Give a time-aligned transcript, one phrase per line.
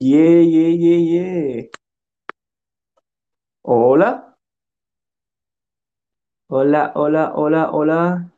[0.00, 1.62] Yeah, yeah, yeah, yeah.
[3.62, 4.36] Hola,
[6.48, 8.32] hola, hola, hola, hola.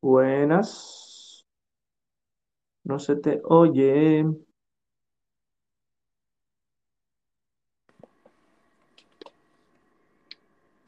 [0.00, 1.44] Buenas.
[2.84, 4.24] No se te oye.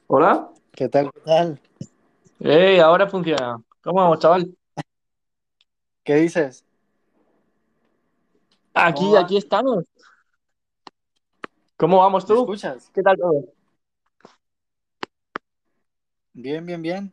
[0.06, 0.50] Hola.
[0.72, 1.10] ¿Qué tal?
[1.12, 1.60] ¿Qué tal?
[2.40, 3.58] Hey, ahora funciona.
[3.82, 4.54] ¿Cómo vamos, chaval?
[6.04, 6.64] ¿Qué dices?
[8.74, 9.84] ¿Cómo Aquí, aquí estamos.
[11.76, 12.40] ¿Cómo vamos ¿Me tú?
[12.40, 12.90] escuchas?
[12.92, 13.44] ¿Qué tal todo?
[16.34, 17.10] Bien, bien, bien.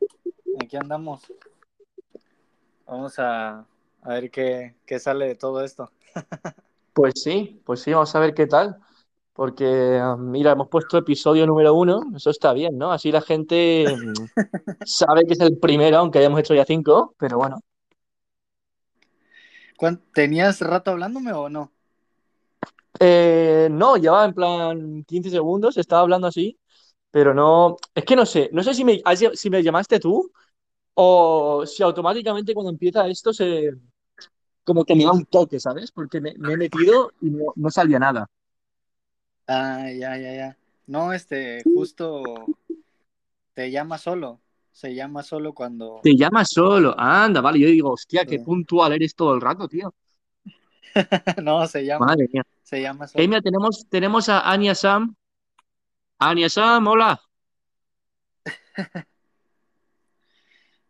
[0.62, 1.32] Aquí andamos.
[2.86, 3.66] Vamos a,
[4.02, 5.92] a ver qué, qué sale de todo esto.
[6.94, 8.78] Pues sí, pues sí, vamos a ver qué tal.
[9.34, 12.02] Porque, ah, mira, hemos puesto episodio número uno.
[12.16, 12.92] Eso está bien, ¿no?
[12.92, 14.28] Así la gente mm,
[14.84, 17.16] sabe que es el primero, aunque hayamos hecho ya cinco.
[17.20, 17.62] Pero bueno.
[19.82, 21.72] ¿Cuán- ¿Tenías rato hablándome o no?
[23.00, 26.58] Eh, no, llevaba en plan 15 segundos, estaba hablando así,
[27.12, 29.02] pero no, es que no sé, no sé si me,
[29.36, 30.32] si me llamaste tú
[30.96, 33.72] o si automáticamente cuando empieza esto se,
[34.66, 35.92] como que me da un toque, ¿sabes?
[35.92, 38.28] Porque me, me he metido y no, no salía nada.
[39.48, 40.58] Ah, ya, ya, ya.
[40.88, 42.54] No, este, justo
[43.54, 44.42] te llama solo.
[44.72, 46.00] Se llama solo cuando...
[46.02, 48.44] Te llamas solo, anda, vale, yo digo, hostia, qué sí.
[48.44, 49.94] puntual eres todo el rato, tío.
[51.44, 52.08] No, se llama.
[52.08, 52.46] Madre mía.
[52.64, 53.28] Se llama Hey, solo.
[53.28, 55.16] mira, tenemos, tenemos a Anya Sam.
[56.20, 57.22] Anya Sam, hola.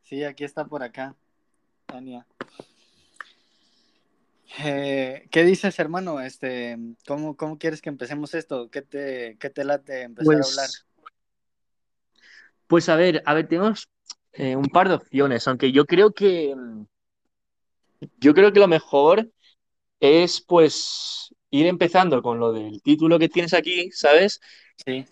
[0.04, 1.16] Sí, aquí está por acá,
[1.86, 2.28] Tania.
[4.60, 6.20] Eh, ¿qué dices, hermano?
[6.20, 8.70] Este, ¿cómo, cómo quieres que empecemos esto?
[8.70, 10.70] ¿Qué te, qué te late empezar a hablar?
[12.72, 13.90] Pues, a ver, a ver, tenemos
[14.32, 16.56] eh, un par de opciones, aunque yo creo que,
[18.22, 19.30] yo creo que lo mejor
[20.00, 24.40] es pues ir empezando con lo del título que tienes aquí, ¿sabes?
[24.86, 25.06] Sí,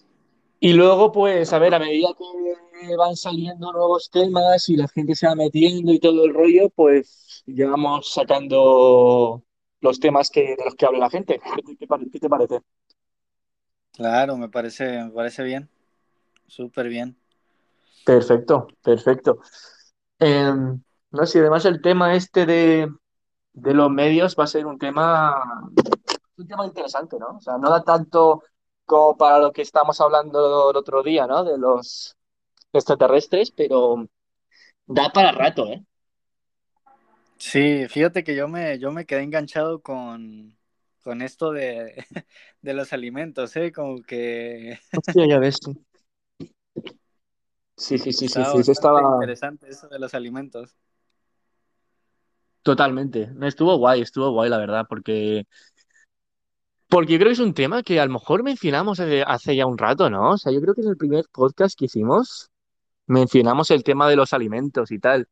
[0.61, 5.15] Y luego pues a ver, a medida que van saliendo nuevos temas y la gente
[5.15, 9.43] se va metiendo y todo el rollo, pues ya vamos sacando
[9.81, 11.42] los temas que, de los que habla la gente.
[11.55, 12.61] ¿Qué, te qué te parece?
[13.93, 15.69] claro, me parece, me parece bien,
[16.48, 17.17] súper bien.
[18.09, 19.39] Perfecto, perfecto.
[20.17, 20.52] Eh,
[21.11, 22.89] no sé, además el tema este de,
[23.53, 25.36] de los medios va a ser un tema
[26.36, 27.37] un tema interesante, ¿no?
[27.37, 28.42] O sea, no da tanto
[28.86, 31.43] como para lo que estamos hablando el otro día, ¿no?
[31.43, 32.17] De los
[32.73, 34.08] extraterrestres, pero
[34.87, 35.86] da para rato, ¿eh?
[37.37, 40.58] Sí, fíjate que yo me, yo me quedé enganchado con,
[41.03, 41.93] con esto de,
[42.64, 43.71] de los alimentos, ¿eh?
[43.71, 45.59] Como que Hostia, ya ves.
[47.80, 50.76] Sí, sí, sí, sí, sí, sí, estaba interesante eso de los alimentos.
[52.62, 53.32] totalmente.
[53.42, 55.48] Estuvo guay, estuvo guay, la verdad, porque,
[56.90, 59.66] porque yo creo que es un tema que a lo mejor mencionamos hace, hace ya
[59.66, 60.32] un rato, ¿no?
[60.32, 62.52] O sea, yo creo que en el primer podcast que hicimos
[63.08, 65.28] mencionamos el tema de los alimentos y tal,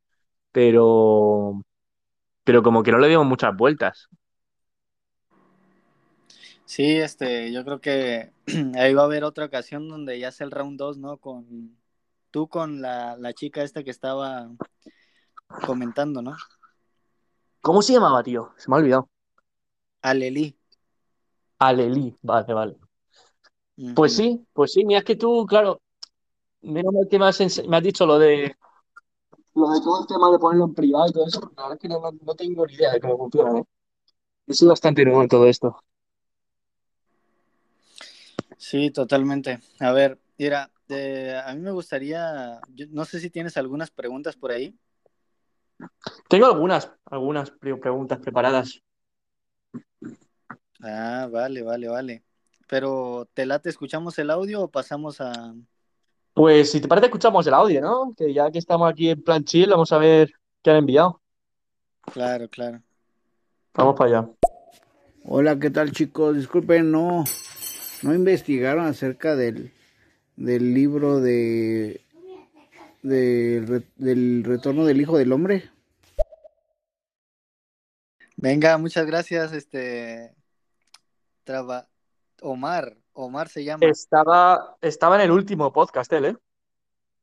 [0.52, 1.62] pero,
[2.44, 4.08] pero como que no le dimos muchas vueltas.
[6.66, 8.31] Sí, este, yo creo que
[8.75, 11.18] ahí va a haber otra ocasión donde ya sea el round 2, ¿no?
[11.18, 11.78] Con
[12.31, 14.49] tú con la, la chica esta que estaba
[15.65, 16.35] comentando, ¿no?
[17.61, 18.53] ¿Cómo se llamaba, tío?
[18.57, 19.09] Se me ha olvidado.
[20.01, 20.55] Aleli.
[21.59, 22.77] Alelí, vale, vale.
[23.95, 25.81] Pues sí, pues sí, mira, es que tú, claro,
[26.61, 28.55] menos mal que me has, me has dicho lo de,
[29.55, 31.77] lo de todo el tema de ponerlo en privado y todo eso, porque la verdad
[31.77, 33.63] es que no, no- no tengo ni idea de cómo funciona, ¿eh?
[34.47, 35.77] Yo soy bastante nuevo en todo esto.
[38.57, 39.59] Sí, totalmente.
[39.79, 44.35] A ver, mira, eh, a mí me gustaría, yo no sé si tienes algunas preguntas
[44.35, 44.75] por ahí.
[46.29, 48.81] Tengo algunas, algunas pre- preguntas preparadas.
[50.81, 52.23] Ah, vale, vale, vale.
[52.67, 55.53] Pero, ¿te late, escuchamos el audio o pasamos a...
[56.33, 58.13] Pues si te parece, escuchamos el audio, ¿no?
[58.15, 60.31] Que ya que estamos aquí en plan chill, vamos a ver
[60.61, 61.21] qué han enviado.
[62.13, 62.81] Claro, claro.
[63.73, 64.29] Vamos para allá.
[65.23, 66.35] Hola, ¿qué tal chicos?
[66.35, 67.23] Disculpen, no,
[68.03, 69.73] no investigaron acerca del,
[70.37, 72.05] del libro de,
[73.03, 75.69] del retorno del Hijo del Hombre.
[78.37, 80.34] Venga, muchas gracias, este,
[81.43, 81.89] traba...
[82.43, 83.84] Omar, Omar se llama.
[83.87, 86.37] Estaba, estaba en el último podcast, él, ¿eh?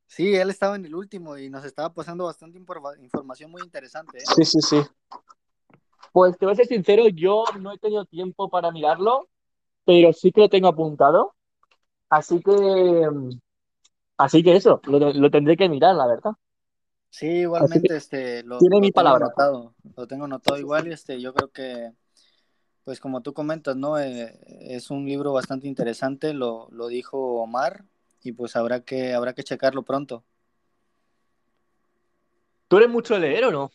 [0.08, 4.19] Sí, él estaba en el último y nos estaba pasando bastante informa- información muy interesante,
[4.19, 4.25] ¿eh?
[4.34, 4.82] Sí, sí, sí.
[6.12, 9.28] Pues te voy a ser sincero, yo no he tenido tiempo para mirarlo,
[9.84, 11.37] pero sí que lo tengo apuntado.
[12.09, 13.09] Así que,
[14.17, 16.33] así que eso, lo, lo tendré que mirar, la verdad.
[17.11, 19.27] Sí, igualmente, este, lo, tiene lo mi tengo palabra.
[19.27, 21.93] anotado, lo tengo anotado igual y este, yo creo que
[22.85, 23.99] pues como tú comentas, ¿no?
[23.99, 27.85] Eh, es un libro bastante interesante, lo, lo dijo Omar,
[28.23, 30.23] y pues habrá que, habrá que checarlo pronto.
[32.69, 33.71] ¿Tú eres mucho de leer o no?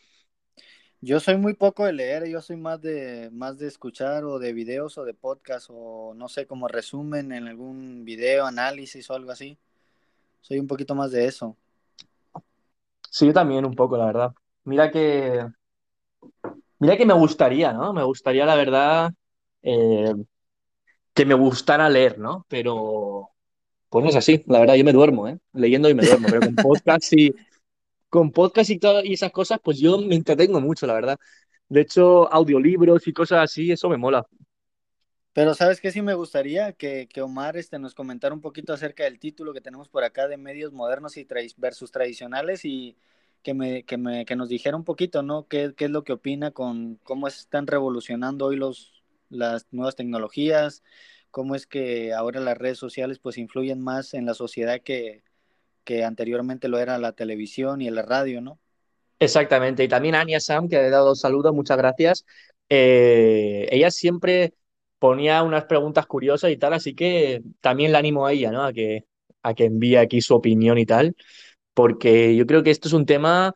[1.02, 4.52] Yo soy muy poco de leer, yo soy más de más de escuchar o de
[4.52, 9.32] videos o de podcast o no sé, como resumen en algún video, análisis o algo
[9.32, 9.58] así.
[10.42, 11.56] Soy un poquito más de eso.
[13.10, 14.34] Sí, yo también un poco, la verdad.
[14.66, 15.48] Mira que
[16.80, 17.94] mira que me gustaría, ¿no?
[17.94, 19.14] Me gustaría, la verdad,
[19.62, 20.14] eh,
[21.14, 22.46] que me gustara leer, ¿no?
[22.50, 23.30] Pero
[23.90, 25.40] pues no es así, la verdad, yo me duermo, ¿eh?
[25.54, 27.34] Leyendo y me duermo, pero con podcast y
[28.10, 31.18] con podcast y, todo, y esas cosas, pues yo me entretengo mucho, la verdad.
[31.68, 34.26] De hecho, audiolibros y cosas así, eso me mola.
[35.34, 35.92] Pero ¿sabes qué?
[35.92, 39.62] Sí me gustaría que, que Omar este, nos comentara un poquito acerca del título que
[39.62, 41.28] tenemos por acá de medios modernos y
[41.58, 42.98] versus tradicionales y
[43.44, 45.48] que, me, que, me, que nos dijera un poquito, ¿no?
[45.48, 50.84] ¿Qué, ¿Qué es lo que opina con cómo están revolucionando hoy los, las nuevas tecnologías?
[51.32, 55.24] ¿Cómo es que ahora las redes sociales pues influyen más en la sociedad que,
[55.90, 58.60] que anteriormente lo era la televisión y la radio, ¿no?
[59.18, 59.84] Exactamente.
[59.84, 62.26] Y también Ania Sam, que ha dado saludos, muchas gracias.
[62.70, 64.54] Eh, ella siempre
[65.00, 68.64] ponía unas preguntas curiosas y tal, así que también la animo a ella, ¿no?
[68.64, 69.06] A que,
[69.42, 71.16] a que envíe aquí su opinión y tal,
[71.74, 73.56] porque yo creo que esto es un tema,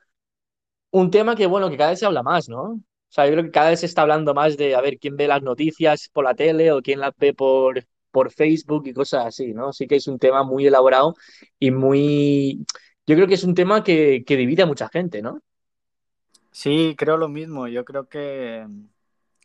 [0.90, 2.64] un tema que, bueno, que cada vez se habla más, ¿no?
[2.64, 5.18] O sea, yo creo que cada vez se está hablando más de a ver quién
[5.18, 9.26] ve las noticias por la tele o quién las ve por, por Facebook y cosas
[9.26, 9.70] así, ¿no?
[9.70, 11.16] Así que es un tema muy elaborado
[11.60, 12.64] y muy...
[13.08, 15.42] Yo creo que es un tema que, que divide a mucha gente, ¿no?
[16.52, 17.68] Sí, creo lo mismo.
[17.68, 18.68] Yo creo que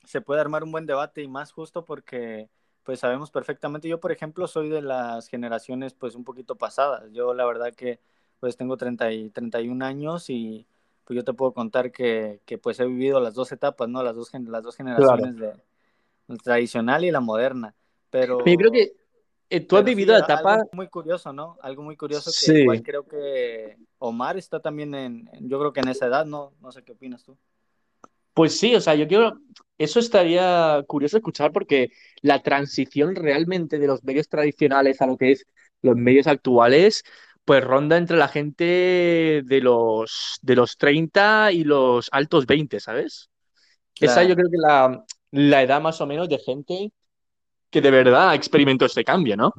[0.05, 2.51] se puede armar un buen debate y más justo porque
[2.85, 3.89] pues sabemos perfectamente.
[3.89, 7.11] Yo, por ejemplo, soy de las generaciones pues un poquito pasadas.
[7.13, 8.01] Yo la verdad que
[8.39, 10.67] pues tengo 30 y 31 años y
[11.05, 14.03] pues yo te puedo contar que, que pues he vivido las dos etapas, ¿no?
[14.03, 15.55] Las dos, las dos generaciones de
[16.29, 17.75] la tradicional y la moderna.
[18.11, 18.93] Pero yo creo que
[19.51, 20.55] eh, tú has vivido sí, la etapa...
[20.55, 21.57] algo muy curioso, ¿no?
[21.63, 22.61] Algo muy curioso que Sí.
[22.63, 26.53] igual creo que Omar está también en, yo creo que en esa edad, ¿no?
[26.61, 27.37] No sé qué opinas tú.
[28.35, 29.41] Pues sí, o sea, yo quiero,
[29.79, 31.91] eso estaría curioso escuchar porque
[32.21, 35.47] la transición realmente de los medios tradicionales a lo que es
[35.83, 37.03] los medios actuales,
[37.45, 43.31] pues ronda entre la gente de los, de los 30 y los altos 20, ¿sabes?
[43.99, 46.93] Esa yo creo que la, la edad más o menos de gente
[47.71, 49.53] que de verdad experimentó este cambio, ¿no?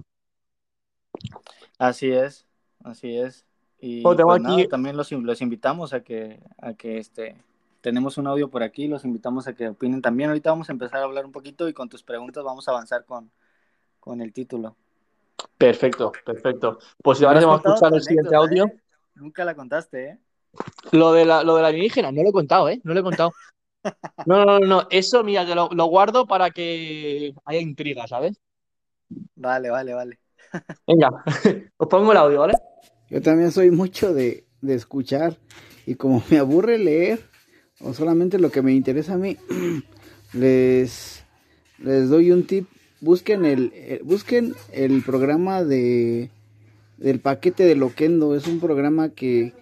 [1.77, 2.45] así es,
[2.83, 3.45] así es.
[3.81, 7.41] Y pues nada, aquí, también los, in- los invitamos a que, a que este,
[7.81, 10.29] tenemos un audio por aquí, los invitamos a que opinen también.
[10.29, 13.05] Ahorita vamos a empezar a hablar un poquito y con tus preguntas vamos a avanzar
[13.05, 13.31] con,
[13.99, 14.75] con el título.
[15.57, 16.79] perfecto, perfecto.
[17.01, 18.65] Pues ahora vamos a escuchar el siguiente audio.
[18.65, 18.79] ¿eh?
[19.15, 20.17] Nunca la contaste, ¿eh?
[20.91, 22.81] Lo de la, lo de la alienígena, no lo he contado, ¿eh?
[22.83, 23.31] No lo he contado.
[24.25, 24.87] No, no, no.
[24.89, 28.39] Eso, mira, te lo, lo guardo para que haya intriga, ¿sabes?
[29.35, 30.19] Vale, vale, vale.
[30.87, 31.09] Venga,
[31.77, 32.53] os pongo el audio, ¿vale?
[33.09, 35.37] Yo también soy mucho de, de escuchar
[35.85, 37.21] y como me aburre leer
[37.81, 39.37] o solamente lo que me interesa a mí,
[40.33, 41.23] les,
[41.79, 42.67] les doy un tip.
[43.01, 46.29] Busquen el, el- busquen el programa de
[46.97, 48.35] del paquete de Loquendo.
[48.35, 49.53] Es un programa que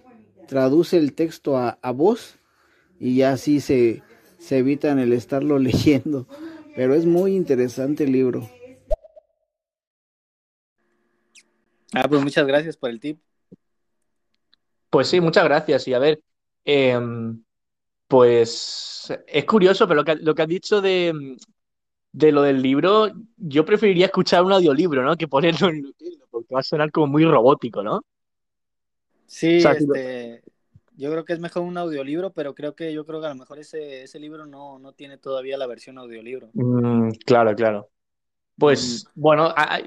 [0.47, 2.39] traduce el texto a, a voz
[2.99, 4.01] y ya así se,
[4.47, 6.25] se evitan el estarlo leyendo.
[6.75, 8.47] Pero es muy interesante el libro.
[11.93, 13.19] Ah, pues muchas gracias por el tip.
[14.89, 15.87] Pues sí, muchas gracias.
[15.87, 16.21] Y a ver,
[16.65, 17.43] em,
[18.07, 21.37] pues es curioso, pero lo que, lo que has dicho de,
[22.11, 25.15] de lo del libro, yo preferiría escuchar un audiolibro, ¿no?
[25.17, 25.93] Que ponerlo en
[26.29, 27.97] porque va a sonar como muy robótico, ¿no?
[27.97, 28.03] O
[29.25, 30.43] Sí, sea, si lo- este,
[30.97, 33.35] yo creo que es mejor un audiolibro, pero creo que yo creo que a lo
[33.35, 36.53] mejor ese, ese libro no, no tiene todavía la versión audiolibro.
[36.53, 37.89] Mm, claro, claro.
[38.57, 39.81] Pues bueno, a- a-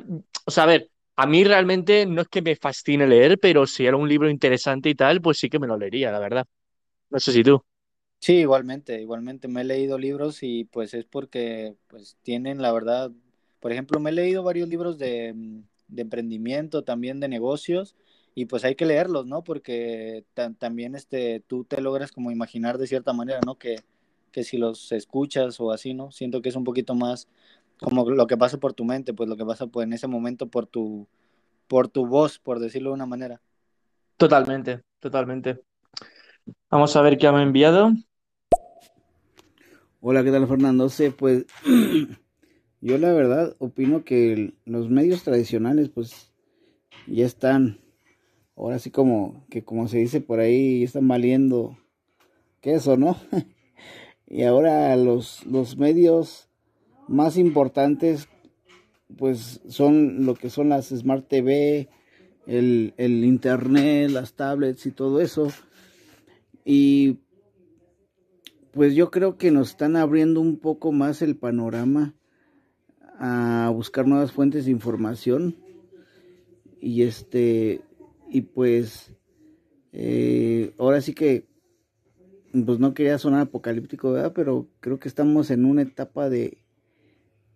[0.46, 3.86] o sea, a ver, a mí realmente no es que me fascine leer, pero si
[3.86, 6.46] era un libro interesante y tal, pues sí que me lo leería, la verdad.
[7.10, 7.62] No sé si tú.
[8.20, 13.10] Sí, igualmente, igualmente me he leído libros y pues es porque pues tienen la verdad,
[13.60, 17.96] por ejemplo, me he leído varios libros de, mm, de emprendimiento, también de negocios
[18.34, 19.42] y pues hay que leerlos, ¿no?
[19.44, 23.56] Porque ta- también este tú te logras como imaginar de cierta manera, ¿no?
[23.58, 23.76] Que,
[24.32, 26.10] que si los escuchas o así, ¿no?
[26.12, 27.28] Siento que es un poquito más
[27.80, 30.46] como lo que pasa por tu mente, pues lo que pasa pues en ese momento
[30.48, 31.08] por tu
[31.66, 33.40] por tu voz, por decirlo de una manera.
[34.16, 35.60] Totalmente, totalmente.
[36.70, 37.92] Vamos a ver qué me ha enviado.
[40.00, 40.88] Hola, ¿qué tal Fernando?
[40.88, 41.46] Sí, pues
[42.80, 46.32] yo la verdad opino que los medios tradicionales pues
[47.06, 47.79] ya están,
[48.60, 51.78] ahora sí como que como se dice por ahí, están valiendo
[52.60, 53.16] queso, ¿no?
[54.26, 56.48] y ahora los, los medios
[57.08, 58.28] más importantes
[59.16, 61.88] pues son lo que son las Smart TV,
[62.46, 65.48] el, el internet, las tablets y todo eso.
[66.64, 67.18] Y
[68.72, 72.14] pues yo creo que nos están abriendo un poco más el panorama
[73.18, 75.56] a buscar nuevas fuentes de información
[76.80, 77.82] y este
[78.30, 79.12] y pues
[79.92, 81.46] eh, ahora sí que
[82.52, 84.32] pues no quería sonar apocalíptico ¿verdad?
[84.34, 86.58] pero creo que estamos en una etapa de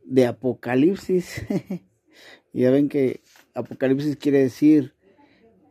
[0.05, 1.43] de apocalipsis
[2.53, 3.23] ya ven que
[3.55, 4.95] apocalipsis quiere decir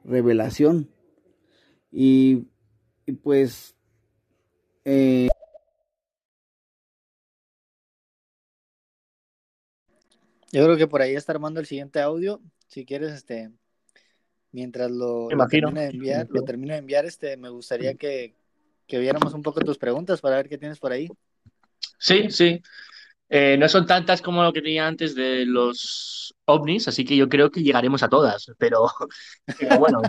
[0.04, 0.90] revelación
[1.92, 2.48] y,
[3.06, 3.76] y pues
[4.86, 5.30] eh,
[10.54, 12.40] Yo creo que por ahí está armando el siguiente audio.
[12.68, 13.52] Si quieres, este,
[14.54, 18.34] mientras lo, lo termine de enviar, lo termino de enviar, este, me gustaría que,
[18.88, 21.10] que, viéramos un poco tus preguntas para ver qué tienes por ahí.
[21.98, 22.62] Sí, sí.
[23.30, 27.28] Eh, no son tantas como lo que tenía antes de los ovnis, así que yo
[27.28, 28.86] creo que llegaremos a todas, pero,
[29.60, 30.02] pero bueno,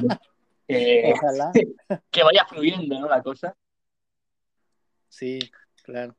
[0.69, 1.51] eh, Ojalá.
[2.11, 3.09] que vaya fluyendo ¿no?
[3.09, 3.57] la cosa.
[5.09, 5.39] Sí,
[5.83, 6.15] claro.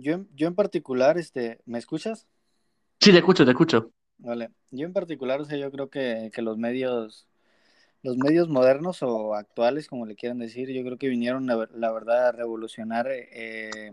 [0.00, 2.26] Yo, yo en particular, este, ¿me escuchas?
[3.00, 3.90] Sí, te escucho, te escucho.
[4.18, 4.50] Vale.
[4.70, 7.26] Yo en particular, o sea, yo creo que, que los medios,
[8.02, 11.92] los medios modernos o actuales, como le quieran decir, yo creo que vinieron, la, la
[11.92, 13.92] verdad, a revolucionar, eh,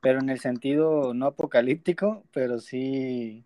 [0.00, 3.44] pero en el sentido no apocalíptico, pero sí,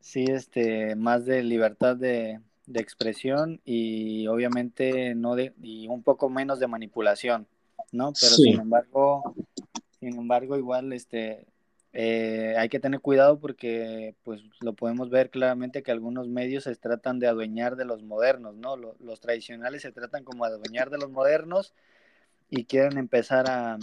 [0.00, 6.28] sí, este, más de libertad de, de expresión y obviamente no de, y un poco
[6.28, 7.46] menos de manipulación,
[7.92, 8.12] ¿no?
[8.12, 8.52] Pero Sí.
[8.52, 9.34] sin embargo,
[10.00, 11.46] sin embargo, igual, este,
[11.92, 16.76] eh, hay que tener cuidado porque, pues, lo podemos ver claramente que algunos medios se
[16.76, 18.76] tratan de adueñar de los modernos, ¿no?
[18.76, 21.74] Lo- Los, tradicionales se tratan como adueñar de los modernos
[22.50, 23.78] y quieren empezar a,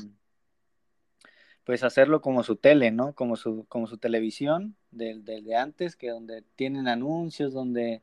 [1.65, 3.13] pues, hacerlo como su tele, ¿no?
[3.15, 8.01] Como su, como su televisión del, del de antes, que donde tienen anuncios, donde,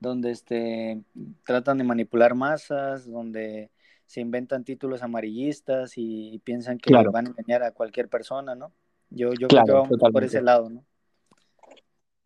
[0.00, 1.02] donde, este,
[1.44, 3.70] tratan de manipular masas, donde
[4.12, 7.10] se inventan títulos amarillistas y, y piensan que Claro.
[7.12, 8.70] van a engañar a cualquier persona, ¿no?
[9.08, 10.84] Yo, yo creo Claro, que vamos por ese lado, ¿no?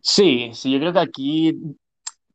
[0.00, 1.56] Sí, sí, yo creo que aquí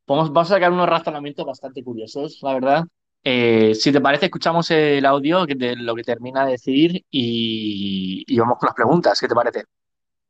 [0.07, 2.85] vamos, vamos a sacar unos razonamientos bastante curiosos, la verdad.
[3.25, 8.39] Eh, si te parece, escuchamos el audio de lo que termina de decir y, y
[8.39, 9.19] vamos con las preguntas.
[9.19, 9.65] ¿Qué te parece?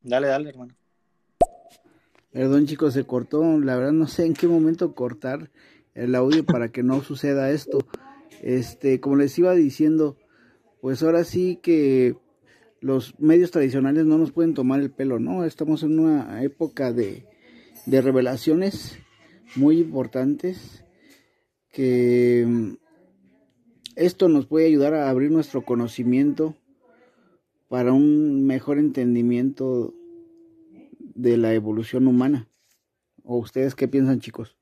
[0.01, 0.73] Dale, dale, hermano.
[2.31, 3.43] Perdón chicos, se cortó.
[3.59, 5.51] La verdad no sé en qué momento cortar
[5.93, 7.77] el audio para que no suceda esto.
[8.41, 10.17] Este, como les iba diciendo,
[10.81, 12.15] pues ahora sí que
[12.79, 15.45] los medios tradicionales no nos pueden tomar el pelo, ¿no?
[15.45, 17.25] Estamos en una época de,
[17.85, 18.97] de revelaciones
[19.55, 20.83] muy importantes
[21.71, 22.73] que mm,
[23.95, 26.55] esto nos puede ayudar a abrir nuestro conocimiento
[27.69, 29.93] para un mejor entendimiento
[30.99, 32.47] de la evolución humana.
[33.23, 34.57] ¿O ustedes qué piensan, chicos?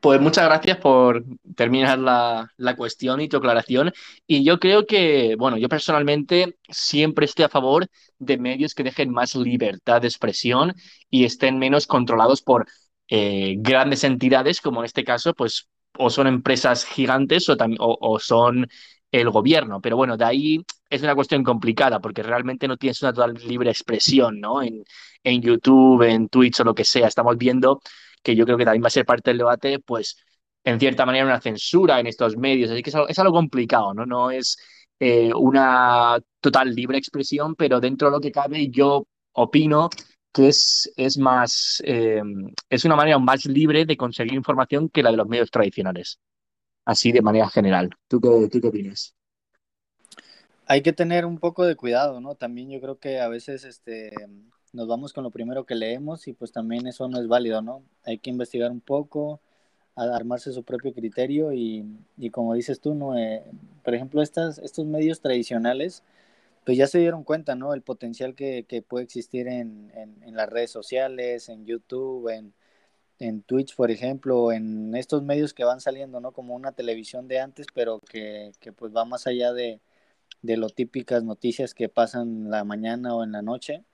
[0.00, 1.24] Pues muchas gracias por
[1.56, 3.92] terminar la, la cuestión y tu aclaración.
[4.28, 7.88] Y yo creo que, bueno, yo personalmente siempre estoy a favor
[8.18, 10.72] de medios que dejen más libertad de expresión
[11.10, 12.66] y estén menos controlados por
[13.08, 18.18] eh, grandes entidades, como en este caso, pues o son empresas gigantes o, o, o
[18.20, 18.68] son
[19.10, 19.80] el gobierno.
[19.80, 23.70] Pero bueno, de ahí es una cuestión complicada porque realmente no tienes una total libre
[23.70, 24.62] expresión, ¿no?
[24.62, 24.84] En,
[25.24, 27.08] en YouTube, en Twitch o lo que sea.
[27.08, 27.80] Estamos viendo
[28.28, 30.18] que yo creo que también va a ser parte del debate, pues
[30.62, 32.70] en cierta manera una censura en estos medios.
[32.70, 34.04] Así que es algo, complicado, ¿no?
[34.04, 34.58] No es
[35.00, 39.88] eh, una total libre expresión, pero dentro de lo que cabe yo opino
[40.30, 42.20] que es, es más, eh,
[42.68, 46.18] es una manera más libre de conseguir información que la de los medios tradicionales.
[46.84, 47.88] Así de manera general.
[48.08, 49.14] ¿Tú qué, tú qué opinas?
[50.66, 52.34] Hay que tener un poco de cuidado, ¿no?
[52.34, 54.12] También yo creo que a veces este,
[54.72, 57.82] nos vamos con lo primero que leemos y pues también eso no es válido, ¿no?
[58.04, 59.40] Hay que investigar un poco,
[59.96, 61.84] armarse su propio criterio y,
[62.16, 63.16] y como dices tú, ¿no?
[63.18, 63.44] Eh,
[63.84, 66.02] por ejemplo, estas, estos medios tradicionales,
[66.64, 67.74] pues ya se dieron cuenta, ¿no?
[67.74, 72.54] El potencial que, puede existir en, en, en las redes sociales, en YouTube, en,
[73.18, 76.32] en Twitch, por ejemplo, en estos medios que van saliendo, ¿no?
[76.32, 79.80] Como una televisión de antes, pero que, que pues va más allá de,
[80.42, 83.84] de lo típicas noticias que pasan la mañana o en la noche.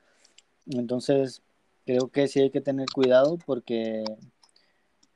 [0.66, 1.42] Entonces,
[1.84, 4.04] creo que sí hay que tener cuidado porque,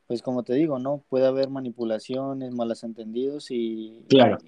[0.06, 1.02] pues como te digo, ¿no?
[1.08, 4.38] Puede haber manipulaciones, malos entendidos y Claro.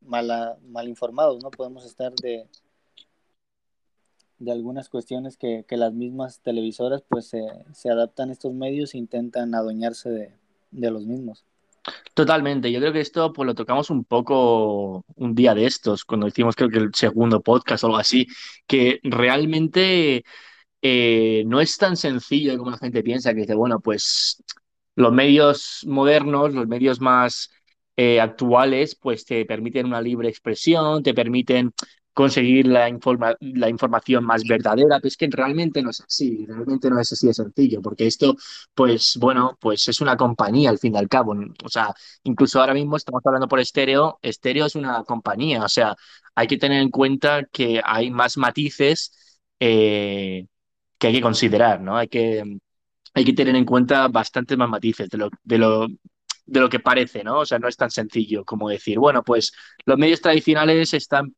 [0.00, 1.50] mala, mal informados, ¿no?
[1.50, 2.48] Podemos estar de,
[4.38, 8.94] de algunas cuestiones que, que las mismas televisoras pues se, se, adaptan a estos medios
[8.94, 10.32] e intentan adueñarse de,
[10.70, 11.44] de los mismos.
[12.14, 16.26] Totalmente, yo creo que esto pues lo tocamos un poco un día de estos, cuando
[16.26, 18.26] hicimos creo que el segundo podcast o algo así,
[18.66, 20.24] que realmente
[20.82, 24.42] eh, no es tan sencillo como la gente piensa, que dice, bueno, pues
[24.96, 27.50] los medios modernos, los medios más
[27.96, 31.72] eh, actuales, pues te permiten una libre expresión, te permiten
[32.12, 36.90] conseguir la, informa la información más verdadera, pero es que realmente no es así, realmente
[36.90, 38.34] no es así de sencillo, porque esto,
[38.74, 41.94] pues bueno, pues es una compañía al fin y al cabo, o sea,
[42.24, 45.94] incluso ahora mismo estamos hablando por estéreo, estéreo es una compañía, o sea,
[46.34, 49.12] hay que tener en cuenta que hay más matices
[49.60, 50.46] eh,
[50.98, 51.96] que hay que considerar, ¿no?
[51.96, 52.42] Hay que,
[53.14, 55.88] hay que tener en cuenta bastantes más matices de lo, de lo
[56.46, 57.40] de lo que parece, ¿no?
[57.40, 59.52] O sea, no es tan sencillo como decir, bueno, pues
[59.84, 61.34] los medios tradicionales están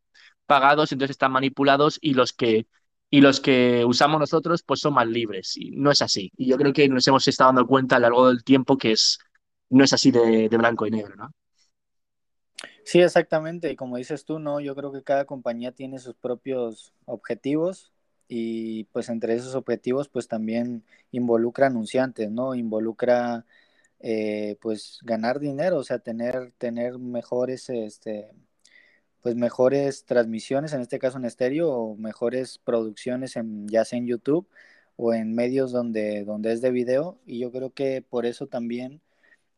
[0.46, 2.66] pagados, entonces están manipulados y los que
[3.10, 6.32] y los que usamos nosotros pues son más libres y no es así.
[6.36, 8.92] Y yo creo que nos hemos estado dando cuenta a lo largo del tiempo que
[8.92, 9.18] es
[9.68, 11.30] no es así de, de blanco y negro, ¿no?
[12.84, 13.70] Sí, exactamente.
[13.70, 17.92] Y como dices tú, no, yo creo que cada compañía tiene sus propios objetivos
[18.32, 22.54] y pues entre esos objetivos pues también involucra anunciantes, ¿no?
[22.54, 23.44] Involucra
[24.00, 28.30] eh, pues ganar dinero, o sea, tener, tener mejores, este,
[29.22, 34.06] pues mejores transmisiones, en este caso en estéreo, o mejores producciones en, ya sea en
[34.06, 34.48] YouTube
[34.96, 37.18] o en medios donde, donde es de video.
[37.26, 39.00] Y yo creo que por eso también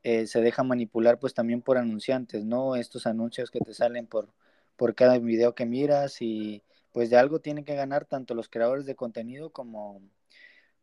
[0.03, 2.77] eh, se deja manipular pues también por anunciantes, ¿no?
[2.77, 4.29] Estos anuncios que te salen por,
[4.77, 6.63] por cada video que miras y
[6.93, 10.03] pues de algo tienen que ganar tanto los creadores de contenido como,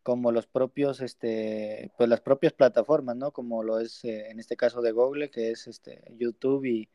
[0.03, 3.31] como los propios, este, pues las propias plataformas, ¿no?
[3.31, 6.89] Como lo es eh, en este caso de Google, que es este, YouTube y,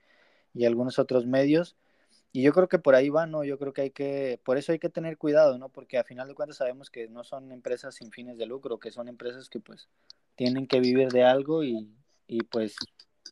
[0.52, 1.76] y algunos otros medios.
[2.32, 3.44] Y yo creo que por ahí va, ¿no?
[3.44, 5.68] Yo creo que hay que, por eso hay que tener cuidado, ¿no?
[5.68, 8.90] Porque a final de cuentas sabemos que no son empresas sin fines de lucro, que
[8.90, 9.88] son empresas que pues
[10.34, 11.94] tienen que vivir de algo y,
[12.26, 12.76] y pues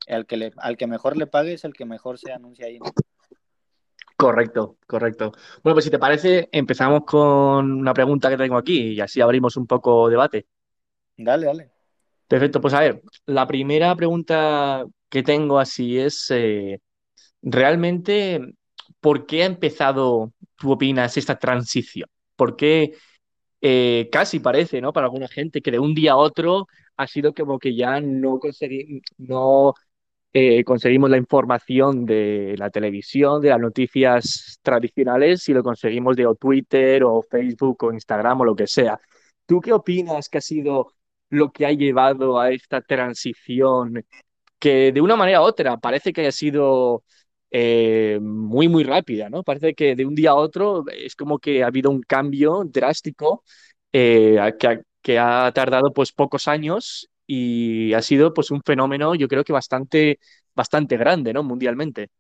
[0.09, 2.79] al que, le, al que mejor le pague es el que mejor se anuncia ahí.
[4.23, 5.33] Correcto, correcto.
[5.65, 9.57] Bueno, pues si te parece, empezamos con una pregunta que tengo aquí y así abrimos
[9.57, 10.47] un poco debate.
[11.17, 11.71] Dale, dale.
[12.29, 16.79] Perfecto, pues a ver, la primera pregunta que tengo así es, eh,
[17.43, 18.41] realmente,
[19.01, 22.09] ¿por qué ha empezado, tú opinas, esta transición?
[22.37, 22.93] ¿Por qué
[23.61, 24.93] eh, casi parece, ¿no?
[24.93, 28.39] Para alguna gente que de un día a otro ha sido como que ya no,
[28.39, 29.75] conseguí, no
[30.33, 36.27] eh, conseguimos la información de la televisión, de las noticias tradicionales y lo conseguimos de
[36.27, 38.99] o Twitter o Facebook o Instagram o lo que sea.
[39.47, 40.92] ¿Tú qué opinas que ha sido
[41.31, 44.05] lo que ha llevado a esta transición
[44.59, 47.05] que de una manera u otra parece que haya sido
[47.51, 49.42] eh, muy, muy rápida, ¿no?
[49.42, 53.45] Parece que de un día a otro es como que ha habido un cambio drástico
[53.92, 59.27] eh, que, que, ha, tardado pues pocos años y ha sido pues un fenómeno yo
[59.27, 60.18] creo que bastante,
[60.55, 61.42] bastante grande, ¿no?
[61.42, 62.11] Mundialmente.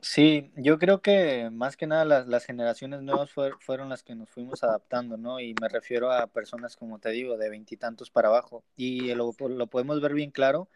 [0.00, 4.14] Sí, yo creo que más que nada las, las generaciones nuevas fue, fueron las que
[4.14, 5.38] nos fuimos adaptando, ¿no?
[5.38, 8.64] Y me refiero a personas, como te digo, de veintitantos para abajo.
[8.74, 10.70] Y lo, lo podemos ver bien claro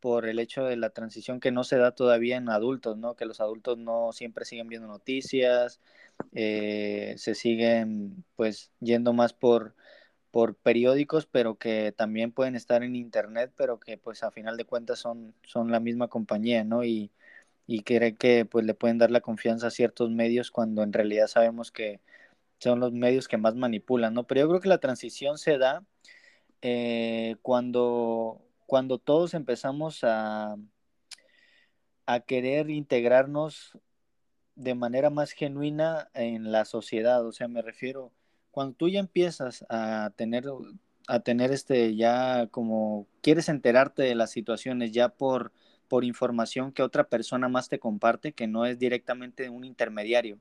[0.00, 3.14] por el hecho de la transición que no se da todavía en adultos, ¿no?
[3.14, 5.80] Que los adultos no siempre siguen viendo noticias,
[6.32, 9.74] eh, se siguen pues yendo más por,
[10.30, 14.64] por periódicos, pero que también pueden estar en internet, pero que pues a final de
[14.64, 16.84] cuentas son, son la misma compañía, ¿no?
[16.84, 17.10] Y,
[17.66, 21.72] y que pues le pueden dar la confianza a ciertos medios cuando en realidad sabemos
[21.72, 22.00] que
[22.58, 24.26] son los medios que más manipulan, ¿no?
[24.26, 25.84] Pero yo creo que la transición se da
[26.62, 30.56] eh, cuando cuando todos empezamos a,
[32.04, 33.78] a querer integrarnos
[34.56, 38.12] de manera más genuina en la sociedad, o sea, me refiero,
[38.50, 40.44] cuando tú ya empiezas a tener,
[41.06, 45.52] a tener este, ya como, quieres enterarte de las situaciones ya por,
[45.88, 50.38] por información que otra persona más te comparte, que no es directamente un intermediario.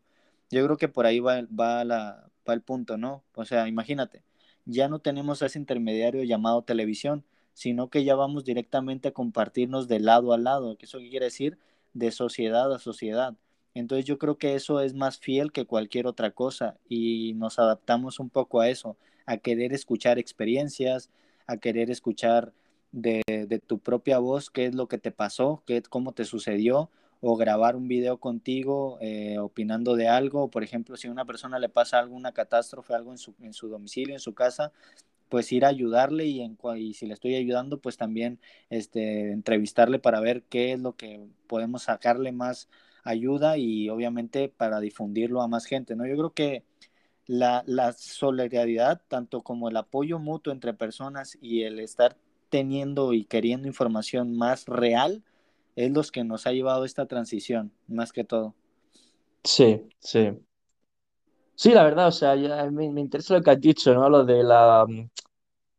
[0.52, 3.24] Yo creo que por ahí va, va, la, va el punto, ¿no?
[3.36, 4.24] O sea, imagínate,
[4.65, 10.00] ya no tenemos ese intermediario llamado televisión, sino que ya vamos directamente a compartirnos de
[10.00, 11.58] lado a lado, que eso quiere decir
[11.93, 13.36] de sociedad a sociedad.
[13.80, 18.20] Entonces yo creo que eso es más fiel que cualquier otra cosa y nos adaptamos
[18.20, 21.10] un poco a eso, a querer escuchar experiencias,
[21.48, 22.54] a querer escuchar
[22.92, 26.90] de, de tu propia voz qué es lo que te pasó, qué, cómo te sucedió,
[27.22, 31.60] o grabar un video contigo eh, opinando de algo, por ejemplo, si a una persona
[31.60, 34.72] le pasa alguna catástrofe, algo en su, en su domicilio, en su casa,
[35.30, 40.00] pues ir a ayudarle y, en, y si le estoy ayudando, pues también este, entrevistarle
[40.00, 42.70] para ver qué es lo que podemos sacarle más
[43.08, 46.06] ayuda y obviamente para difundirlo a más gente, ¿no?
[46.08, 46.63] Yo creo que
[47.28, 52.17] la, la solidaridad, tanto como el apoyo mutuo entre personas y el estar
[52.50, 55.24] teniendo y queriendo información más real,
[55.76, 58.56] es los que nos ha llevado esta transición, más que todo.
[59.43, 60.38] Sí, sí.
[61.56, 64.10] Sí, la verdad, o sea, ya me, me interesa lo que has dicho, ¿no?
[64.10, 64.86] Lo de la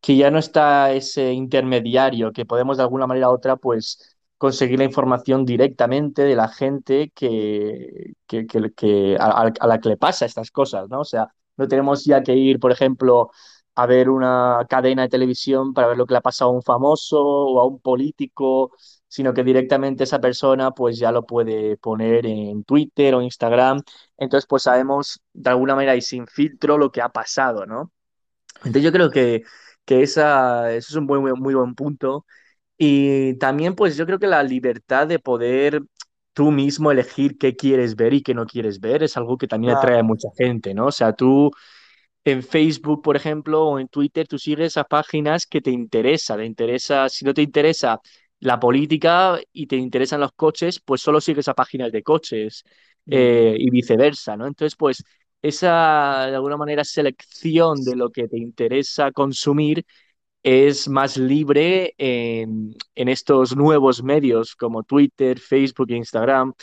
[0.00, 4.78] que ya no está ese intermediario, que podemos de alguna manera u otra, pues conseguir
[4.78, 10.50] la información directamente de la gente que, que, que, a, la que le pasa estas
[10.50, 11.00] cosas, ¿no?
[11.00, 13.30] O sea, no tenemos ya que ir, por ejemplo,
[13.74, 16.62] a ver una cadena de televisión para ver lo que le ha pasado a un
[16.62, 18.72] famoso o a un político,
[19.08, 23.82] sino que directamente esa persona pues ya lo puede poner en Twitter o Instagram.
[24.16, 27.92] Entonces pues sabemos de alguna manera y sin filtro lo que ha pasado, ¿no?
[28.58, 29.42] Entonces yo creo que,
[29.84, 32.26] que esa, eso es un muy, muy buen punto.
[32.78, 35.82] Y también pues yo creo que la libertad de poder
[36.32, 39.74] tú mismo elegir qué quieres ver y qué no quieres ver es algo que también
[39.74, 40.86] atrae a mucha gente, ¿no?
[40.86, 41.50] O sea, tú
[42.24, 46.44] en Facebook, por ejemplo, o en Twitter, tú sigues a páginas que te interesa, te
[46.44, 48.00] interesa, si no te interesa
[48.40, 52.64] la política y te interesan los coches, pues solo sigues a páginas de coches
[53.06, 54.46] eh, y viceversa, ¿no?
[54.46, 55.02] Entonces, pues
[55.42, 59.84] esa, de alguna manera, selección de lo que te interesa consumir
[60.42, 66.54] es más libre en, en estos nuevos medios como Twitter, Facebook e Instagram.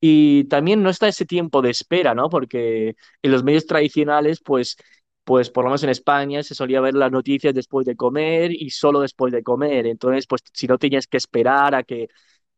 [0.00, 2.28] Y también no está ese tiempo de espera, ¿no?
[2.30, 4.76] Porque en los medios tradicionales, pues,
[5.24, 8.70] pues por lo menos en España se solía ver las noticias después de comer y
[8.70, 9.86] solo después de comer.
[9.86, 12.08] Entonces, pues si no tenías que esperar a que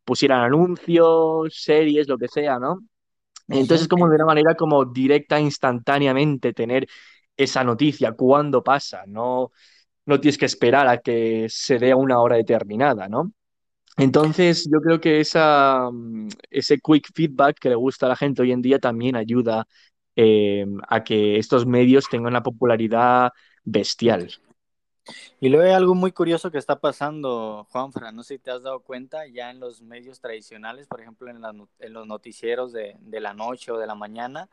[0.05, 2.81] pusieran anuncios, series, lo que sea, ¿no?
[3.49, 6.87] Entonces como de una manera como directa, instantáneamente tener
[7.37, 9.51] esa noticia cuando pasa, no,
[10.07, 13.33] no tienes que esperar a que se dé a una hora determinada, ¿no?
[13.97, 18.43] Entonces, yo creo que esa, mm, ese quick feedback que le gusta a la gente
[18.43, 19.67] hoy en día también ayuda
[20.17, 23.31] eh, a que estos medios tengan una popularidad
[23.65, 24.31] bestial.
[25.41, 28.63] Y luego hay algo muy curioso que está pasando, Juanfra, no sé si te has
[28.63, 33.35] dado cuenta, ya en los medios tradicionales, por ejemplo en los noticieros de, de, la
[33.35, 34.49] noche o de la mañana,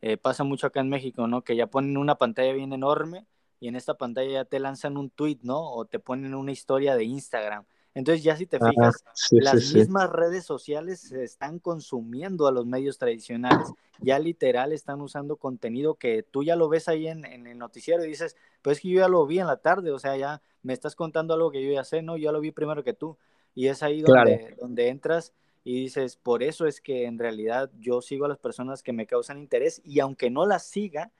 [0.00, 1.42] eh, pasa mucho acá en México, ¿no?
[1.42, 3.26] Que ya ponen una pantalla bien enorme
[3.62, 5.72] y en esta pantalla ya te lanzan un tweet, ¿no?
[5.72, 7.64] O te ponen una historia de Instagram.
[7.94, 9.78] Entonces ya si te Ah, fijas, sí, las sí.
[9.78, 13.68] mismas redes sociales se están consumiendo a los medios tradicionales.
[14.00, 18.04] Ya literal están usando contenido que tú ya lo ves ahí en, en el noticiero
[18.04, 20.42] y dices, pues es que yo ya lo vi en la tarde, o sea, ya
[20.62, 22.16] me estás contando algo que yo ya sé, ¿no?
[22.16, 23.16] Yo ya lo vi primero que tú.
[23.54, 24.28] Y es ahí Claro.
[24.58, 28.82] donde entras y dices, por eso es que en realidad yo sigo a las personas
[28.82, 31.12] que me causan interés y aunque no las siga,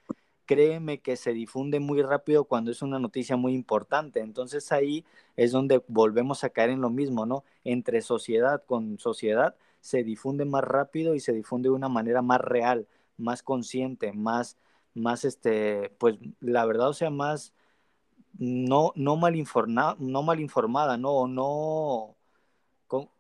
[0.47, 4.21] créeme que se difunde muy rápido cuando es una noticia muy importante.
[4.21, 5.05] Entonces ahí
[5.37, 7.45] es donde volvemos a caer en lo mismo, ¿no?
[7.65, 12.41] Entre sociedad con sociedad se difunde más rápido y se difunde de una manera más
[12.41, 14.57] real, más consciente, más,
[14.95, 17.53] más este, pues la verdad, o sea, más
[18.39, 21.27] no, no, mal, informa, no mal informada, ¿no?
[21.29, 22.17] no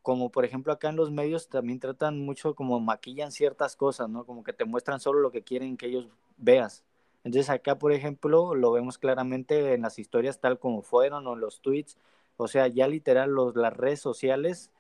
[0.02, 4.26] como, por ejemplo acá en los medios también tratan mucho como maquillan ciertas cosas, ¿no?
[4.26, 6.84] Como que te muestran solo lo que quieren que ellos veas.
[7.24, 11.40] Entonces acá, por ejemplo, lo vemos claramente en las historias tal como fueron o en
[11.40, 11.96] los tweets.
[12.36, 14.70] O sea, ya literal los, las redes sociales,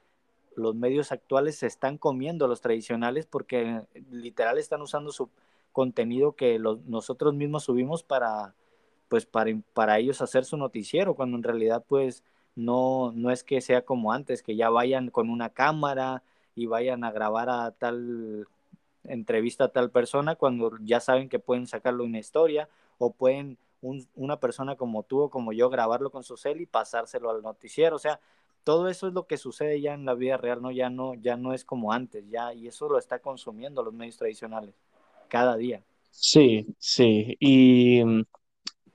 [0.56, 5.30] los medios actuales se están comiendo los tradicionales porque literal están usando su
[5.72, 8.54] contenido que los, nosotros mismos subimos para,
[9.08, 12.24] pues para, para ellos hacer su noticiero, cuando en realidad pues
[12.54, 16.22] no, no es que sea como antes, que ya vayan con una cámara
[16.54, 18.46] y vayan a grabar a tal
[19.04, 24.06] entrevista a tal persona cuando ya saben que pueden sacarlo una historia o pueden un,
[24.14, 27.96] una persona como tú o como yo grabarlo con su cel y pasárselo al noticiero,
[27.96, 28.20] o sea,
[28.64, 31.36] todo eso es lo que sucede ya en la vida real, no ya no ya
[31.36, 34.74] no es como antes, ya y eso lo está consumiendo los medios tradicionales
[35.28, 35.82] cada día.
[36.10, 37.36] Sí, sí.
[37.40, 38.02] Y,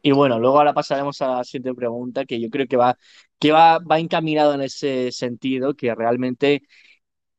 [0.02, 2.98] y bueno, luego ahora pasaremos a la siguiente pregunta, que yo creo que va,
[3.40, 6.64] que va, va encaminado en ese sentido, que realmente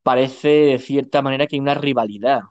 [0.02, 2.42] parece de cierta manera que hay una rivalidad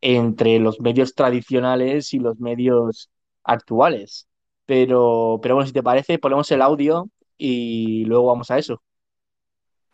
[0.00, 3.10] entre los medios tradicionales y los medios
[3.44, 4.28] actuales.
[4.66, 8.82] Pero, pero bueno, si te parece, ponemos el audio y luego vamos a eso.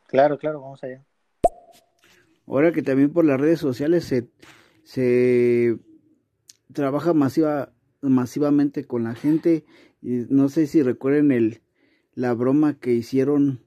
[0.06, 1.04] Claro, claro, vamos allá.
[2.46, 4.28] Ahora que también por las redes sociales se,
[4.84, 5.78] se
[6.72, 9.64] trabaja masiva, masivamente con la gente.
[10.02, 11.62] Y no sé si recuerden el,
[12.14, 13.64] la broma que hicieron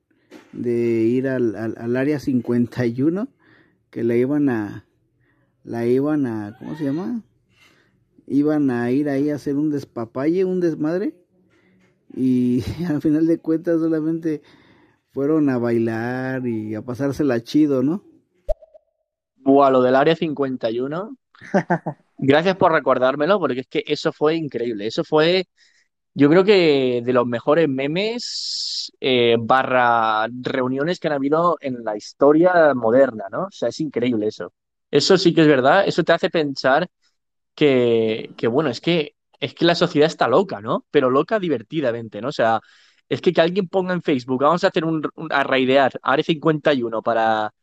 [0.54, 3.28] de ir al, al, al área 51,
[3.90, 4.86] que la iban a,
[5.70, 7.22] la iban a, ¿cómo se llama?
[8.26, 11.16] Iban a ir ahí a hacer un despapalle, un desmadre.
[12.16, 14.42] Y al final de cuentas solamente
[15.12, 18.04] fueron a bailar y a pasársela chido, ¿no?
[19.38, 21.16] Buah, lo del Área 51.
[22.18, 24.88] Gracias por recordármelo, porque es que eso fue increíble.
[24.88, 25.48] Eso fue,
[26.16, 31.96] yo creo que de los mejores memes eh, barra reuniones que han habido en la
[31.96, 33.44] historia moderna, ¿no?
[33.46, 34.52] O sea, es increíble eso.
[34.92, 35.84] Eso sí que es verdad.
[35.88, 36.90] Eso te hace pensar
[37.56, 40.86] que, que bueno, es que, es que la sociedad está loca, ¿no?
[40.92, 42.30] Pero loca divertidamente, ¿no?
[42.30, 42.62] O sea,
[43.10, 46.24] es que que alguien ponga en Facebook, vamos a hacer un, un a raidear Área
[46.26, 47.54] 51 para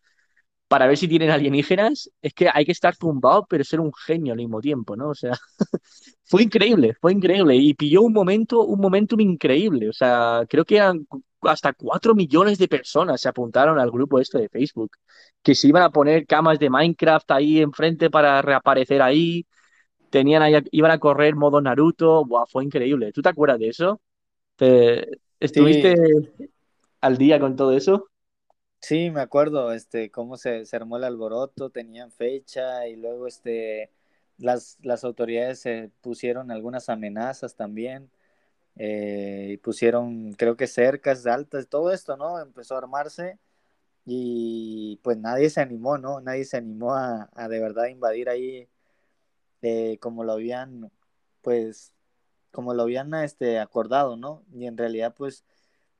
[0.68, 4.32] para ver si tienen alienígenas, es que hay que estar zumbado, pero ser un genio
[4.32, 5.10] al mismo tiempo, ¿no?
[5.10, 5.32] O sea,
[6.26, 7.56] fue increíble, fue increíble.
[7.56, 9.88] Y pilló un momento, un momentum increíble.
[9.88, 11.06] O sea, creo que eran
[11.42, 14.92] hasta cuatro millones de personas se apuntaron al grupo este de Facebook,
[15.42, 19.46] que se iban a poner camas de Minecraft ahí enfrente para reaparecer ahí.
[20.10, 22.24] Tenían ahí, iban a correr modo Naruto.
[22.26, 23.12] Buah, fue increíble.
[23.12, 24.00] ¿Tú te acuerdas de eso?
[24.56, 26.26] ¿Te, ¿Estuviste Sí,
[27.00, 28.10] al día con todo eso?
[28.80, 33.90] sí, me acuerdo, este, cómo se, se armó el alboroto, tenían fecha y luego, este,
[34.38, 35.64] las, las autoridades
[36.01, 38.11] pusieron algunas amenazas también,
[38.77, 42.40] eh, y pusieron, creo que cercas altas, todo esto, ¿no?
[42.40, 43.38] Empezó a armarse
[44.07, 46.20] y pues nadie se animó, ¿no?
[46.20, 48.68] Nadie se animó a, a de verdad invadir ahí
[49.62, 50.92] eh, como lo habían,
[51.42, 51.92] pues,
[52.53, 54.44] como lo habían este, acordado, ¿no?
[54.53, 55.44] Y en realidad, pues,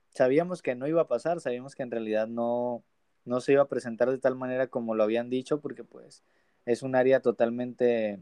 [0.09, 2.83] sabíamos que no iba a pasar, sabíamos que en realidad no,
[3.25, 6.23] no se iba a presentar de tal manera como lo habían dicho, porque pues
[6.67, 8.19] es un área totalmente,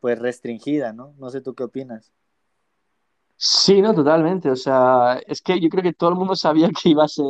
[0.00, 1.14] pues, restringida, ¿no?
[1.18, 2.12] No sé tú qué opinas.
[3.38, 4.50] Sí, no, totalmente.
[4.50, 7.24] O sea, es que yo creo que todo el mundo sabía que iba a ser,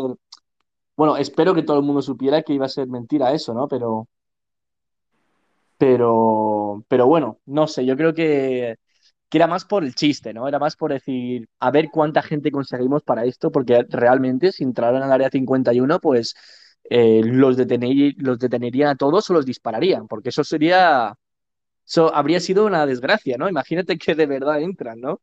[0.97, 3.69] bueno, espero que todo el mundo supiera que iba a ser mentira eso, ¿no?
[3.69, 4.09] Pero,
[5.79, 8.77] pero, pero bueno, no sé, yo creo que,
[9.29, 10.49] que era más por el chiste, ¿no?
[10.49, 15.03] Era más por decir, a ver cuánta gente conseguimos para esto, porque realmente si entraran
[15.03, 16.35] al área 51, pues
[16.91, 21.15] eh, los detener- los detenerían a todos o los dispararían, porque eso sería,
[21.87, 23.49] eso habría sido una desgracia, ¿no?
[23.49, 25.21] Imagínate que de verdad entran, ¿no?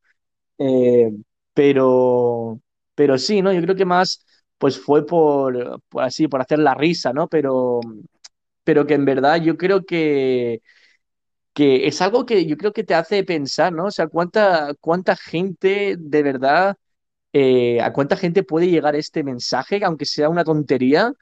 [0.60, 1.12] Eh,
[1.54, 2.60] pero,
[2.96, 3.54] pero sí, ¿no?
[3.54, 4.26] Yo creo que más,
[4.58, 7.28] pues fue por, por así, por hacer la risa, ¿no?
[7.30, 7.82] Pero,
[8.64, 10.62] pero que en verdad yo creo que,
[11.54, 13.86] que es algo que yo creo que te hace pensar, ¿no?
[13.86, 16.76] O sea, cuánta, cuánta gente de verdad,
[17.34, 21.14] eh, a cuánta gente puede llegar este mensaje, aunque sea una tontería,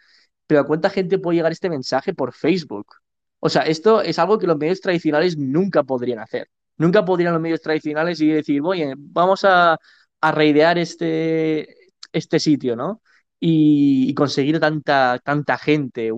[0.52, 2.96] pero a cuánta gente puede llegar este mensaje por Facebook.
[3.40, 6.50] O sea, esto es algo que los medios tradicionales nunca podrían hacer.
[6.76, 9.80] Nunca podrían los medios tradicionales y decir, oye, vamos a,
[10.22, 11.74] raidear este,
[12.12, 13.02] este sitio, ¿no?
[13.40, 15.22] Y, conseguir tanta,
[15.58, 16.12] gente,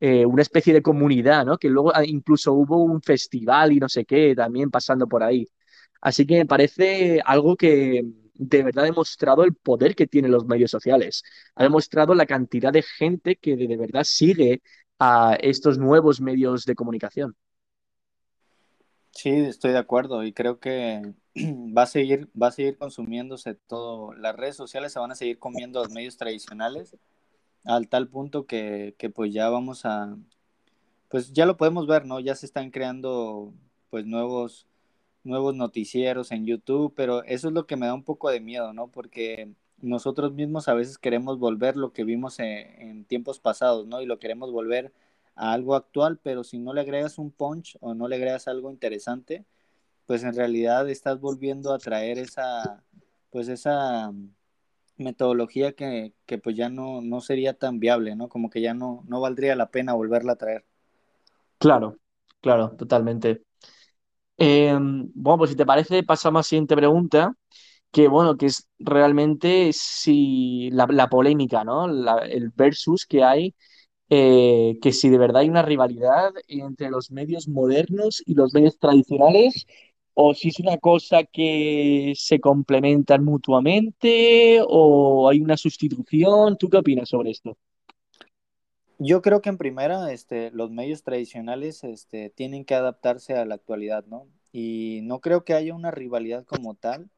[0.00, 1.56] eh, una especie de comunidad, ¿no?
[1.56, 5.46] Que luego ah, incluso hubo un festival y no sé qué también pasando por ahí.
[6.02, 8.04] Así que me parece algo que
[8.38, 11.22] de verdad ha demostrado el poder que tienen los medios sociales.
[11.56, 14.62] Ha demostrado la cantidad de gente que de, verdad sigue
[14.98, 17.36] a estos nuevos medios de comunicación.
[19.10, 21.02] Sí, estoy de acuerdo y creo que
[21.76, 24.14] va a seguir, va a seguir consumiéndose todo.
[24.14, 26.96] Las redes sociales se van a seguir comiendo los medios tradicionales
[27.64, 30.16] al tal punto que, que pues ya vamos a,
[31.08, 32.20] pues ya lo podemos ver, ¿no?
[32.20, 33.52] Ya se están creando
[33.90, 34.67] pues nuevos,
[35.28, 38.72] nuevos noticieros en YouTube, pero eso es lo que me da un poco de miedo,
[38.72, 38.88] ¿no?
[38.88, 44.02] Porque nosotros mismos a veces queremos volver lo que vimos en, tiempos pasados, ¿no?
[44.02, 44.92] Y lo queremos volver
[45.36, 48.70] a algo actual, pero si no le agregas un punch o no le agregas algo
[48.70, 49.44] interesante,
[50.06, 52.82] pues en realidad estás volviendo a traer esa,
[53.30, 54.12] pues esa
[54.96, 58.28] metodología que, que pues ya no, no sería tan viable, ¿no?
[58.28, 60.64] Como que ya no, no valdría la pena volverla a traer.
[61.58, 61.98] Claro,
[62.40, 63.42] claro, totalmente.
[64.36, 64.78] Eh,
[65.14, 67.34] bueno, pues si te parece, pasamos a la siguiente pregunta,
[67.92, 71.86] que bueno, que es realmente si la, polémica, ¿no?
[72.22, 73.54] El versus que hay
[74.10, 78.78] eh, que si de verdad hay una rivalidad entre los medios modernos y los medios
[78.78, 79.66] tradicionales,
[80.14, 86.56] o si es una cosa que se complementan mutuamente, o hay una sustitución.
[86.58, 87.56] ¿Tú qué opinas sobre esto?
[88.98, 93.54] Yo creo que en primera, este, los medios tradicionales, este, tienen que adaptarse a la
[93.54, 94.26] actualidad, ¿no?
[94.52, 97.10] Y no creo que haya una rivalidad como tal,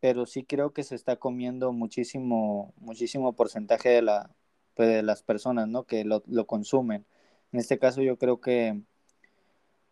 [0.00, 4.30] pero sí creo que se está comiendo muchísimo, muchísimo porcentaje de la,
[4.74, 5.84] pues, de las personas, ¿no?
[5.84, 7.06] Que lo, lo consumen.
[7.52, 8.80] En este caso, yo creo que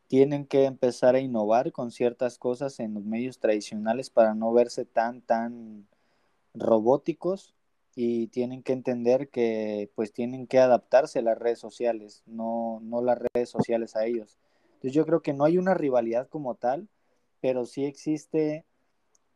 [0.09, 4.85] tienen que empezar a innovar con ciertas cosas en los medios tradicionales para no verse
[4.87, 5.87] tan, tan
[6.55, 7.55] robóticos
[7.95, 13.03] y tienen que entender que pues tienen que adaptarse a las redes sociales, no, no
[13.03, 14.39] las redes sociales a ellos.
[14.79, 16.89] Entonces yo creo que no hay una rivalidad como tal,
[17.41, 18.65] pero sí existe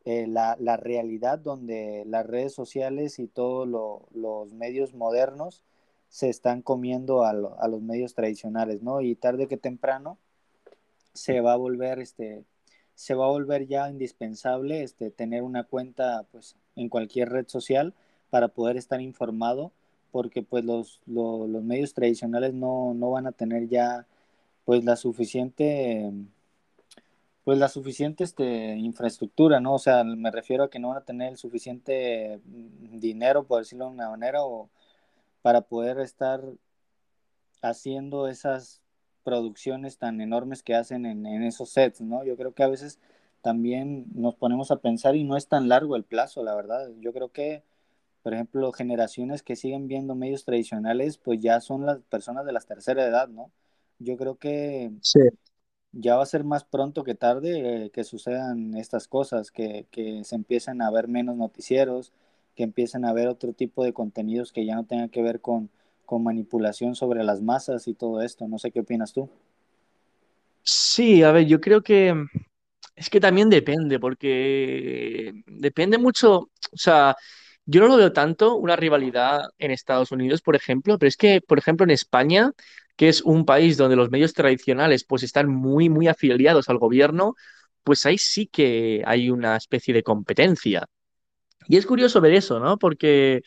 [0.05, 5.65] eh, la, la, realidad donde las redes sociales y todos lo, los medios modernos
[6.13, 9.01] se están comiendo a, los medios tradicionales, ¿no?
[9.01, 10.19] Y tarde que temprano
[11.15, 12.45] se va a volver, este,
[12.95, 17.95] se va a volver ya indispensable, este, tener una cuenta, pues, en cualquier red social
[18.31, 19.73] para poder estar informado,
[20.11, 24.07] porque, pues, los, los, los medios tradicionales no, no van a tener ya,
[24.65, 26.13] pues, la suficiente
[27.45, 29.75] pues la suficiente este, infraestructura, ¿no?
[29.75, 33.61] O sea, me refiero a que no van a tener el suficiente mm, dinero, por
[33.61, 34.71] decirlo de una manera, o
[35.43, 36.43] para poder estar
[37.63, 38.83] haciendo esas
[39.25, 42.25] producciones tan enormes que hacen en, esos sets, ¿no?
[42.25, 42.99] Yo creo que a veces
[43.43, 46.91] también nos ponemos a pensar y no es tan largo el plazo, la verdad.
[47.01, 47.65] Yo creo que,
[48.23, 52.61] por ejemplo, generaciones que siguen viendo medios tradicionales, pues ya son las personas de la
[52.61, 53.51] tercera edad, ¿no?
[54.03, 55.21] Yo creo que sí
[55.93, 60.25] ya va a ser más pronto que tarde eh, que sucedan estas cosas, que, que,
[60.25, 62.13] se empiecen a ver menos noticieros,
[62.57, 65.71] que empiecen a ver otro tipo de contenidos que ya no tengan que ver con,
[66.07, 68.49] con manipulación sobre las masas y todo esto.
[68.49, 69.29] No sé qué opinas tú.
[70.63, 72.15] Sí, a ver, yo creo que
[72.95, 77.17] es que también depende, porque depende mucho, o sea,
[77.65, 81.41] yo no lo veo tanto una rivalidad en Estados Unidos, por ejemplo, pero es que,
[81.41, 82.53] por ejemplo, en España,
[82.97, 87.35] que es un país donde los medios tradicionales pues están muy, muy afiliados al gobierno,
[87.85, 90.87] pues ahí sí que hay una especie de competencia.
[91.69, 92.79] Y es curioso ver eso, ¿no?
[92.79, 93.43] Porque,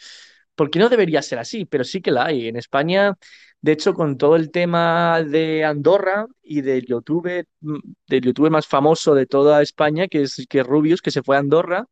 [0.55, 2.47] porque no debería ser así, pero sí que la hay.
[2.47, 3.15] En España,
[3.62, 9.15] de hecho, con todo el tema de Andorra y del youtuber, del youtuber más famoso
[9.15, 11.86] de toda España, que es, que Rubius, que se fue a Andorra,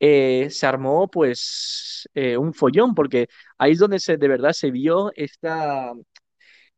[0.00, 4.70] eh, se armó pues eh, un follón, porque ahí es donde se, de verdad se
[4.70, 5.92] vio esta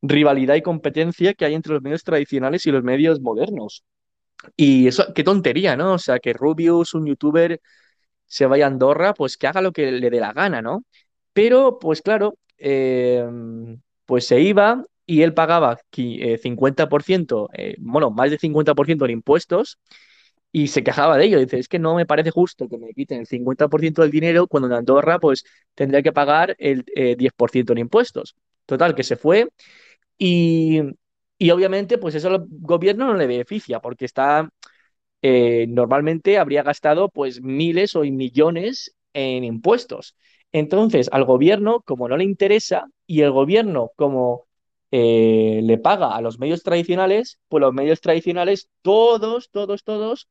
[0.02, 3.84] rivalidad y competencia que hay entre los medios tradicionales y los medios modernos.
[4.56, 5.94] Y eso, qué tontería, ¿no?
[5.94, 7.60] O sea, que Rubius, un youtuber,
[8.26, 10.84] se vaya a Andorra, pues que haga lo que le dé la gana, ¿no?
[11.32, 13.24] Pero, pues claro, eh,
[14.06, 19.78] pues se iba y él pagaba 50%, bueno, más de 50% en impuestos
[20.52, 21.38] y se quejaba de ello.
[21.38, 24.68] Dice, es que no me parece justo que me quiten el 50% del dinero cuando
[24.68, 26.84] en Andorra pues tendría que pagar el
[27.16, 28.36] 10% eh, en impuestos.
[28.66, 29.48] Total, que se fue
[30.20, 30.80] y,
[31.38, 34.50] y, obviamente pues eso al gobierno no le beneficia porque está,
[35.22, 40.16] eh, normalmente habría gastado pues miles o millones en impuestos.
[40.52, 44.46] Entonces, al gobierno, como no le interesa, y el gobierno, como
[44.90, 50.28] eh, le paga a los medios tradicionales, pues los medios tradicionales, todos, todos, todos,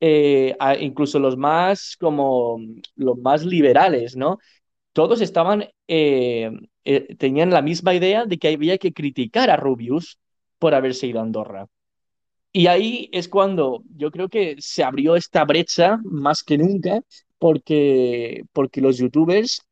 [0.00, 2.58] eh, incluso los más como
[2.96, 4.38] los más liberales, ¿no?
[4.92, 6.50] Todos estaban, eh,
[6.84, 10.18] eh, tenían la misma idea de que había que criticar a Rubius
[10.58, 11.66] por haberse ido a Andorra.
[12.52, 17.00] Y ahí es cuando yo creo que se abrió esta brecha más que nunca,
[17.38, 19.62] porque, porque los youtubers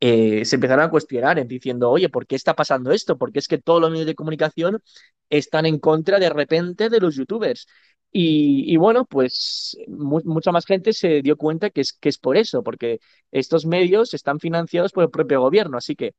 [0.00, 3.16] se empezaron a cuestionar diciendo, oye, ¿por qué está pasando esto?
[3.18, 4.82] Porque es que todos los medios de comunicación
[5.30, 7.66] están en contra de repente de los youtubers.
[8.10, 12.62] Y, bueno, pues mucha más gente se dio cuenta que es, que es por eso,
[12.62, 16.14] porque estos medios están financiados por el propio gobierno, así que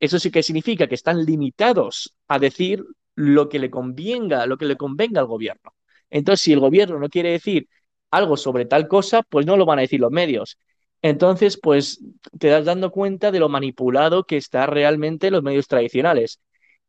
[0.00, 2.84] eso sí que significa que están limitados a decir
[3.14, 5.74] lo que le convenga, lo que le convenga al gobierno.
[6.10, 7.68] Entonces, si el gobierno no quiere decir
[8.10, 10.58] algo sobre tal cosa, pues no lo van a decir los medios.
[11.02, 12.00] Entonces, pues
[12.38, 16.40] te das dando cuenta de lo manipulado que está realmente los medios tradicionales.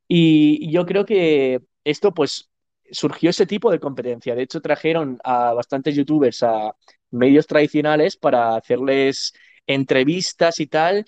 [0.08, 2.50] Y yo creo que esto, pues,
[2.92, 4.36] surgió ese tipo de competencia.
[4.36, 6.76] De hecho, trajeron a bastantes youtubers a
[7.12, 9.34] medios tradicionales para hacerles
[9.68, 11.06] entrevistas y tal.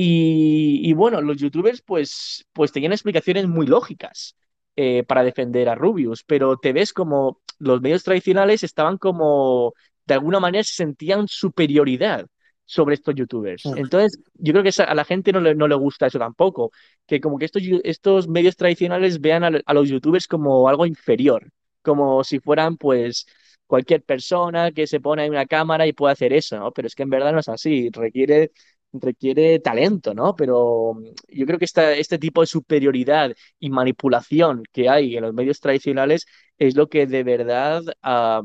[0.00, 4.36] Y, bueno, los youtubers pues, pues tenían explicaciones muy lógicas
[4.76, 9.74] eh, para defender a Rubius, pero te ves como los medios tradicionales estaban como,
[10.06, 12.28] de alguna manera, se sentían superioridad
[12.64, 13.64] sobre estos youtubers.
[13.64, 16.70] Entonces, yo creo que a la gente no le, no le gusta eso tampoco,
[17.04, 21.50] que como que estos, estos medios tradicionales vean a, los youtubers como algo inferior,
[21.82, 23.26] como si fueran pues
[23.66, 26.70] cualquier persona que se pone en una cámara y puede hacer eso, ¿no?
[26.70, 28.52] Pero es que en verdad no es así, requiere,
[28.92, 30.34] requiere talento, ¿no?
[30.36, 30.94] Pero
[31.28, 36.26] yo creo que este tipo de superioridad y manipulación que hay en los medios tradicionales
[36.58, 38.42] es lo que de verdad ah,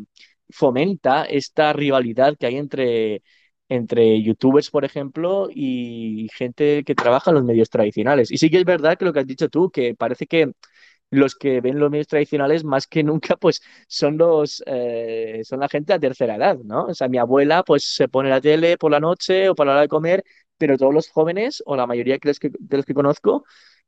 [0.50, 3.24] fomenta esta rivalidad que hay entre
[3.70, 8.30] entre youtubers, por ejemplo, y gente que trabaja en los medios tradicionales.
[8.32, 10.52] Y sí que es verdad que lo que has dicho tú, que parece que
[11.14, 15.70] los que ven los medios tradicionales más que nunca pues son los eh, son la
[15.70, 16.86] gente de tercera edad, ¿no?
[16.86, 19.74] O sea, mi abuela pues se pone la tele por la noche o para la
[19.76, 20.24] hora de comer,
[20.58, 23.46] pero todos los jóvenes o la mayoría de los que, de los que conozco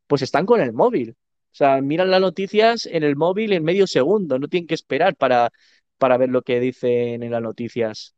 [0.07, 1.11] pues están con el móvil.
[1.11, 5.15] O sea, miran las noticias en el móvil en medio segundo, no tienen que esperar
[5.15, 5.51] para,
[5.97, 8.15] para ver lo que dicen en las noticias.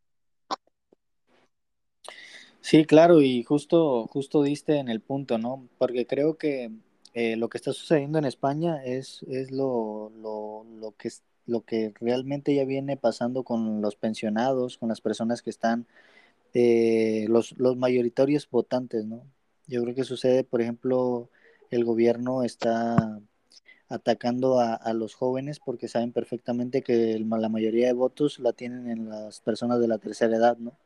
[2.61, 5.67] Sí, claro, y justo, justo diste en el punto, ¿no?
[5.77, 6.71] Porque creo que
[7.17, 11.09] eh, lo que está sucediendo en España es, es lo, lo, lo que,
[11.47, 15.87] lo que realmente ya viene pasando con los pensionados, con las personas que están,
[16.53, 19.23] eh, los, los mayoritarios votantes, ¿no?
[19.67, 21.31] Yo creo que sucede, por ejemplo,
[21.71, 23.19] el gobierno está
[23.89, 28.91] atacando a, a los jóvenes porque saben perfectamente que la mayoría de votos la tienen
[28.91, 30.77] en las personas de la tercera edad, ¿no?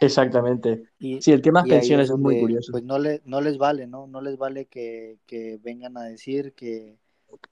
[0.00, 0.84] Exactamente.
[0.98, 2.72] Y, Sí, el tema es pensiones es muy donde curioso.
[2.72, 4.06] pues no le, no les vale, ¿no?
[4.06, 6.98] No les vale que, que vengan a decir que,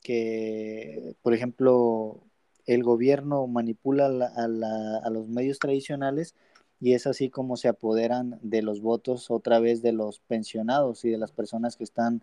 [0.02, 2.22] que, por ejemplo,
[2.66, 6.34] el gobierno manipula la- a, la- a los medios tradicionales
[6.80, 11.10] y es así como se apoderan de los votos otra vez de los pensionados y
[11.10, 12.22] de las personas que están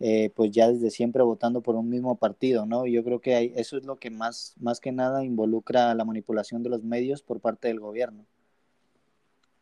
[0.00, 2.86] eh, pues ya desde siempre votando por un mismo partido, ¿no?
[2.86, 6.62] Yo creo que hay- eso es lo que más, más que nada involucra la manipulación
[6.62, 8.24] de los medios por parte del gobierno.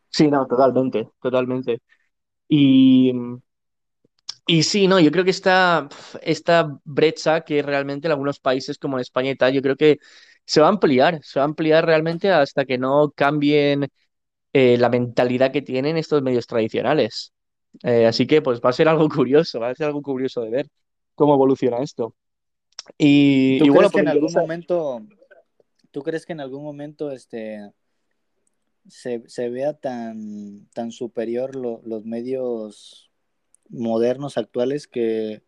[0.09, 1.81] Sí, no, totalmente, totalmente.
[2.47, 3.11] Y,
[4.47, 5.89] y sí, no, yo creo que esta,
[6.21, 9.99] esta brecha que realmente en algunos países como en España y tal, yo creo que
[10.45, 13.87] se va a ampliar, se va a ampliar realmente hasta que no cambien
[14.53, 17.33] eh, la mentalidad que tienen estos medios tradicionales.
[17.83, 20.49] Eh, así que pues va a ser algo curioso, va a ser algo curioso de
[20.49, 20.67] ver
[21.13, 22.15] cómo evoluciona esto.
[22.97, 25.01] Y, ¿Tú y bueno, que pues en me algún momento,
[25.91, 27.69] tú crees que en algún momento este
[28.89, 33.11] se, se vea tan, tan superior lo- los medios
[33.69, 35.43] modernos actuales que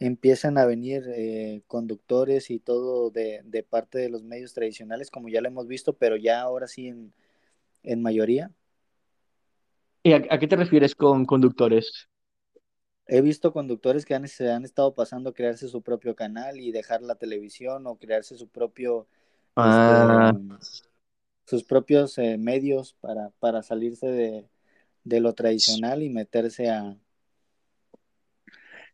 [0.00, 5.28] empiezan a venir eh, conductores y todo de, de parte de los medios tradicionales, como
[5.30, 7.12] ya lo hemos visto, pero ya ahora sí en,
[7.84, 8.52] en mayoría?
[10.02, 12.08] ¿Y a, a qué te refieres con conductores?
[13.06, 16.72] He visto conductores que han, se han estado pasando a crearse su propio canal y
[16.72, 19.08] dejar la televisión o crearse su propio,
[19.62, 20.32] este, Ah,
[21.48, 24.48] sus propios eh, medios para, para salirse de,
[25.04, 26.98] de lo tradicional y meterse a...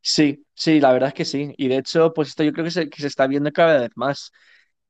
[0.00, 1.55] sí, sí, la verdad es que sí.
[1.57, 3.90] Y de hecho, pues esto yo creo que se, que se está viendo cada vez
[3.96, 4.32] más.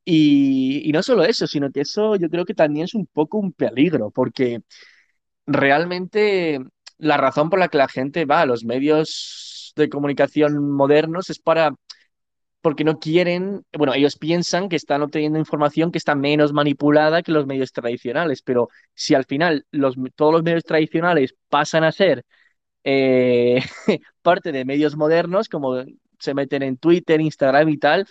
[0.04, 3.38] Y, y no solo eso, sino que eso yo creo que también es un poco
[3.38, 4.62] un peligro, porque
[5.46, 6.60] realmente
[6.98, 11.38] la razón por la que la gente va a los medios de comunicación modernos es
[11.40, 11.74] para,
[12.64, 17.30] porque no quieren, bueno, ellos piensan que están obteniendo información que está menos manipulada que
[17.30, 22.24] los medios tradicionales, pero si al final los, todos los medios tradicionales pasan a ser
[22.82, 23.60] eh,
[24.22, 25.84] parte de medios modernos, como
[26.18, 28.06] se meten en Twitter, Instagram y tal,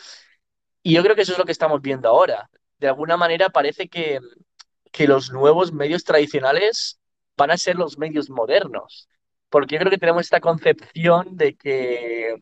[0.84, 2.48] y yo creo que eso es lo que estamos viendo ahora.
[2.78, 4.20] De alguna manera parece que,
[4.92, 7.00] que los nuevos medios tradicionales
[7.36, 9.10] van a ser los medios modernos.
[9.54, 12.38] Porque yo creo que tenemos esta concepción de que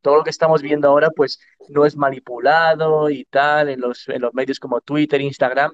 [0.00, 4.22] todo lo que estamos viendo ahora pues no es manipulado y tal en los, en
[4.22, 5.72] los medios como Twitter, Instagram.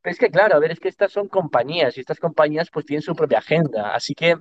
[0.00, 2.86] Pero es que claro, a ver, es que estas son compañías y estas compañías pues
[2.86, 3.94] tienen su propia agenda.
[3.96, 4.36] Así que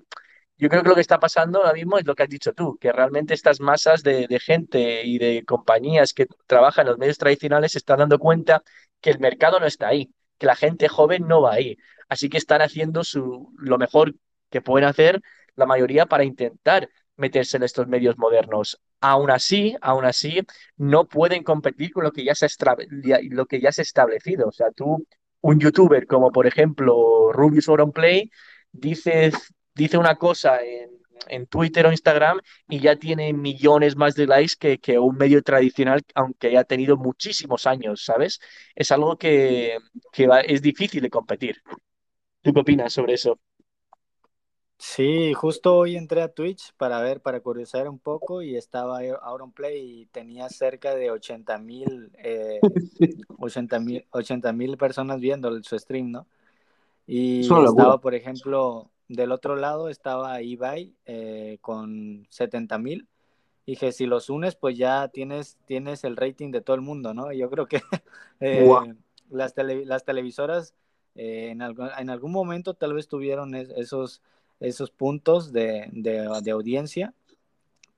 [0.57, 2.77] yo creo que lo que está pasando ahora mismo es lo que has dicho tú,
[2.79, 7.17] que realmente estas masas de, de gente y de compañías que trabajan en los medios
[7.17, 8.61] tradicionales se están dando cuenta
[9.01, 11.75] que el mercado no está ahí, que la gente joven no va ahí.
[12.07, 14.13] Así que están haciendo su, lo mejor
[14.51, 15.21] que pueden hacer
[15.55, 18.79] la mayoría para intentar meterse en estos medios modernos.
[19.01, 20.41] Aún así, aún así,
[20.77, 24.47] no pueden competir con lo que ya se ha, establecido.
[24.47, 25.05] O sea, tú,
[25.41, 28.29] un youtuber como por ejemplo Rubius Auronplay,
[28.71, 29.33] dices
[29.73, 30.89] dice una cosa en,
[31.27, 35.41] en Twitter o Instagram y ya tiene millones más de likes que, que un medio
[35.43, 38.39] tradicional, aunque haya tenido muchísimos años, ¿sabes?
[38.75, 39.77] Es algo que,
[40.11, 41.61] que va- es difícil de competir.
[42.41, 43.39] ¿Tú qué opinas sobre eso?
[44.83, 50.01] Sí, justo hoy entré a Twitch para ver, para curiosar un poco y estaba Auronplay
[50.01, 52.63] y tenía cerca de 80 mil, eh,
[53.37, 56.27] 80 mil, 80 mil personas viendo su stream, ¿no?
[57.07, 63.07] Y estaba, por ejemplo, del otro lado estaba Ibai eh, con 70 mil.
[63.65, 67.31] Dije, si los unes, pues ya tienes, tienes el rating de todo el mundo, ¿no?
[67.33, 67.81] Yo creo que
[68.39, 68.93] eh,
[69.29, 70.73] las, tele- las televisoras
[71.15, 74.21] eh, en, algún, en algún momento tal vez tuvieron es- esos,
[74.61, 77.13] esos puntos de, de, audiencia,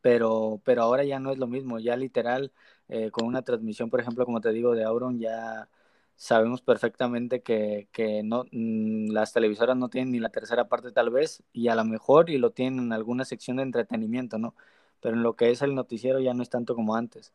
[0.01, 2.51] pero, pero ahora ya no es lo mismo, ya literal,
[2.89, 5.69] eh, con una transmisión, por ejemplo, como te digo, de Auron, ya
[6.15, 11.09] sabemos perfectamente que, que no, mm, las televisoras no tienen ni la tercera parte tal
[11.09, 14.55] vez, y a lo mejor, y lo tienen en alguna sección de entretenimiento, ¿no?
[15.01, 17.33] Pero en lo que es el noticiero ya no es tanto como antes.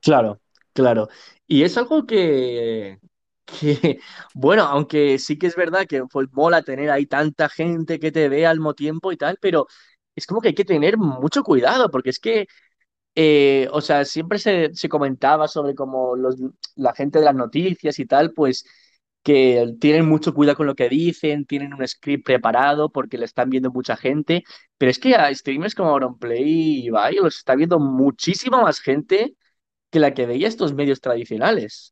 [0.00, 0.40] Claro,
[0.72, 1.08] claro.
[1.46, 2.98] Y es algo que,
[4.34, 8.28] bueno, aunque sí que es verdad que pues, mola tener ahí tanta gente que te
[8.28, 9.66] ve al mismo tiempo y tal, pero
[10.16, 12.46] es como que hay que tener mucho cuidado, porque es que
[13.16, 16.36] eh, o sea, siempre se, se comentaba sobre cómo los,
[16.76, 18.64] la gente de las noticias y tal, pues
[19.24, 23.50] que tienen mucho cuidado con lo que dicen, tienen un script preparado porque le están
[23.50, 24.44] viendo mucha gente,
[24.78, 29.36] pero es que a streamers como Auronplay y Ibai los está viendo muchísima más gente
[29.90, 31.91] que la que veía estos medios tradicionales.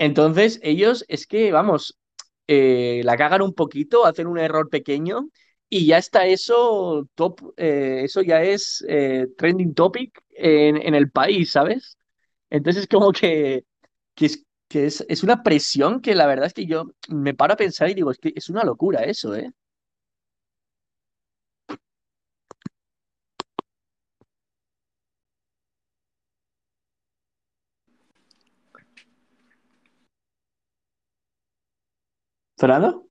[0.00, 1.98] Entonces, ellos es que, vamos,
[2.46, 5.28] eh, la cagan un poquito, hacen un error pequeño
[5.68, 11.10] y ya está eso top, eh, eso ya es eh, trending topic en, en, el
[11.10, 11.98] país, ¿sabes?
[12.50, 13.64] Entonces, como que,
[14.14, 17.54] que, es, que es, es, una presión que la verdad es que yo me paro
[17.54, 19.52] a pensar y digo, es que es una locura eso, ¿eh?
[32.60, 33.06] ¿Fernando?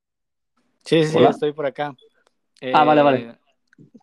[0.86, 1.32] Sí, sí, Hola.
[1.32, 1.95] estoy por acá.
[2.72, 3.20] Ah, vale, vale.
[3.22, 3.36] Eh,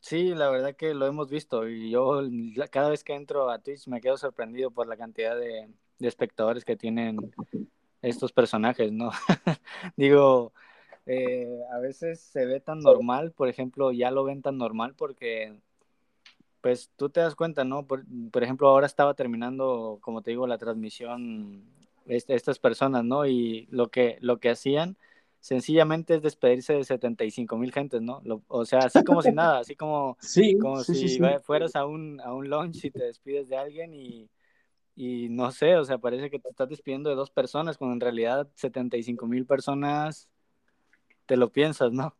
[0.00, 2.22] Sí, la verdad que lo hemos visto y yo
[2.70, 5.68] cada vez que entro a Twitch me quedo sorprendido por la cantidad de,
[5.98, 7.32] de espectadores que tienen
[8.00, 9.10] estos personajes, ¿no?
[9.96, 10.52] Digo,
[11.04, 15.54] eh, a veces se ve tan normal, por ejemplo, ya lo ven tan normal porque,
[16.62, 17.86] pues tú te das cuenta, ¿no?
[17.86, 21.64] Por, por ejemplo, ahora estaba terminando, como te digo, la transmisión
[22.06, 23.26] este, estas personas, ¿no?
[23.26, 24.96] Y lo que, lo que hacían
[25.40, 28.20] sencillamente es despedirse de 75 mil gentes, ¿no?
[28.24, 31.36] Lo- o sea, así como si nada, así como, Sí, como sí, si sí.
[31.44, 34.30] fueras a un, a un lunch y te despides de alguien y,
[34.96, 38.00] y no sé, o sea, parece que te estás despidiendo de dos personas, cuando en
[38.00, 40.28] realidad 75 mil personas
[41.26, 42.16] te lo piensas, ¿no?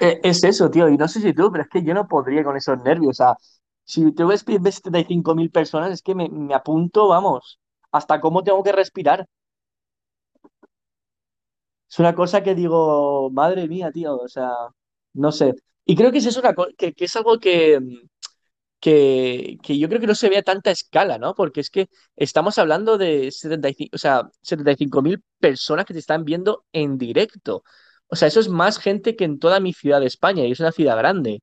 [0.00, 2.44] Eh, Es eso, tío, y no sé si tú, pero es que yo no podría
[2.44, 3.10] con esos nervios.
[3.20, 3.36] O sea,
[3.84, 7.60] si te ves 75.000 personas, es que me, me apunto, vamos,
[7.92, 9.26] hasta cómo tengo que respirar.
[11.94, 14.50] Es una cosa que digo, madre mía, tío, o sea,
[15.14, 15.54] no sé.
[15.84, 17.78] Y creo que es una que, es algo que,
[18.80, 21.34] que, que yo creo que no se ve a tanta escala, ¿no?
[21.34, 26.64] Porque es que estamos hablando de 75, o sea, 75.000 personas que te están viendo
[26.72, 27.64] en directo.
[28.08, 30.60] O sea, eso es más gente que en toda mi ciudad de España, y es
[30.60, 31.42] una ciudad grande.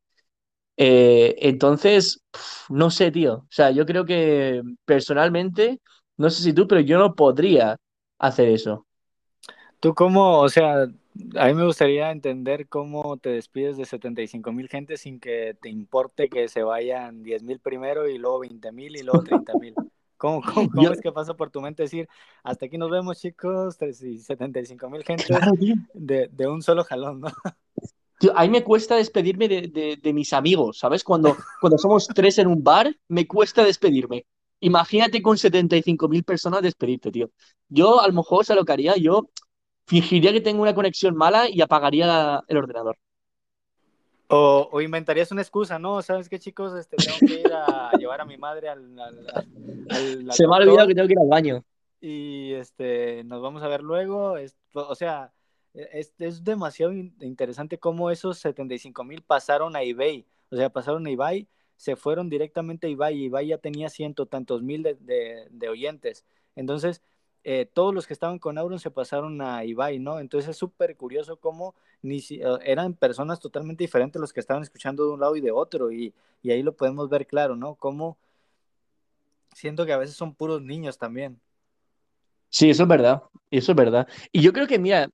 [0.77, 2.23] Eh, entonces,
[2.69, 3.35] no sé, tío.
[3.35, 5.81] O sea, yo creo que personalmente,
[6.17, 7.77] no sé si tú, pero yo no podría
[8.19, 8.87] hacer eso.
[9.81, 14.69] ¿Tú cómo, o sea, a mí me gustaría entender cómo te despides de 75 mil
[14.69, 18.95] gente sin que te importe que se vayan 10 mil primero y luego 20 mil
[18.95, 19.75] y luego 30 mil?
[20.17, 22.07] ¿Cómo, cómo, cómo Yo, es que pasa por tu mente decir,
[22.43, 25.75] hasta aquí nos vemos chicos, 75 mil claro, tío.
[25.93, 27.29] de, de un solo jalón, ¿no?
[28.19, 31.03] Tío, a mí me cuesta despedirme de, de- de mis amigos, ¿sabes?
[31.03, 34.25] Cuando, cuando somos tres en un bar, me cuesta despedirme.
[34.59, 37.31] Imagínate con 75.000 personas despedirte, tío.
[37.67, 38.95] Yo, a lo mejor, ¿sabes lo que haría?
[38.95, 39.29] Yo
[39.91, 42.97] fingiría que tengo una conexión mala y apagaría el ordenador.
[44.27, 46.01] O, o inventarías una excusa, ¿no?
[46.01, 46.73] ¿Sabes qué chicos?
[46.73, 50.55] Este, tengo que ir a llevar a mi madre al, al, al- al Se me
[50.55, 51.63] ha olvidado que tengo que ir al baño.
[51.99, 54.35] y este, nos vamos a ver luego.
[54.73, 55.33] O sea,
[55.73, 60.25] es, es demasiado in- interesante cómo esos 75 mil pasaron a eBay.
[60.49, 64.25] O sea, pasaron a eBay, se fueron directamente a eBay y eBay ya tenía ciento
[64.27, 66.23] tantos mil de, de- de oyentes.
[66.55, 67.01] Entonces,
[67.43, 70.19] eh, todos los que estaban con Auron se pasaron a eBay, ¿no?
[70.19, 74.63] Entonces es súper curioso cómo ni si- eh, eran personas totalmente diferentes los que estaban
[74.63, 75.91] escuchando de un lado y de otro.
[75.91, 76.13] Y,
[76.43, 77.75] y ahí lo podemos ver claro, ¿no?
[77.75, 78.17] Cómo
[79.53, 81.39] siento que a veces son puros niños también.
[82.49, 83.23] Sí, eso es verdad.
[83.49, 84.07] Eso es verdad.
[84.31, 85.09] Y yo creo que, mira,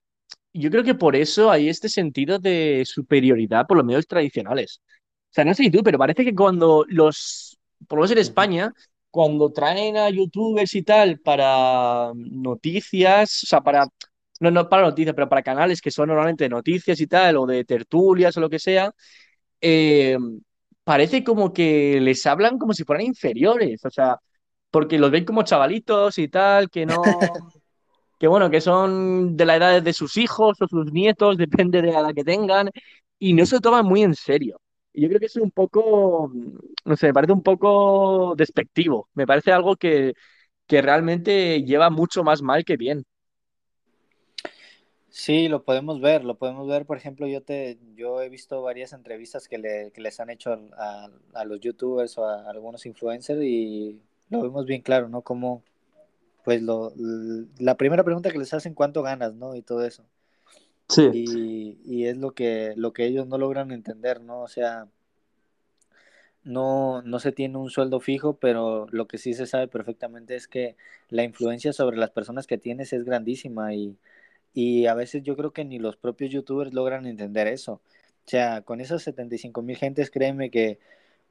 [0.52, 4.80] yo creo que por eso hay este sentido de superioridad por los medios tradicionales.
[5.30, 7.58] O sea, no sé si tú, pero parece que cuando los,
[7.88, 8.18] por lo menos en.
[8.18, 8.72] España,
[9.10, 13.86] cuando traen a youtubers y tal para noticias, o sea, para,
[14.40, 17.46] no, no para noticias, pero para canales que son normalmente de noticias y tal, o
[17.46, 18.92] de tertulias o lo que sea,
[19.60, 20.16] eh,
[20.84, 24.18] parece como que les hablan como si fueran inferiores, o sea,
[24.70, 27.02] porque los ven como chavalitos y tal, que no
[28.18, 31.92] que bueno, que son de la edad de sus hijos o sus nietos, depende de
[31.92, 32.70] la edad que tengan,
[33.18, 34.60] y no se lo toman muy en serio.
[35.00, 36.32] Yo creo que es un poco,
[36.84, 39.08] no sé, me parece un poco despectivo.
[39.14, 40.14] Me parece algo que,
[40.66, 43.04] que realmente lleva mucho más mal que bien.
[45.10, 48.92] Sí, lo podemos ver, lo podemos ver, por ejemplo, yo te, yo he visto varias
[48.92, 53.42] entrevistas que, le, que les han hecho a, a los youtubers o a algunos influencers
[53.42, 55.22] y lo vemos bien claro, ¿no?
[55.22, 55.62] Como,
[56.44, 56.92] pues, lo,
[57.58, 59.54] la primera pregunta que les hacen, ¿cuánto ganas, no?
[59.56, 60.04] Y todo eso.
[60.88, 64.42] Sí, Y, y es lo que, lo que ellos no logran entender, ¿no?
[64.42, 64.88] O sea,
[66.44, 70.48] no, no se tiene un sueldo fijo, pero lo que sí se sabe perfectamente es
[70.48, 70.76] que
[71.08, 73.98] la influencia sobre las personas que tienes es grandísima y
[74.54, 77.74] y a veces yo creo que ni los propios youtubers logran entender eso.
[78.26, 80.80] O sea, con esas 75 mil gentes, créeme que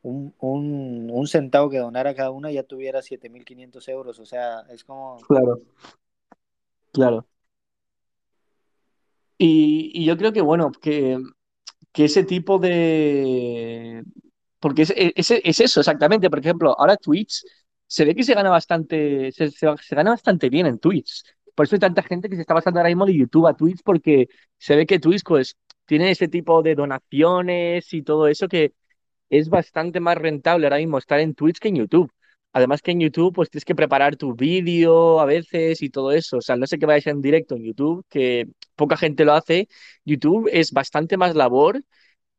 [0.03, 4.19] un, un, un centavo que donara cada una ya tuviera 7 mil 500 euros.
[4.19, 5.61] O sea, es como, claro,
[6.91, 7.27] claro.
[9.37, 11.17] Y, y yo creo que, bueno, que,
[11.93, 14.03] que ese tipo de...
[14.59, 16.29] Porque es, es, es eso, exactamente.
[16.29, 17.43] Por ejemplo, ahora Twitch
[17.87, 21.23] se ve que se gana bastante, se, se, se gana bastante bien en Twitch.
[21.55, 23.81] Por eso hay tanta gente que se está pasando ahora mismo de YouTube a Twitch
[23.83, 24.27] porque
[24.57, 28.73] se ve que Twitch pues tiene ese tipo de donaciones y todo eso que
[29.29, 32.11] es bastante más rentable ahora mismo estar en Twitch que en YouTube.
[32.53, 36.37] Además que en YouTube pues tienes que preparar tu vídeo a veces y todo eso.
[36.37, 39.67] O sea, no sé que vayas en directo en YouTube, que poca gente lo hace.
[40.05, 41.83] YouTube es bastante más labor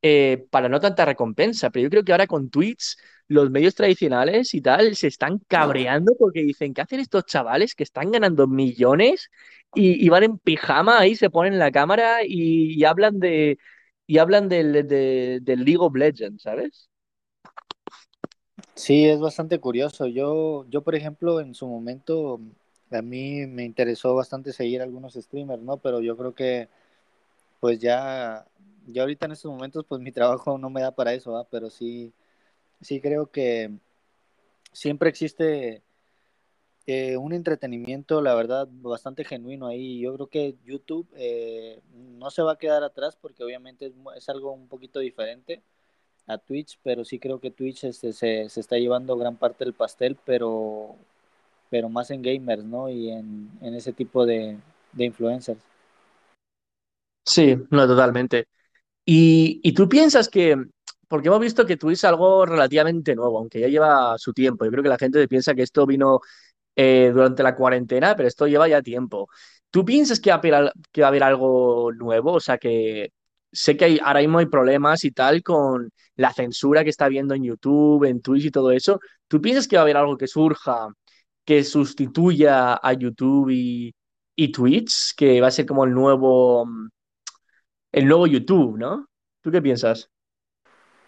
[0.03, 1.71] eh, para no tanta recompensa.
[1.71, 2.97] Pero yo creo que ahora con Twitch
[3.29, 7.85] los medios tradicionales y tal se están cabreando porque dicen, ¿qué hacen estos chavales que
[7.85, 9.31] están ganando millones
[9.75, 13.59] y, van en pijama ahí, se ponen la cámara y, hablan de
[14.07, 16.88] y hablan del, de, del League of Legends, ¿sabes?
[18.79, 20.07] Sí, es bastante curioso.
[20.07, 22.41] Yo, yo, por ejemplo, en su momento,
[22.93, 25.79] a mí me interesó bastante seguir algunos streamers, ¿no?
[25.79, 26.69] Pero yo creo que,
[27.61, 28.47] pues ya,
[28.87, 31.45] ya ahorita en estos momentos, pues mi trabajo no me da para eso, ¿va?
[31.45, 32.13] Pero sí,
[32.83, 33.73] sí creo que
[34.73, 35.83] siempre existe
[36.87, 40.01] eh, un entretenimiento, la verdad, bastante genuino ahí.
[40.01, 44.29] Yo creo que YouTube eh, no se va a quedar atrás porque obviamente es, es
[44.29, 45.63] algo un poquito diferente
[46.29, 49.75] a Twitch, pero sí creo que Twitch este, se, se está llevando gran parte del
[49.75, 50.97] pastel, pero,
[51.71, 52.89] pero más en gamers, ¿no?
[52.91, 54.59] Y en, en ese tipo de,
[54.93, 55.61] de influencers.
[57.25, 58.49] Sí, no, totalmente.
[59.05, 60.57] Y, y tú piensas que,
[61.09, 64.65] porque hemos visto que Twitch es algo relativamente nuevo, aunque ya lleva su tiempo.
[64.65, 66.21] Yo creo que la gente piensa que esto vino
[66.77, 69.29] eh, durante la cuarentena, pero esto lleva ya tiempo.
[69.71, 72.35] ¿Tú piensas que va a haber, que va a haber algo nuevo?
[72.35, 73.13] O sea, que
[73.53, 77.35] sé que hay, ahora mismo hay problemas y tal con la censura que está habiendo
[77.35, 79.01] en YouTube, en Twitch y todo eso.
[79.29, 80.89] ¿Tú piensas que va a haber algo que surja
[81.49, 86.69] que sustituya a YouTube y, Twitch, que va a ser como el nuevo,
[87.91, 89.07] el nuevo YouTube, ¿no?
[89.41, 90.11] ¿Tú qué piensas?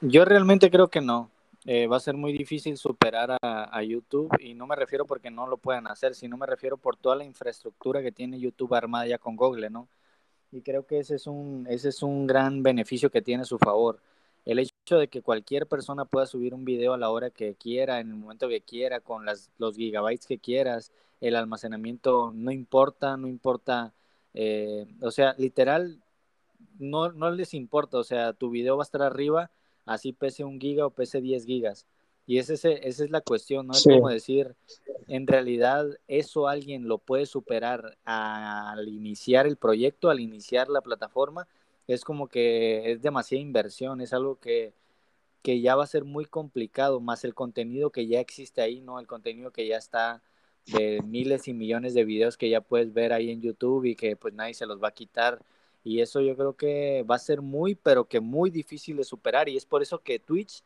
[0.01, 1.31] Yo realmente creo que no.
[1.67, 5.47] Eh, va a ser muy difícil superar a, YouTube y no me refiero porque no
[5.47, 9.19] lo puedan hacer, sino me refiero por toda la infraestructura que tiene YouTube armada ya
[9.19, 9.89] con Google, ¿no?
[10.53, 13.59] Y creo que ese es un, ese es un gran beneficio que tiene a su
[13.59, 14.01] favor.
[14.45, 18.01] El hecho de que cualquier persona pueda subir un video a la hora que quiera,
[18.01, 23.17] en el momento que quiera, con las, los gigabytes que quieras, el almacenamiento no importa,
[23.17, 23.93] no importa,
[24.35, 26.03] eh, o sea, literal,
[26.79, 29.51] no, no les importa, o sea, tu video va a estar arriba,
[29.87, 31.87] así pese un giga o pese 10 gigas.
[32.31, 33.75] Y ese, esa es la cuestión, ¿no?
[33.75, 33.91] Sí.
[33.91, 34.55] Es como decir,
[35.09, 41.49] en realidad eso alguien lo puede superar al iniciar el proyecto, al iniciar la plataforma.
[41.89, 44.75] Es como que es demasiada inversión, es algo que,
[45.43, 49.01] que ya va a ser muy complicado, más el contenido que ya existe ahí, ¿no?
[49.01, 50.23] El contenido que ya está
[50.67, 54.15] de miles y millones de videos que ya puedes ver ahí en YouTube y que
[54.15, 55.43] pues nadie se los va a quitar.
[55.83, 59.49] Y eso yo creo que va a ser muy, pero que muy difícil de superar.
[59.49, 60.63] Y es por eso que Twitch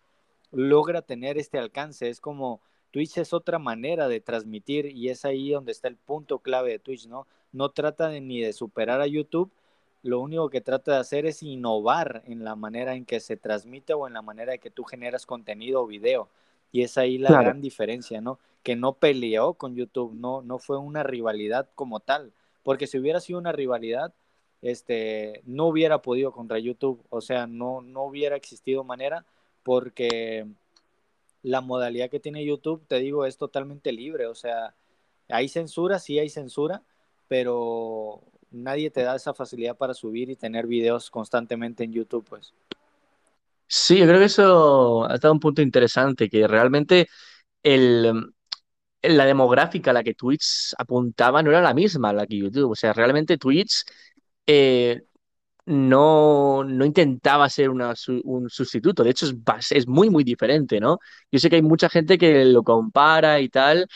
[0.52, 2.08] logra tener este alcance.
[2.08, 6.38] Es como Twitch es otra manera de transmitir y es ahí donde está el punto
[6.38, 7.26] clave de Twitch, ¿no?
[7.52, 9.50] No trata de, ni de superar a YouTube,
[10.04, 13.94] lo único que trata de hacer es innovar en la manera en que se transmite
[13.94, 16.28] o en la manera en que tú generas contenido o video.
[16.72, 17.44] Y es ahí la claro.
[17.44, 18.38] gran diferencia, ¿no?
[18.62, 22.32] Que no peleó con YouTube, no, no fue una rivalidad como tal,
[22.62, 24.12] porque si hubiera sido una rivalidad,
[24.60, 29.24] este, no hubiera podido contra YouTube, o sea, no, no hubiera existido manera
[29.64, 30.46] porque
[31.42, 34.74] la modalidad que tiene YouTube, te digo, es totalmente libre, o sea,
[35.28, 36.82] hay censura, sí hay censura,
[37.26, 42.54] pero nadie te da esa facilidad para subir y tener videos constantemente en YouTube, pues.
[43.66, 47.08] Sí, yo creo que eso ha estado un punto interesante, que realmente
[47.62, 48.34] el,
[49.02, 52.70] la demográfica a la que Twitch apuntaba no era la misma a la que YouTube.
[52.72, 53.84] O sea, realmente Twitch
[54.46, 55.02] eh,
[55.66, 57.94] no, no intentaba ser una,
[58.24, 59.02] un sustituto.
[59.04, 60.98] De hecho, es, es muy, muy diferente, ¿no?
[61.30, 63.86] Yo sé que hay mucha gente que lo compara y tal,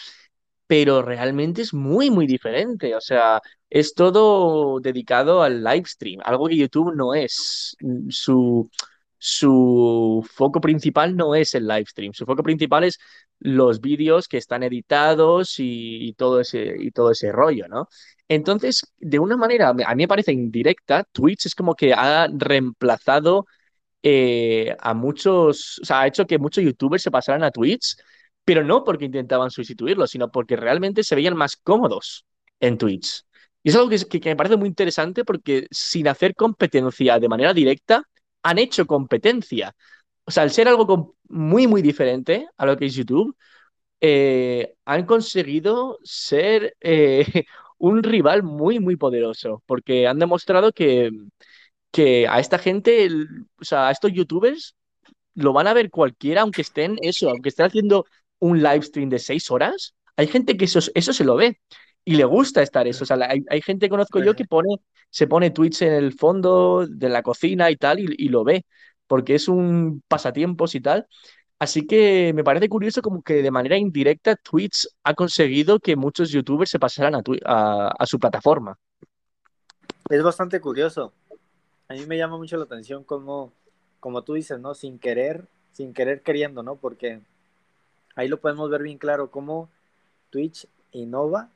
[0.67, 2.95] pero realmente es muy, muy diferente.
[2.95, 3.41] O sea,
[3.71, 7.77] es todo dedicado al live stream, algo que YouTube no es.
[8.11, 8.71] Su,
[9.19, 12.99] su foco principal no es el live stream, su foco principal es
[13.41, 17.89] los vídeos que están editados y, todo ese, y todo ese rollo, ¿no?
[18.29, 23.47] Entonces, de una manera, a mí me parece indirecta, Twitch es como que ha reemplazado
[24.03, 27.97] eh, a muchos, o sea, ha hecho que muchos youtubers se pasaran a Twitch,
[28.45, 32.27] pero no porque intentaban sustituirlo, sino porque realmente se veían más cómodos
[32.61, 33.25] en Twitch.
[33.63, 38.03] Y es algo que, me parece muy interesante porque sin hacer competencia de manera directa,
[38.43, 39.75] han hecho competencia.
[40.25, 43.37] O sea, al ser algo muy, muy diferente a lo que es YouTube,
[44.01, 47.27] eh, han conseguido ser eh,
[47.79, 51.11] un rival muy, muy poderoso, porque han demostrado que,
[51.93, 54.77] que a esta gente, el- o sea, a estos youtubers,
[55.35, 58.07] lo van a ver cualquiera, aunque estén eso, aunque estén haciendo
[58.41, 61.61] un live stream de seis horas, hay gente que eso, eso se lo ve
[62.05, 63.05] y le gusta estar eso.
[63.05, 64.69] O sea, hay, hay gente que conozco yo que pone,
[65.11, 68.65] se pone Twitch en el fondo de la cocina y tal, y, y lo ve,
[69.07, 71.07] porque es un pasatiempos y tal.
[71.61, 76.31] Así que me parece curioso como que de manera indirecta Twitch ha conseguido que muchos
[76.31, 78.79] youtubers se pasaran a, a, a su plataforma.
[80.09, 81.13] Es bastante curioso.
[81.89, 83.53] A mí me llama mucho la atención como,
[84.01, 84.75] como tú dices, ¿no?
[84.75, 86.77] Sin querer, sin querer queriendo, ¿no?
[86.77, 87.21] Porque
[88.17, 89.69] ahí lo podemos ver bien claro, cómo
[90.31, 91.51] Twitch innova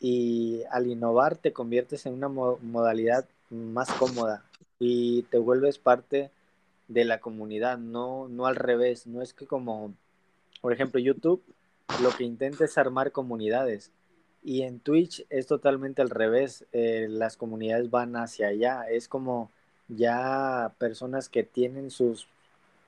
[0.00, 4.44] y al innovar te conviertes en una mo- modalidad más cómoda
[4.78, 6.30] y te vuelves parte
[6.90, 9.94] de la comunidad, no, no al revés, no es que como,
[10.60, 11.42] por ejemplo, YouTube
[12.02, 13.92] lo que intenta es armar comunidades
[14.42, 19.52] y en Twitch es totalmente al revés, eh, las comunidades van hacia allá, es como
[19.86, 22.26] ya personas que tienen sus,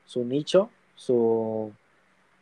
[0.05, 1.73] su nicho, su,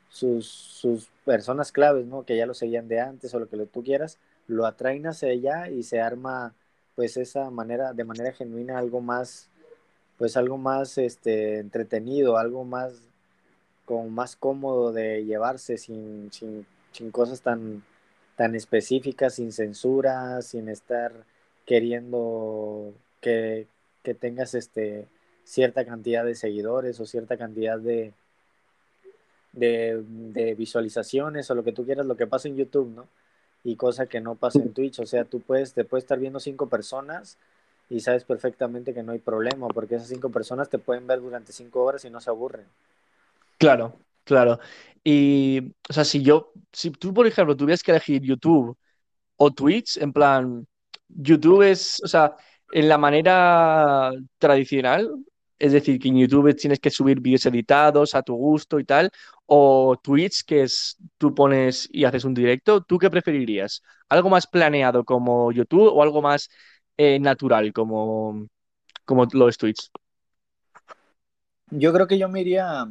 [0.09, 2.25] sus, sus personas claves, ¿no?
[2.25, 5.69] Que ya lo seguían de antes o lo que tú quieras, lo atraen hacia allá
[5.69, 6.55] y se arma
[6.95, 9.50] pues esa manera, de manera genuina, algo más,
[10.21, 12.93] pues algo más este, entretenido, algo más,
[13.87, 17.83] como más cómodo de llevarse sin, sin, sin cosas tan,
[18.37, 21.11] tan específicas, sin censura, sin estar
[21.65, 22.93] queriendo
[23.23, 23.67] que,
[24.03, 25.09] que tengas este,
[25.45, 28.13] cierta cantidad de seguidores o cierta cantidad de,
[29.53, 33.09] de, de, visualizaciones o lo que tú quieras, lo que pasa en YouTube, ¿no?
[33.65, 36.41] Y cosa que no pasa en Twitch, o sea, tú puedes, te puedes estar viendo
[36.41, 37.39] cinco personas
[37.91, 41.53] y sabes perfectamente que no hay problema, porque esas cinco personas te pueden ver durante
[41.53, 42.67] cinco horas y no se aburren.
[43.59, 44.61] Claro, claro.
[45.03, 48.79] Y, o sea, si yo, si tú, por ejemplo, tuvieras que elegir YouTube
[49.37, 50.67] o Twitch, en plan,
[51.09, 52.37] YouTube es, o sea,
[52.73, 55.11] en la manera tradicional,
[55.59, 59.11] es decir, que en YouTube tienes que subir vídeos editados a tu gusto y tal,
[59.47, 63.83] o Twitch, que es tú pones y haces un directo, ¿tú qué preferirías?
[64.09, 66.49] ¿Algo más planeado como YouTube o algo más
[66.97, 68.47] eh, natural como,
[69.05, 69.91] como lo es Twitch?
[71.71, 72.89] Yo creo que yo me iría,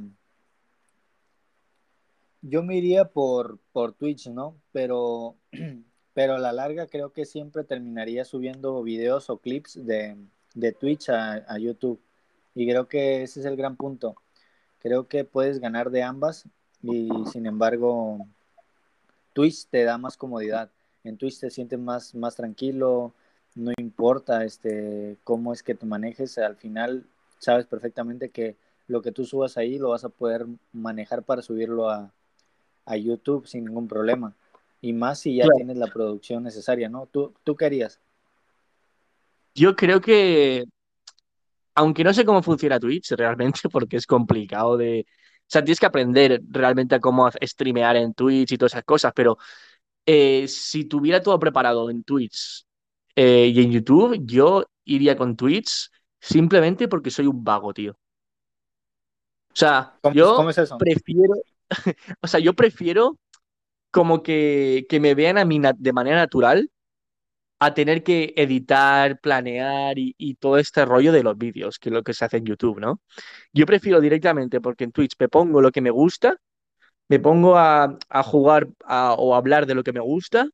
[2.42, 4.56] yo me iría por, por Twitch, ¿no?
[4.72, 5.36] Pero,
[6.14, 10.16] pero a la larga creo que siempre terminaría subiendo videos o clips de,
[10.54, 12.02] de Twitch a, a YouTube.
[12.56, 14.16] Y creo que ese es el gran punto.
[14.80, 16.48] Creo que puedes ganar de ambas
[16.82, 18.26] y sin embargo
[19.34, 20.72] Twitch te da más comodidad.
[21.04, 23.14] En Twitch te sientes más, más tranquilo,
[23.60, 27.06] no importa este, cómo es que te manejes, al final
[27.40, 28.56] sabes perfectamente que
[28.88, 32.12] lo que tú subas ahí lo vas a poder manejar para subirlo a,
[32.86, 34.34] a YouTube sin ningún problema.
[34.82, 35.58] Y más si ya claro.
[35.58, 37.06] tienes la producción necesaria, ¿no?
[37.06, 38.00] ¿Tú, ¿Tú qué harías?
[39.54, 40.66] Yo creo que
[41.76, 45.06] aunque no sé cómo funciona Twitch realmente, porque es complicado de...
[45.42, 49.12] O sea, tienes que aprender realmente a cómo streamear en Twitch y todas esas cosas,
[49.16, 49.38] pero
[50.06, 52.66] eh, si tuviera todo preparado en Twitch
[53.22, 55.90] eh, y en YouTube, yo iría con Twitch
[56.22, 57.92] simplemente porque soy un vago, tío.
[57.92, 60.78] O sea, ¿Cómo, yo ¿cómo es eso?
[60.78, 61.34] prefiero...
[62.22, 63.20] o sea, yo prefiero
[63.92, 66.72] como que, que me vean a mí de manera natural
[67.60, 71.94] a tener que editar, planear y, y, todo este rollo de los vídeos, que es
[71.94, 73.02] lo que se hace en YouTube, ¿no?
[73.52, 76.38] Yo prefiero directamente, porque en Twitch me pongo lo que me gusta,
[77.10, 80.48] me pongo a, a jugar a, o a hablar de lo que me gusta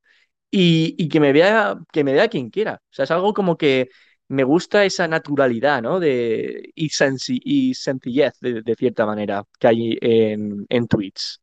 [0.58, 2.82] y, que, me vea, que me vea quien quiera.
[2.82, 3.89] O sea, es algo como que
[4.30, 5.99] me gusta esa naturalidad, ¿no?
[5.99, 11.39] De, y, sensi, y sencillez, de, cierta manera, que hay en, en Twitch.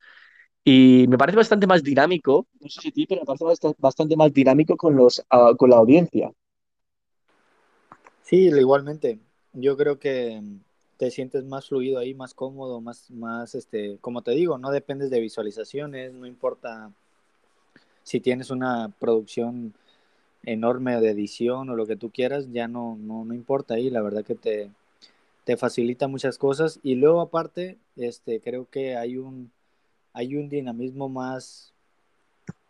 [0.65, 4.17] Y me parece bastante más dinámico, no sé si a ti, pero me parece bastante
[4.17, 6.33] más dinámico con, los, uh, con la audiencia.
[8.23, 9.19] Sí, igualmente.
[9.53, 10.41] Yo creo que
[10.97, 15.11] te sientes más fluido ahí, más cómodo, más, más, este, como te digo, no dependes
[15.11, 16.93] de visualizaciones, no importa
[18.05, 19.74] si tienes una producción
[20.44, 24.03] enorme de edición o lo que tú quieras, ya no, no, no importa ahí, la
[24.03, 24.70] verdad que te,
[25.44, 26.80] te facilita muchas cosas.
[26.82, 29.50] Y luego aparte, este, creo que hay un
[30.14, 31.72] hay un dinamismo más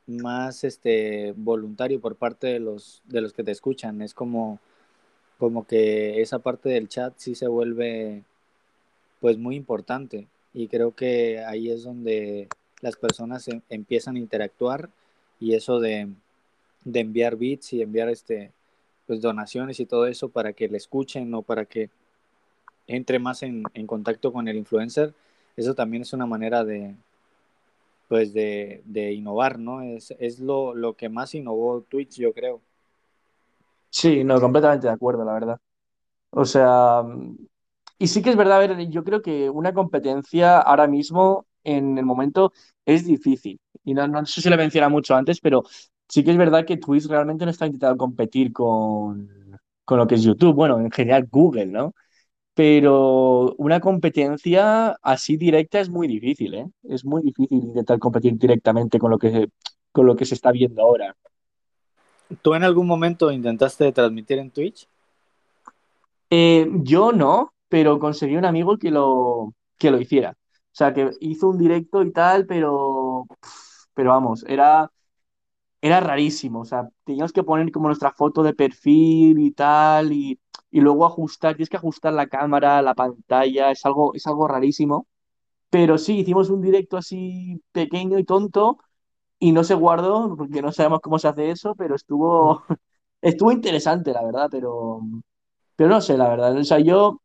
[0.06, 4.58] más este voluntario por parte de los de los que te escuchan es como
[5.38, 8.22] como que esa parte del chat sí se vuelve
[9.20, 12.48] pues muy importante y creo que ahí es donde
[12.80, 14.90] las personas em empiezan a interactuar
[15.42, 16.08] y eso de,
[16.84, 18.52] de enviar bits y enviar este
[19.06, 21.90] pues donaciones y todo eso para que le escuchen o para que
[22.86, 25.14] entre más en, en contacto con el influencer
[25.56, 26.94] eso también es una manera de
[28.08, 29.82] pues de, de innovar, ¿no?
[29.82, 32.60] Es, es lo, lo que más innovó Twitch, yo creo.
[33.90, 35.60] Sí, no, completamente de acuerdo, la verdad.
[36.30, 37.02] O sea,
[37.98, 41.98] y sí que es verdad, a ver, yo creo que una competencia ahora mismo, en
[41.98, 42.52] el momento,
[42.86, 43.60] es difícil.
[43.84, 45.64] Y no, no sé si lo menciona mucho antes, pero
[46.08, 49.28] sí que es verdad que Twitch realmente no está intentando competir con,
[49.84, 51.94] con lo que es YouTube, bueno, en general Google, ¿no?
[52.54, 56.66] Pero una competencia así directa es muy difícil, ¿eh?
[56.82, 59.48] Es muy difícil intentar competir directamente con lo que,
[59.90, 61.16] con lo que se está viendo ahora.
[62.42, 64.86] ¿Tú en algún momento intentaste transmitir en Twitch?
[66.30, 70.30] Eh, yo no, pero conseguí un amigo que lo, que lo hiciera.
[70.30, 73.26] O sea, que hizo un directo y tal, pero,
[73.94, 74.90] pero vamos, era,
[75.80, 76.60] era rarísimo.
[76.60, 80.40] O sea, teníamos que poner como nuestra foto de perfil y tal, y,
[80.70, 85.06] y luego ajustar, tienes que ajustar la cámara, la pantalla, es algo, es algo rarísimo.
[85.70, 88.78] Pero sí, hicimos un directo así pequeño y tonto,
[89.38, 92.64] y no se guardó, porque no sabemos cómo se hace eso, pero estuvo,
[93.22, 95.00] estuvo interesante, la verdad, pero,
[95.76, 96.56] pero no sé, la verdad.
[96.56, 97.20] O sea, yo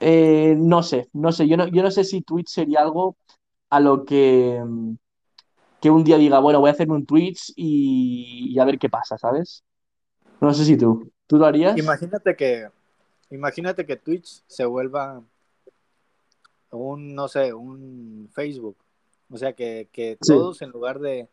[0.00, 1.48] eh, no sé, no sé.
[1.48, 3.16] Yo no, yo no sé si Twitch sería algo
[3.70, 4.62] a lo que,
[5.86, 8.88] que un día diga, bueno, voy a hacerme un Twitch y, y a ver qué
[8.88, 9.62] pasa, ¿sabes?
[10.40, 11.12] No sé si tú.
[11.28, 11.78] ¿Tú lo harías?
[11.78, 12.68] Imagínate que,
[13.30, 15.22] imagínate que Twitch se vuelva
[16.72, 18.76] un, no sé, un Facebook.
[19.30, 20.32] O sea, que, que Sí.
[20.32, 21.28] todos en lugar de,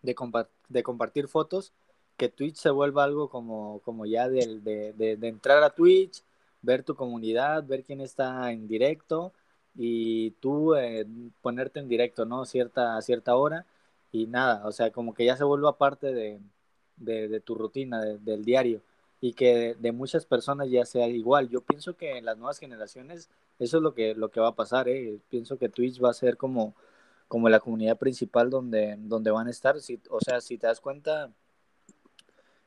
[0.00, 1.74] de, compa- de compartir fotos,
[2.16, 6.22] que Twitch se vuelva algo como, como ya del- de, de, de entrar a Twitch,
[6.62, 9.34] ver tu comunidad, ver quién está en directo
[9.76, 11.06] y tú eh,
[11.42, 12.44] ponerte en directo, ¿no?
[12.44, 13.66] Cierta, a cierta hora
[14.12, 16.40] y nada, o sea, como que ya se vuelva parte de,
[16.96, 18.82] de, de tu rutina, de- del diario
[19.20, 21.48] y que de, de muchas personas ya sea igual.
[21.50, 24.54] Yo pienso que en las nuevas generaciones eso es lo que, lo que va a
[24.56, 25.18] pasar, ¿eh?
[25.28, 26.74] Pienso que Twitch va a ser como,
[27.28, 29.80] como la comunidad principal donde, donde van a estar.
[29.80, 31.30] Si, o sea, si te das cuenta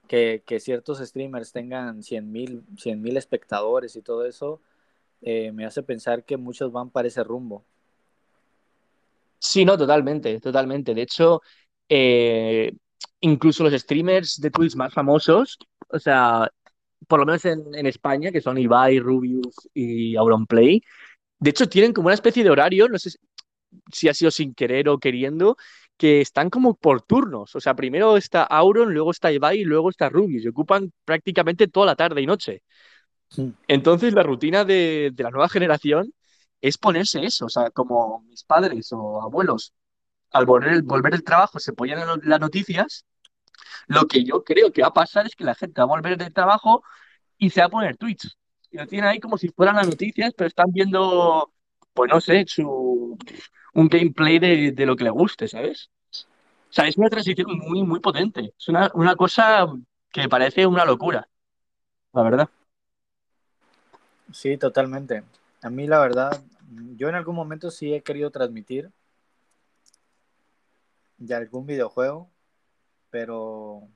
[0.08, 4.60] que, que ciertos streamers tengan 100 mil 100 mil espectadores y todo eso,
[5.24, 7.66] eh, me hace pensar que muchos van para ese rumbo.
[9.40, 10.94] Sí, no, totalmente, totalmente.
[10.94, 11.42] De hecho,
[11.90, 12.74] eh,
[13.22, 15.58] incluso los streamers de Twitch más famosos,
[15.90, 16.50] o sea,
[17.08, 20.82] por lo menos en, España, que son Ibai, Rubius y Auronplay,
[21.40, 23.18] de hecho tienen como una especie de horario, no sé si
[23.92, 25.58] si ha sido sin querer o queriendo,
[25.98, 27.56] que están como por turnos.
[27.56, 30.44] O sea, primero está Auron, luego está Ibai y luego está Rubius.
[30.46, 32.64] Y ocupan prácticamente toda la tarde y noche.
[33.68, 36.14] Entonces, la rutina de, la nueva generación
[36.62, 37.46] es ponerse eso.
[37.46, 39.74] O sea, como mis padres o abuelos,
[40.32, 43.06] al volver, volver del trabajo se ponían las noticias,
[43.88, 46.18] lo que yo creo que va a pasar es que la gente va a volver
[46.18, 46.84] del trabajo
[47.38, 48.28] y se va a poner Twitch.
[48.72, 51.54] Y lo tienen ahí como si fueran las noticias, pero están viendo,
[51.94, 53.18] pues no sé, su,
[53.74, 55.90] un gameplay de, de lo que le guste, ¿sabes?
[56.12, 58.54] O sea, es una transición muy, muy potente.
[58.58, 59.68] Es una, una cosa
[60.12, 61.28] que parece una locura,
[62.14, 62.50] la verdad.
[64.34, 65.24] Sí, totalmente.
[65.62, 66.44] A mí la verdad,
[66.98, 68.92] yo en algún momento sí he querido transmitir
[71.18, 72.30] de algún videojuego,
[73.12, 73.90] pero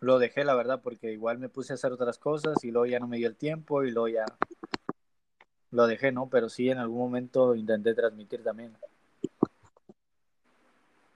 [0.00, 2.98] lo dejé la verdad porque igual me puse a hacer otras cosas y luego ya
[2.98, 4.24] no me dio el tiempo y luego ya
[5.72, 6.28] lo dejé, ¿no?
[6.28, 8.76] Pero sí en algún momento intenté transmitir también.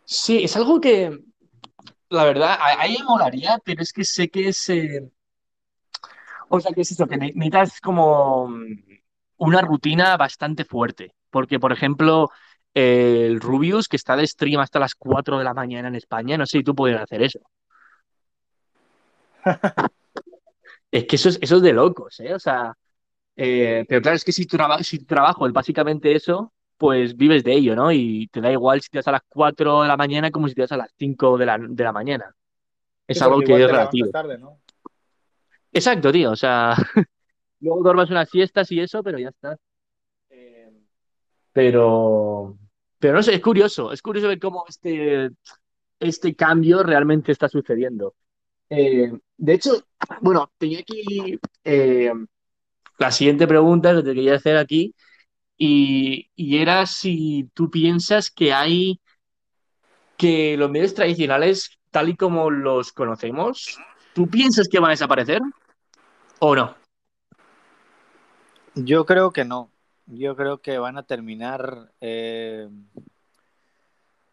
[0.04, 1.18] Sí, es algo que,
[2.10, 4.68] la verdad, a- ahí me molaría, pero es que sé que es...
[4.70, 5.10] eh,
[6.48, 8.64] O sea, que es eso, que ne- necesitas como mm,
[9.38, 11.14] una rutina bastante fuerte.
[11.30, 12.30] Porque, por ejemplo,
[12.74, 16.46] el Rubius, que está de stream hasta las 4 de la mañana en España, no
[16.46, 17.40] sé si tú podrías hacer eso.
[20.90, 22.34] Es que eso es, eso es de locos, ¿eh?
[22.34, 22.74] O sea,
[23.36, 27.16] eh, pero claro, es que si tu, traba- si tu trabajo es básicamente eso, pues
[27.16, 27.92] vives de ello, ¿no?
[27.92, 30.54] Y te da igual si te vas a las 4 de la mañana como si
[30.54, 32.34] te vas a las 5 de la, de la mañana.
[33.08, 34.10] Es Sí, algo que es relativo.
[34.10, 34.60] levantas tarde, ¿no?
[35.74, 36.30] Exacto, tío.
[36.32, 36.74] O sea,
[37.60, 39.58] luego duermas unas siestas y eso, pero ya está.
[40.30, 40.72] Eh,
[41.52, 42.58] pero,
[42.98, 43.92] pero no sé, es curioso.
[43.92, 45.30] Es curioso ver cómo este,
[46.00, 48.14] este cambio realmente está sucediendo.
[48.70, 49.84] Eh, de hecho,
[50.22, 52.12] bueno, tenía aquí eh,
[52.98, 54.94] la siguiente pregunta que te quería hacer aquí
[55.58, 59.00] y, y era si tú piensas que hay
[60.16, 63.78] que los medios tradicionales, tal y como los conocemos,
[64.14, 65.40] ¿tú piensas que van a desaparecer
[66.40, 66.74] o no?
[68.74, 69.70] Yo creo que no.
[70.06, 72.68] Yo creo que van a terminar, eh,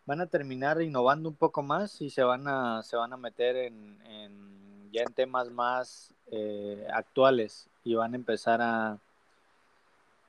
[0.05, 3.55] van a terminar innovando un poco más y se van a, se van a meter
[3.55, 8.99] en, en- ya en temas más eh, actuales y van a empezar a,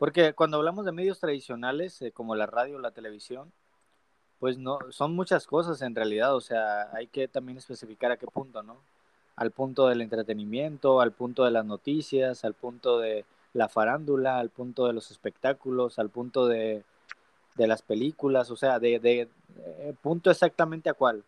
[0.02, 3.52] Porque cuando hablamos de medios tradicionales, eh, como la radio o la televisión,
[4.40, 8.26] pues no, son muchas cosas en realidad, o sea, hay que también especificar a qué
[8.26, 8.78] punto, ¿no?
[9.37, 13.24] Al punto del entretenimiento, al punto de las noticias, al punto de
[13.55, 16.85] la farándula, al punto de los espectáculos, al punto de,
[17.57, 19.28] de las películas, o sea, de, de,
[19.59, 21.22] eh, punto exactamente a cuál.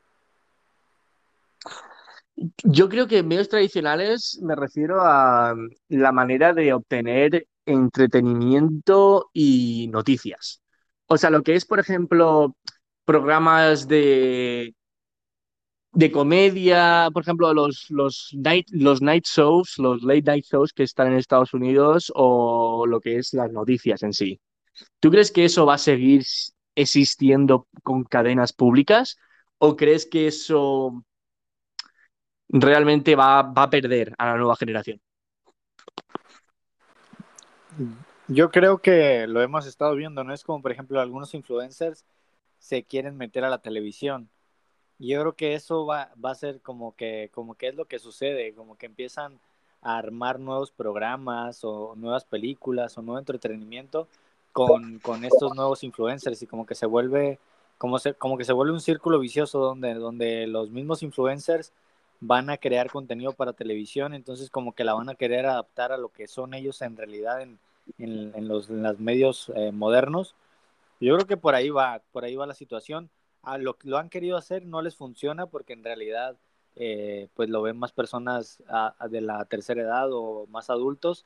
[2.65, 5.55] Yo creo que medios tradicionales me refiero a
[5.89, 10.61] la manera de obtener entretenimiento y noticias.
[11.07, 12.57] O sea, lo que es, por ejemplo,
[13.05, 14.75] programas de,
[15.95, 20.83] de comedia, por ejemplo, los, los, night, los night shows, los late night shows que
[20.83, 24.41] están en Estados Unidos o lo que es las noticias en sí.
[24.99, 26.25] ¿Tú crees que eso va a seguir
[26.75, 29.17] existiendo con cadenas públicas
[29.59, 31.05] o crees que eso
[32.49, 35.01] realmente va, va a perder a la nueva generación?
[38.27, 40.33] Yo creo que lo hemos estado viendo, ¿no?
[40.33, 42.05] Es como, por ejemplo, algunos influencers
[42.59, 44.31] se quieren meter a la televisión.
[45.07, 47.99] Yo creo que eso va, va a ser como que, como que es lo que
[47.99, 49.39] sucede, como que empiezan
[49.83, 54.09] a armar nuevos programas o nuevas películas o nuevo entretenimiento
[54.53, 57.39] con, con estos nuevos influencers y como que se vuelve,
[57.77, 61.73] como, se, como que se vuelve un círculo vicioso donde, donde los mismos influencers
[62.21, 65.99] van a crear contenido para televisión, entonces como que la van a querer adaptar a
[65.99, 67.59] lo que son ellos en realidad en,
[67.99, 70.35] en, los, en los medios eh, modernos.
[71.01, 73.11] Yo creo que por ahí va, por ahí va la situación.
[73.45, 76.37] A lo, lo han querido hacer, no les funciona porque en realidad
[76.77, 81.25] eh, pues lo ven más personas a, de la tercera edad o más adultos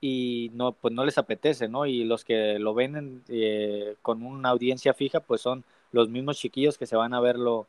[0.00, 1.86] y no pues no les apetece, ¿no?
[1.86, 6.38] Y los que lo ven en, eh, con una audiencia fija pues son los mismos
[6.38, 7.66] chiquillos que se van a verlo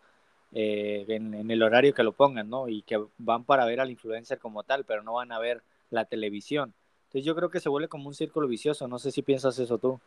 [0.52, 2.68] eh, en, en, el horario que lo pongan, ¿no?
[2.68, 5.62] Y que van para ver al influencer como tal, pero no van a ver
[5.92, 6.74] la televisión.
[7.06, 9.78] Entonces yo creo que se vuelve como un círculo vicioso, no sé si piensas eso
[9.78, 10.00] tú.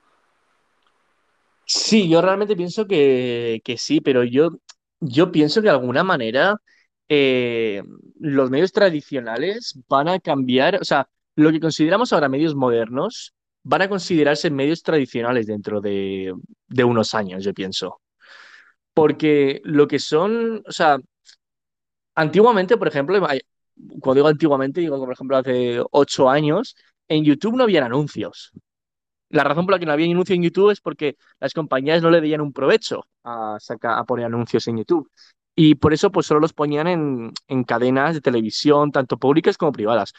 [1.71, 4.51] Sí, yo realmente pienso que, que sí, pero yo,
[5.01, 6.57] yo pienso que de alguna manera
[7.09, 7.83] eh,
[8.19, 13.83] los medios tradicionales van a cambiar, o sea, lo que consideramos ahora medios modernos van
[13.83, 16.33] a considerarse medios tradicionales dentro de,
[16.69, 18.01] de unos años, yo pienso.
[18.95, 20.99] Porque lo que son, o sea,
[22.15, 23.19] antiguamente, por ejemplo,
[24.01, 26.77] cuando digo antiguamente, digo, por ejemplo, hace ocho años,
[27.09, 28.53] en YouTube no habían anuncios.
[29.31, 32.11] La razón por la que no había anuncio en YouTube es porque las compañías no
[32.11, 35.11] le veían un provecho a, sacar, a poner anuncios en YouTube.
[35.55, 39.73] Y por eso pues solo los ponían en, en, cadenas de televisión, tanto públicas como
[39.73, 40.13] privadas.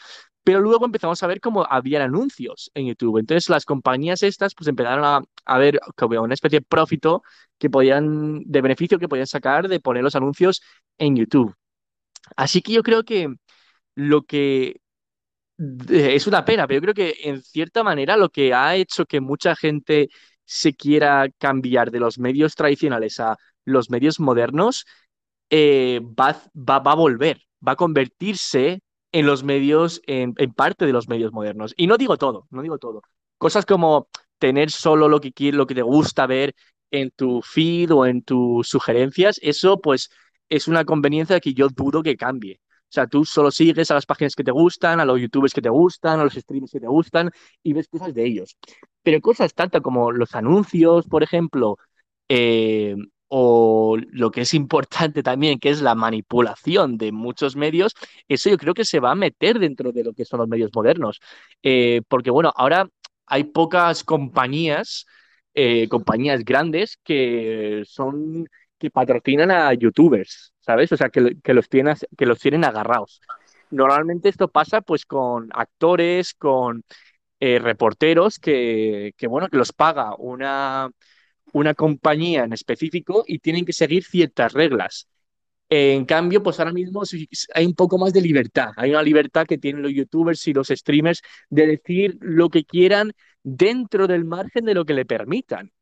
[0.44, 3.18] Pero luego empezamos a ver cómo habían anuncios en YouTube.
[3.18, 7.22] Entonces las compañías estas pues empezaron a, a ver como una especie de profito
[7.58, 10.62] que podían, de beneficio que podían sacar de poner los anuncios
[10.98, 11.54] en YouTube.
[12.36, 13.28] Así que yo creo que
[13.94, 14.80] lo que
[15.88, 19.20] es una pena, pero yo creo que en cierta manera lo que ha hecho que
[19.20, 20.08] mucha gente
[20.44, 24.86] se quiera cambiar de los medios tradicionales a los medios modernos
[25.50, 28.80] eh, va, va, va, a volver, va a convertirse
[29.12, 31.74] en los medios, en, en, parte de los medios modernos.
[31.76, 33.02] Y no digo todo, no digo todo.
[33.38, 34.08] Cosas como
[34.38, 36.54] tener solo lo que, lo que te gusta ver
[36.90, 40.10] en tu feed o en tus sugerencias, eso pues
[40.48, 42.60] es una conveniencia que yo dudo que cambie.
[42.90, 45.62] O sea, tú solo sigues a las páginas que te gustan, a los youtubers que
[45.62, 47.30] te gustan, a los streamers que te gustan
[47.62, 48.56] y ves cosas de ellos.
[49.02, 51.78] Pero cosas tantas como los anuncios, por ejemplo,
[52.28, 52.96] eh,
[53.28, 57.94] o lo que es importante también, que es la manipulación de muchos medios,
[58.28, 60.70] eso yo creo que se va a meter dentro de lo que son los medios
[60.74, 61.20] modernos.
[61.62, 62.88] Eh, porque bueno, ahora
[63.26, 65.06] hay pocas compañías,
[65.54, 68.46] eh, compañías grandes que son
[68.78, 70.92] que patrocinan a youtubers, ¿sabes?
[70.92, 71.20] O sea, que,
[71.52, 73.20] los, tienen, que los tienen agarrados.
[73.70, 76.84] Normalmente esto pasa pues con actores, con
[77.40, 80.88] eh, reporteros que, que, bueno, que los paga una,
[81.52, 85.08] una compañía en específico y tienen que seguir ciertas reglas.
[85.68, 87.02] En cambio, pues ahora mismo
[87.54, 88.70] hay un poco más de libertad.
[88.76, 93.12] Hay una libertad que tienen los youtubers y los streamers de decir lo que quieran
[93.42, 95.72] dentro del margen de lo que le permitan.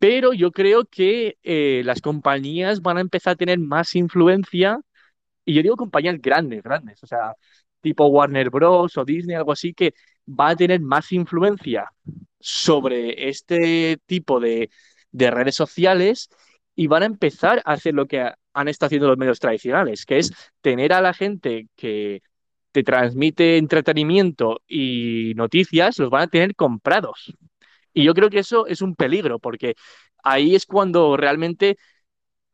[0.00, 4.80] Pero yo creo que eh, las compañías van a empezar a tener más influencia,
[5.44, 7.34] y yo digo compañías grandes, grandes, o sea,
[7.82, 8.96] tipo Warner Bros.
[8.98, 9.94] o Disney, algo así, que
[10.28, 11.90] va a tener más influencia
[12.40, 14.70] sobre este tipo de,
[15.12, 16.30] de redes sociales
[16.74, 20.18] y van a empezar a hacer lo que han estado haciendo los medios tradicionales, que
[20.18, 20.32] es
[20.62, 22.22] tener a la gente que
[22.72, 27.34] te transmite entretenimiento y noticias, los van a tener comprados.
[27.92, 29.74] Y yo creo que eso es un peligro, porque
[30.22, 31.76] ahí es cuando realmente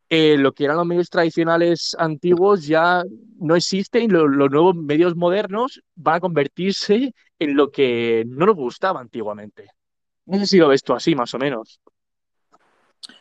[0.09, 3.03] eh, lo que eran los medios tradicionales antiguos ya
[3.41, 8.47] no existen y lo- los nuevos medios modernos van a convertirse en lo que no
[8.47, 9.68] nos gustaba antiguamente.
[10.26, 11.80] No sé si lo ves así, más o menos.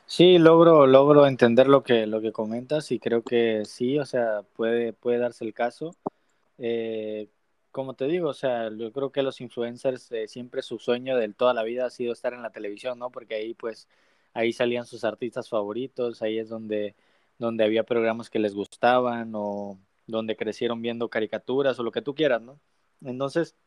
[0.08, 4.44] Sí, logro, logro entender lo que, lo que comentas y creo que sí, o sea,
[4.56, 5.96] puede, puede darse el caso.
[6.60, 7.30] Eh,
[7.76, 11.28] como te digo, o sea, yo creo que los influencers eh, siempre su sueño de
[11.34, 13.12] toda la vida ha sido estar en la televisión, ¿no?
[13.12, 13.90] Porque ahí pues
[14.34, 16.96] ahí salían sus artistas favoritos, ahí es donde
[17.38, 22.16] donde había programas que les gustaban o donde crecieron viendo caricaturas o lo que tú
[22.16, 22.62] quieras, ¿no?
[23.04, 23.58] Entonces,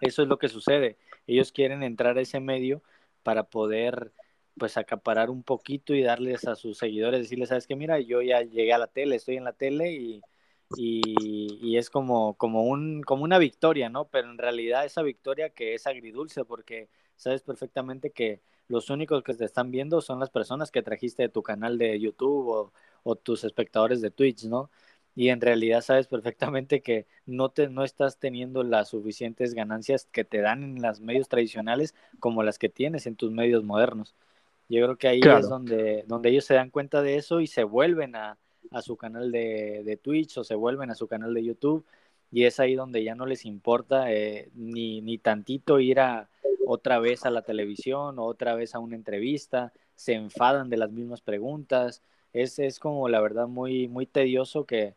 [0.00, 0.98] eso es lo que sucede.
[1.28, 2.82] Ellos quieren entrar a ese medio
[3.22, 4.12] para poder
[4.58, 8.42] pues acaparar un poquito y darles a sus seguidores, decirles, sabes que mira, yo ya
[8.42, 10.22] llegué a la tele, estoy en la tele y,
[10.70, 14.08] y, y, es como, como, un, como una victoria, ¿no?
[14.08, 19.34] Pero en realidad esa victoria que es agridulce porque sabes perfectamente que los únicos que
[19.34, 23.16] te están viendo son las personas que trajiste de tu canal de YouTube o, o
[23.16, 24.70] tus espectadores de Twitch, ¿no?
[25.14, 30.24] Y en realidad sabes perfectamente que no, te, no estás teniendo las suficientes ganancias que
[30.24, 34.14] te dan en los medios tradicionales como las que tienes en tus medios modernos.
[34.68, 35.38] Yo creo que ahí Claro.
[35.38, 38.38] es donde, donde ellos se dan cuenta de eso y se vuelven a,
[38.70, 41.84] a su canal de, de, Twitch o se vuelven a su canal de YouTube
[42.30, 46.28] y es ahí donde ya no les importa eh, ni, ni tantito ir a
[46.66, 50.92] otra vez a la televisión o otra vez a una entrevista, se enfadan de las
[50.92, 52.02] mismas preguntas,
[52.32, 54.94] es, es como la verdad muy, muy tedioso que,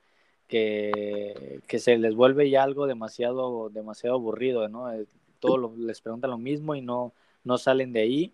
[0.48, 4.92] que, que se les vuelve ya algo demasiado, demasiado aburrido, ¿no?
[4.92, 5.06] Eh,
[5.40, 7.14] Todos lo, les preguntan lo mismo y no,
[7.46, 8.34] no salen de ahí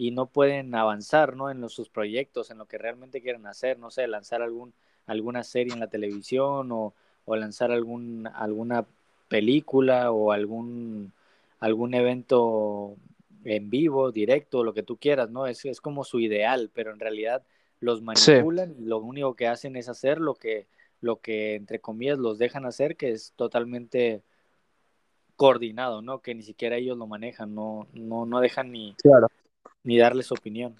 [0.00, 1.50] y no pueden avanzar ¿no?
[1.50, 4.72] en los, sus proyectos, en lo que realmente quieren hacer, no sé, lanzar algún,
[5.04, 6.94] alguna serie en la televisión o,
[7.26, 8.86] o lanzar algún, alguna
[9.28, 11.12] película o algún,
[11.58, 12.96] algún evento
[13.44, 15.46] en vivo, directo, lo que tú quieras, ¿no?
[15.46, 17.42] Es, es como su ideal, pero en realidad
[17.80, 18.84] los manipulan sí.
[18.84, 20.66] y lo único que hacen es hacer lo que,
[21.02, 24.22] lo que entre comillas los dejan hacer, que es totalmente
[25.36, 26.20] coordinado, ¿no?
[26.20, 29.28] Que ni siquiera ellos lo manejan, no, no, no dejan ni, claro
[29.84, 30.76] ni darles opinión.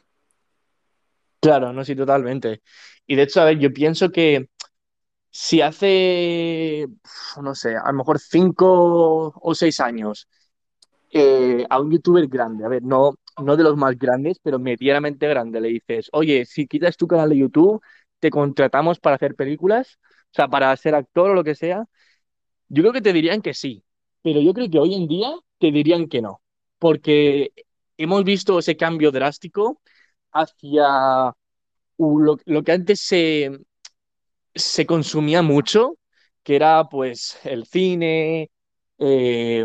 [1.41, 2.62] Claro, no, sí, totalmente.
[3.07, 4.49] Y de hecho, a ver, yo pienso que
[5.31, 6.87] si hace,
[7.43, 10.28] no sé, a lo mejor cinco o seis años
[11.12, 15.28] eh, a un youtuber grande, a ver, no, no de los más grandes, pero medianamente
[15.28, 17.83] grande, le dices, oye, si quitas tu canal de YouTube,
[18.20, 21.87] te contratamos para hacer películas, o sea, para ser actor o lo que sea,
[22.68, 23.85] yo creo que te dirían que sí,
[24.22, 26.43] pero yo creo que hoy en día te dirían que no,
[26.78, 27.53] porque
[28.05, 29.80] hemos visto ese cambio drástico
[30.32, 31.32] hacia
[31.98, 33.51] lo, que antes se,
[34.86, 35.96] consumía mucho,
[36.42, 38.51] que era pues el cine,
[38.98, 39.64] eh,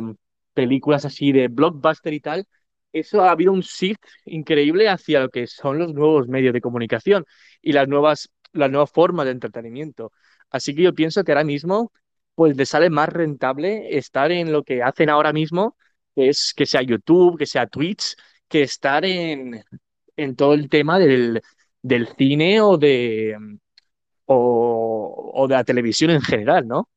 [0.53, 2.47] películas así de blockbuster y tal.
[2.91, 7.25] Eso ha habido un shift increíble hacia lo que son los nuevos medios de comunicación
[7.61, 10.11] y las nuevas, las nuevas formas de entretenimiento.
[10.49, 11.91] Así que yo pienso que ahora mismo
[12.35, 15.77] pues le sale más rentable estar en lo que hacen ahora mismo,
[16.15, 18.15] es que sea YouTube, que sea Twitch,
[18.47, 19.63] que estar en,
[20.15, 21.41] en todo el tema del,
[21.81, 23.37] del cine o de,
[24.25, 26.89] o, o, de la televisión en general, ¿no?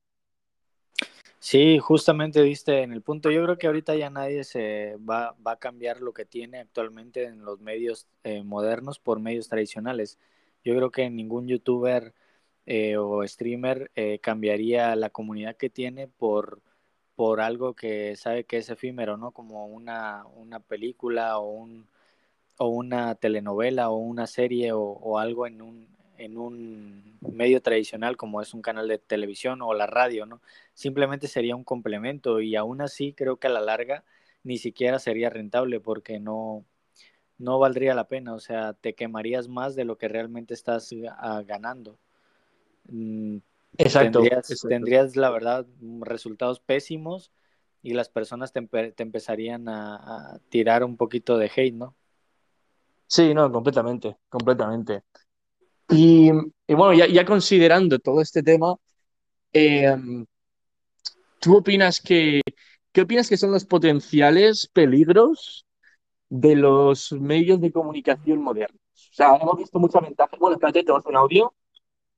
[1.41, 3.31] Sí, justamente viste en el punto.
[3.31, 7.25] Yo creo que ahorita ya nadie se va, va a cambiar lo que tiene actualmente
[7.25, 10.19] en los medios eh, modernos por medios tradicionales.
[10.64, 12.12] Yo creo que ningún youtuber
[12.66, 16.61] eh, o streamer eh, cambiaría la comunidad que tiene por,
[17.19, 19.33] por algo que sabe que es efímero, ¿no?
[19.33, 21.89] Como una, una película o, un,
[22.59, 28.41] o una telenovela o una serie o, algo en un, en un medio tradicional como
[28.41, 30.41] es un canal de televisión o la radio, ¿no?
[30.75, 34.05] Simplemente sería un complemento y aún así creo que a la larga
[34.45, 36.64] ni siquiera sería rentable porque no,
[37.37, 41.45] no valdría la pena, o sea, te quemarías más de lo que realmente estás uh,
[41.45, 41.99] ganando.
[43.76, 44.68] Exacto tendrías, exacto.
[44.68, 45.66] tendrías, la verdad,
[46.00, 47.32] resultados pésimos
[47.82, 51.95] y las personas te, te empezarían a, a, tirar un poquito de hate, ¿no?
[53.07, 55.03] Sí, no, completamente, completamente.
[55.90, 56.30] Y,
[56.66, 58.76] y bueno, ya, ya, considerando todo este tema,
[59.53, 59.96] eh,
[61.40, 62.42] ¿tú opinas que,
[62.92, 65.66] qué opinas que son los potenciales peligros
[66.28, 68.80] de los medios de comunicación modernos?
[68.95, 70.38] O sea, hemos visto muchas ventajas.
[70.38, 71.54] Bueno, espérate, tenemos un audio.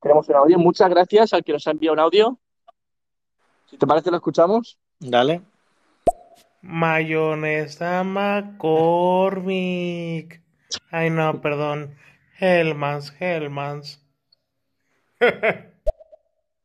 [0.01, 0.59] Tenemos un audio.
[0.59, 2.39] Muchas gracias al que nos ha enviado un audio.
[3.67, 4.77] Si te parece, lo escuchamos.
[4.99, 5.41] Dale.
[6.61, 8.03] Mayonesa
[9.11, 10.41] McCormick.
[10.91, 11.95] Ay, no, perdón.
[12.39, 14.01] Hellmans, Hellmans.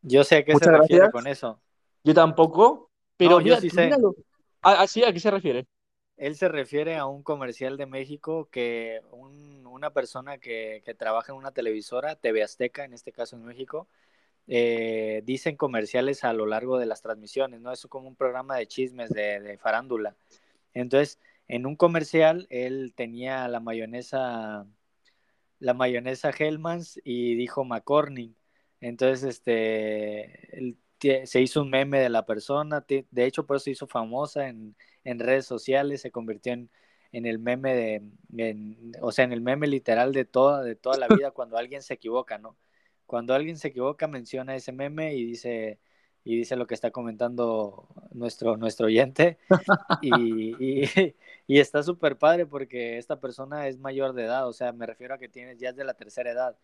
[0.03, 1.13] Yo sé a qué Muchas se refiere gracias.
[1.13, 1.61] con eso.
[2.05, 3.87] Yo tampoco, pero No, mira, yo sí sé.
[3.87, 4.15] míralo.
[4.63, 5.67] Ah, sí, ¿a qué se refiere?
[6.17, 11.39] Él se refiere a un comercial de México que un, una persona que, trabaja en
[11.39, 13.89] una televisora, TV Azteca, en este caso en México,
[14.49, 17.73] eh, dicen comerciales a lo largo de las transmisiones, ¿no?
[17.73, 20.17] Es como un programa de chismes de, farándula.
[20.75, 21.19] Entonces,
[21.49, 24.67] en un comercial, él tenía la mayonesa,
[25.59, 28.35] la mayonesa Hellmann's y dijo McCormick.
[28.81, 33.87] Entonces, este, se hizo un meme de la persona, de hecho por eso se hizo
[33.87, 36.71] famosa en, en redes sociales, se convirtió en,
[37.13, 38.03] en el meme de,
[38.37, 41.83] en, o sea, en el meme literal de toda, de toda la vida cuando alguien
[41.83, 42.57] se equivoca, ¿no?
[43.07, 45.79] Cuando alguien se equivoca menciona ese meme y dice,
[46.25, 49.39] y dice lo que está comentando nuestro, nuestro oyente
[50.03, 51.15] y, y,
[51.47, 55.15] y está súper padre porque esta persona es mayor de edad, o sea, me refiero
[55.15, 56.59] a que tiene, ya es de la tercera edad.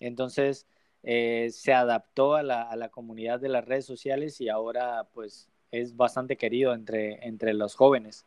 [0.00, 0.66] Entonces,
[1.06, 5.50] eh, se adaptó a la, a la, comunidad de las redes sociales y ahora pues
[5.70, 8.24] es bastante querido entre, entre los jóvenes.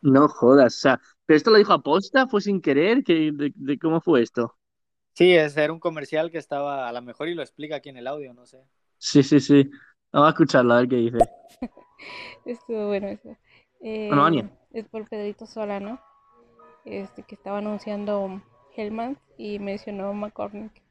[0.00, 2.26] No jodas, o sea, ¿pero esto lo dijo aposta?
[2.26, 3.04] ¿Fue sin querer?
[3.04, 4.56] ¿Qué, de, de, cómo fue esto?
[5.12, 7.98] Sí, es, era un comercial que estaba, a lo mejor y lo explica aquí en
[7.98, 8.64] el audio, no sé.
[8.98, 9.70] Sí, sí, sí.
[10.12, 11.18] Vamos a escucharlo, a ver qué dice.
[12.44, 13.36] Estuvo bueno eso.
[13.80, 14.50] Eh, bueno, Ania.
[14.72, 16.00] Es por Pedrito Solano,
[16.84, 18.42] este, que estaba anunciando
[18.76, 20.83] Hellman y mencionó McCormick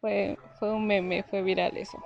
[0.00, 1.98] fue, fue un meme, fue viral eso.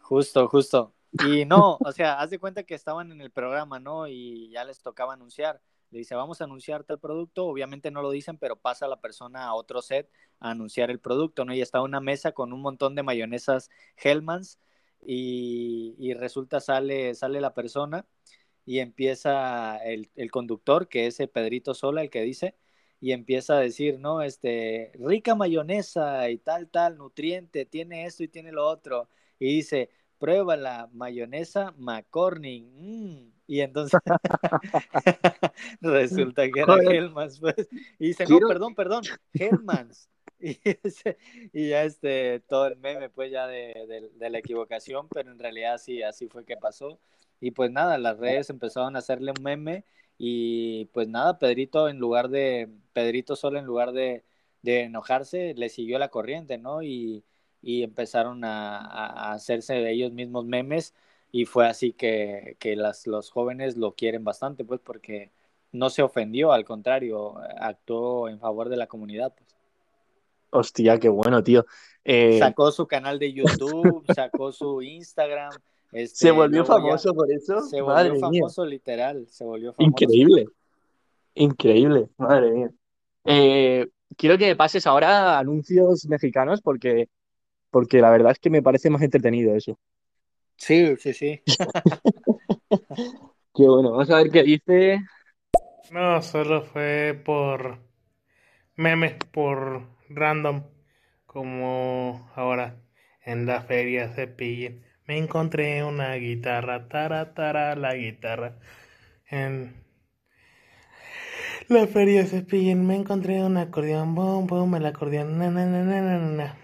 [0.00, 0.94] Justo, justo.
[1.26, 4.08] Y no, o sea, haz de cuenta que estaban en el programa, ¿no?
[4.08, 5.60] Y ya les tocaba anunciar.
[5.90, 7.46] Le dice, vamos a anunciar tal producto.
[7.46, 10.10] Obviamente no lo dicen, pero pasa la persona a otro set
[10.40, 11.54] a anunciar el producto, ¿no?
[11.54, 14.58] Y está una mesa con un montón de mayonesas Hellmans
[15.02, 18.06] y, y resulta sale, sale la persona
[18.66, 22.54] y empieza el, el conductor, que es el Pedrito Sola, el que dice,
[23.00, 24.22] y empieza a decir, ¿no?
[24.22, 29.08] Este, rica mayonesa y tal, tal, nutriente, tiene esto y tiene lo otro.
[29.38, 32.64] Y dice, prueba la mayonesa McCormick.
[32.64, 33.30] Mm.
[33.46, 33.98] Y entonces
[35.80, 37.68] resulta que era Hellmans, pues.
[37.98, 39.02] Y dice, no, perdón, perdón,
[39.34, 40.08] Hellmans.
[40.40, 40.56] Y,
[41.52, 45.38] y, ya este, todo el meme, pues ya de, de, de, la equivocación, pero en
[45.40, 47.00] realidad sí, así fue que pasó.
[47.40, 49.84] Y pues nada, las redes empezaron a hacerle un meme
[50.18, 54.24] y pues nada, Pedrito en lugar de, Pedrito solo en lugar de,
[54.62, 56.82] de enojarse, le siguió la corriente, ¿no?
[56.82, 57.24] Y,
[57.62, 60.94] y empezaron a, a, hacerse de ellos mismos memes
[61.30, 65.30] y fue así que, que las, los jóvenes lo quieren bastante, pues porque
[65.72, 69.34] no se ofendió, al contrario, actuó en favor de la comunidad.
[69.36, 69.54] Pues.
[70.50, 71.66] Hostia, qué bueno, tío.
[72.04, 72.38] Eh...
[72.38, 75.52] Sacó su canal de YouTube, sacó su Instagram.
[75.92, 77.60] Este, se volvió famoso por eso.
[77.62, 78.70] Se volvió madre famoso, mía.
[78.70, 79.26] literal.
[79.28, 79.90] Se volvió famoso.
[79.90, 80.46] Increíble.
[81.34, 82.70] Increíble, madre mía.
[83.24, 83.86] Eh,
[84.16, 87.08] quiero que me pases ahora anuncios mexicanos porque,
[87.70, 89.78] porque la verdad es que me parece más entretenido eso.
[90.56, 91.40] Sí, sí, sí.
[93.54, 95.00] qué bueno, vamos a ver qué dice.
[95.92, 97.78] No, solo fue por
[98.76, 100.64] memes, por random,
[101.26, 102.76] como ahora
[103.24, 104.87] en la feria se pillen.
[105.08, 108.58] Me encontré una guitarra, tara, tara, la guitarra.
[109.30, 109.82] En
[111.68, 115.82] la feria se pillen, me encontré un acordeón, boom, boom, el acordeón, na, na, na,
[115.82, 116.58] na, na, na.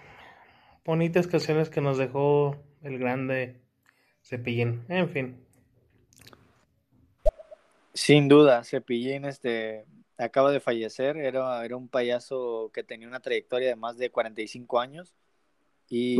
[0.84, 3.62] Bonitas canciones que nos dejó el grande
[4.20, 5.46] Cepillín, en fin.
[7.94, 9.86] Sin duda, Cepillín este,
[10.18, 14.80] acaba de fallecer, era, era un payaso que tenía una trayectoria de más de 45
[14.80, 15.14] años
[15.88, 16.16] y,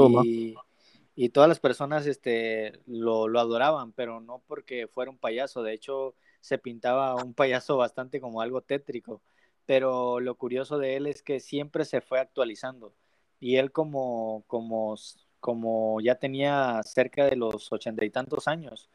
[1.17, 5.73] y todas las personas este, lo, lo, adoraban, pero no porque fuera un payaso, de
[5.75, 9.23] hecho se pintaba un payaso bastante como algo tétrico,
[9.67, 12.95] pero lo curioso de él es que siempre se fue actualizando
[13.41, 14.97] y él como, como,
[15.41, 18.91] como ya tenía cerca de los ochenta y tantos años,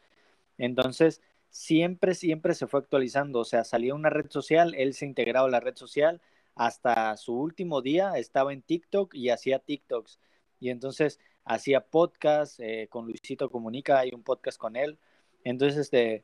[0.57, 5.47] entonces siempre, siempre se fue actualizando, o sea, salía una red social, él se integraba
[5.47, 6.21] a la red social,
[6.55, 10.19] hasta su último día estaba en TikTok y hacía TikToks.
[10.59, 11.19] Y entonces
[11.49, 14.97] hacía podcast eh, con Luisito Comunica, hay un podcast con él.
[15.43, 16.23] Entonces, este,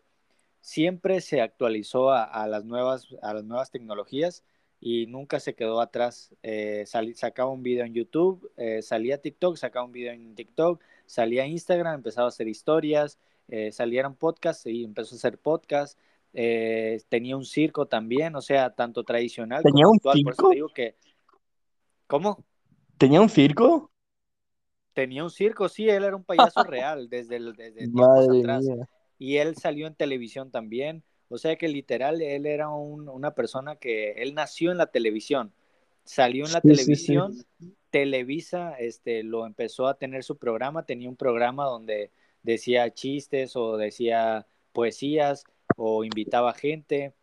[0.62, 4.44] siempre se actualizó a, a las, nuevas, a las nuevas tecnologías
[4.80, 6.36] y nunca se quedó atrás.
[6.44, 10.36] Eh, sal, sacaba un video en YouTube, eh, salía a TikTok, sacaba un video en
[10.36, 15.40] TikTok, salía a Instagram, empezaba a hacer historias, eh, salieron podcasts y empezó a hacer
[15.40, 15.98] podcasts.
[16.34, 20.18] Eh, tenía un circo también, o sea, tanto tradicional ¿Tenía como un actual.
[20.18, 20.26] circo?
[20.26, 20.96] Por eso te digo que.
[22.06, 22.46] ¿Cómo?
[23.00, 23.90] ¿Tenía un circo?
[24.96, 28.64] Tenía un circo, sí, él era un payaso real desde, el, desde tiempos Madre atrás.
[28.66, 28.90] mía.
[29.20, 31.04] Y él salió en televisión también.
[31.30, 35.54] O sea que literal, él era un, una persona que él nació en la televisión.
[36.06, 37.18] Salió en la Sí, sí, sí.
[37.18, 37.46] televisión,
[37.92, 42.12] Televisa este, lo empezó a tener su programa, tenía un programa donde
[42.44, 45.46] decía chistes o decía poesías
[45.78, 47.14] o invitaba gente,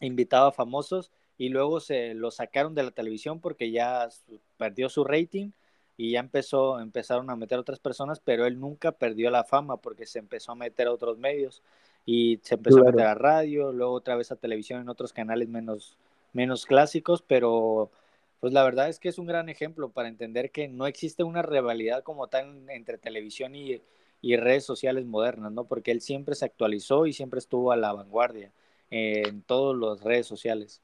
[0.00, 4.08] invitaba famosos y luego se lo sacaron de la televisión porque ya
[4.56, 5.50] perdió su rating
[5.98, 10.06] y ya empezó, empezaron a meter otras personas, pero él nunca perdió la fama porque
[10.06, 11.60] se empezó a meter a otros medios
[12.06, 15.48] y se empezó a meter a radio, luego otra vez a televisión en otros canales
[15.48, 15.98] menos,
[16.32, 17.90] menos clásicos, pero
[18.38, 21.42] pues la verdad es que es un gran ejemplo para entender que no existe una
[21.42, 23.82] rivalidad como tal entre televisión y,
[24.22, 25.64] y redes sociales modernas, ¿no?
[25.64, 28.52] Porque él siempre se actualizó y siempre estuvo a la vanguardia
[28.90, 30.80] en todas las redes sociales.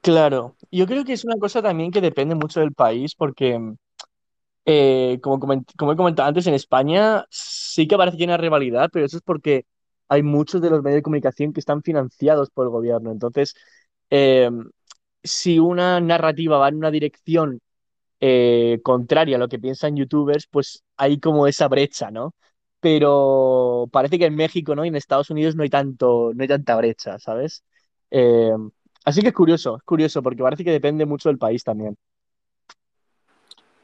[0.00, 3.58] Claro, yo creo que es una cosa también que depende mucho del país, porque
[4.66, 9.06] eh, como, he comentado antes, en España sí que parece que hay una rivalidad, pero
[9.06, 9.66] eso es porque
[10.08, 13.10] hay muchos de los medios de comunicación que están financiados por el gobierno.
[13.12, 13.54] Entonces,
[14.10, 14.50] eh,
[15.22, 17.60] si una narrativa va en una dirección
[18.20, 22.34] eh, contraria a lo que piensan youtubers, pues hay como esa brecha, ¿no?
[22.80, 24.84] Pero parece que en México, ¿no?
[24.84, 27.64] Y en Estados Unidos no hay tanto, no hay tanta brecha, ¿sabes?
[29.04, 31.96] Así que es curioso, es curioso, porque parece que depende mucho del país también.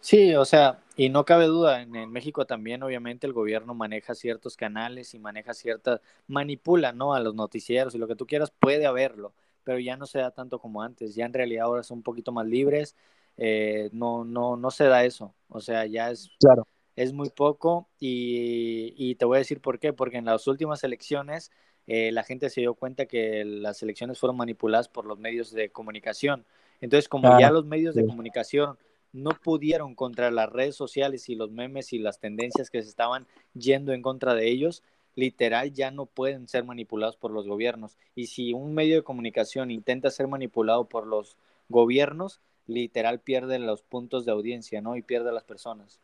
[0.01, 4.14] Sí, o sea, y no cabe duda, en, en, México también obviamente el gobierno maneja
[4.14, 7.12] ciertos canales y maneja ciertas, manipula, ¿no?
[7.12, 10.31] A los noticieros y lo que tú quieras, puede haberlo, pero ya no se da
[10.31, 12.97] tanto como antes, ya en realidad ahora son un poquito más libres,
[13.36, 16.66] eh, no, no, no se da eso, o sea, ya es, claro.
[16.97, 20.82] es muy poco y, y, te voy a decir por qué, porque en las últimas
[20.82, 21.51] elecciones
[21.86, 25.70] eh, la gente se dio cuenta que las elecciones fueron manipuladas por los medios de
[25.70, 26.47] comunicación,
[26.81, 28.01] entonces como ah, ya los medios sí.
[28.01, 28.78] de comunicación
[29.12, 33.27] no pudieron contra las redes sociales y los memes y las tendencias que se estaban
[33.55, 34.82] yendo en contra de ellos,
[35.15, 37.97] literal ya no pueden ser manipulados por los gobiernos.
[38.15, 41.37] Y si un medio de comunicación intenta ser manipulado por los
[41.69, 44.97] gobiernos, literal pierde los puntos de audiencia, ¿no?
[44.97, 46.01] Y pierde a las personas.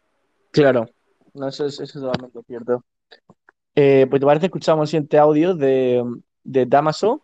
[0.50, 0.88] Claro,
[1.34, 2.84] no, eso, es, eso es totalmente cierto.
[3.74, 6.02] Eh, pues te parece escuchamos el siguiente audio de,
[6.42, 7.22] de Damaso.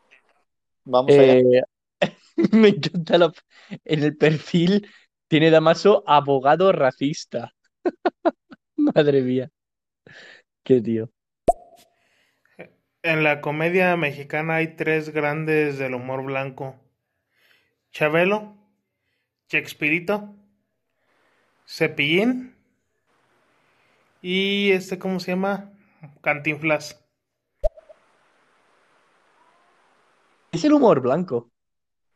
[0.85, 1.39] Vamos allá.
[1.39, 1.63] Eh,
[2.53, 3.33] me encanta lo,
[3.85, 4.87] en el perfil
[5.33, 7.55] tiene Damaso abogado racista.
[8.77, 9.51] Madre mía.
[10.63, 11.11] Qué tío.
[13.03, 16.77] En la comedia mexicana hay tres grandes del humor blanco.
[17.93, 18.59] Chabelo,
[19.49, 20.37] Chexpirito,
[21.67, 22.55] Cepillín
[24.21, 25.73] y este, ¿cómo se llama?
[26.21, 27.03] Cantinflas.
[30.53, 31.52] Es el humor blanco.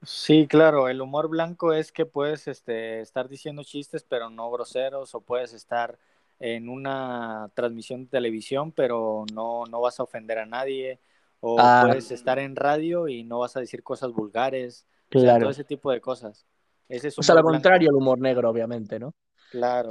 [0.06, 5.14] Sí, claro, el humor blanco es que puedes este, estar diciendo chistes pero no groseros
[5.16, 5.98] o puedes estar
[6.38, 11.00] en una transmisión de televisión pero no, no vas a ofender a nadie
[11.40, 11.84] o ah.
[11.86, 15.26] puedes estar en radio y no vas a decir cosas vulgares, claro.
[15.26, 16.46] o sea, todo ese tipo de cosas.
[16.88, 19.12] Ese es o sea, lo contrario al humor negro, obviamente, ¿no?
[19.50, 19.88] Claro.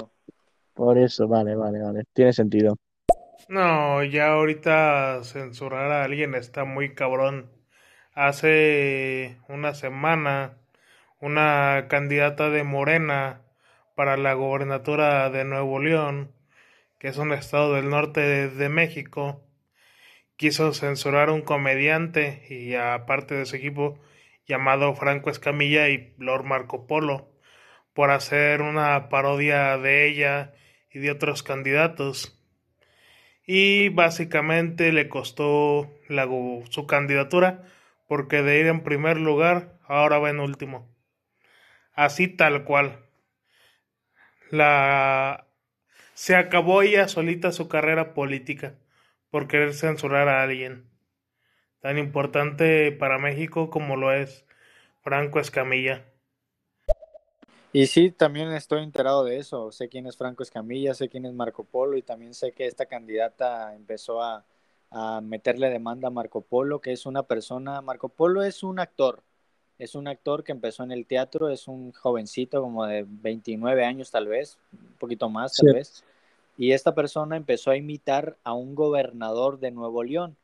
[0.73, 2.75] Por eso, vale, vale, vale, tiene sentido.
[3.47, 7.49] No, ya ahorita censurar a alguien está muy cabrón
[8.15, 10.57] hace una semana
[11.19, 13.41] una candidata de Morena
[13.95, 16.31] para la gobernatura de Nuevo León,
[16.97, 19.43] que es un estado del norte de, México,
[20.37, 23.99] quiso censurar a un comediante y aparte de su equipo
[24.47, 27.29] llamado Franco Escamilla y Lord Marco Polo
[27.93, 30.53] por hacer una parodia de ella
[30.91, 32.39] y de otros candidatos.
[33.45, 35.91] Y básicamente le costó
[36.69, 37.63] su candidatura
[38.07, 40.87] porque de ir en primer lugar ahora va en último.
[41.93, 42.99] Así tal cual.
[44.51, 45.47] La
[46.13, 48.75] se acabó ella solita su carrera política
[49.29, 50.89] por querer censurar a alguien
[51.81, 54.45] tan importante para México como lo es
[55.01, 56.05] Franco Escamilla.
[57.73, 59.71] Y sí, también estoy enterado de eso.
[59.71, 62.85] Sé quién es Franco Escamilla, sé quién es Marco Polo y también sé que esta
[62.85, 64.45] candidata empezó a,
[64.97, 69.21] a meterle demanda a Marco Polo, que es una persona, Marco Polo es un actor,
[69.77, 74.09] es un actor que empezó en el teatro, es un jovencito como de 29 años
[74.09, 75.75] tal vez, un poquito más tal sí.
[75.75, 76.05] vez,
[76.57, 80.37] y esta persona empezó a imitar a un gobernador de Nuevo León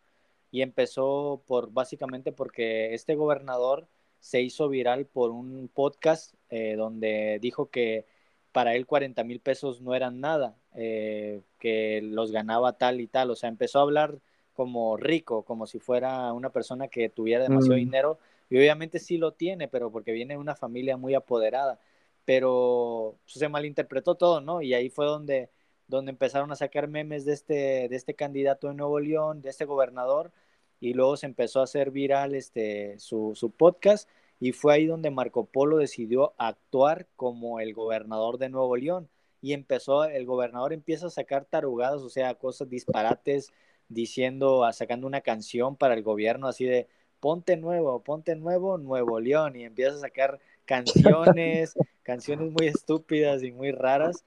[0.52, 3.88] y empezó por básicamente porque este gobernador
[4.20, 8.06] se hizo viral por un podcast eh, donde dijo que
[8.52, 13.32] para él 40 mil pesos no eran nada, eh, que los ganaba tal y tal,
[13.32, 14.20] o sea, empezó a hablar
[14.54, 17.80] como rico, como si fuera una persona que tuviera demasiado mm.
[17.80, 18.20] dinero,
[18.50, 21.80] y obviamente sí lo tiene, pero porque viene de una familia muy apoderada,
[22.26, 24.62] pero se malinterpretó todo, ¿no?
[24.62, 25.50] Y ahí fue donde,
[25.88, 29.66] donde empezaron a sacar memes de este, de este candidato de Nuevo León, de este
[29.66, 30.32] gobernador,
[30.80, 34.10] y luego se empezó a hacer viral este, su, su podcast,
[34.40, 39.10] y fue ahí donde Marco Polo decidió actuar como el gobernador de Nuevo León,
[39.42, 43.52] y empezó, el gobernador empieza a sacar tarugadas, o sea, cosas disparates,
[43.94, 46.88] diciendo, sacando una canción para el gobierno así de
[47.20, 51.74] ponte nuevo, ponte nuevo, Nuevo León, y empieza a sacar canciones,
[52.04, 54.26] canciones muy estúpidas y muy raras,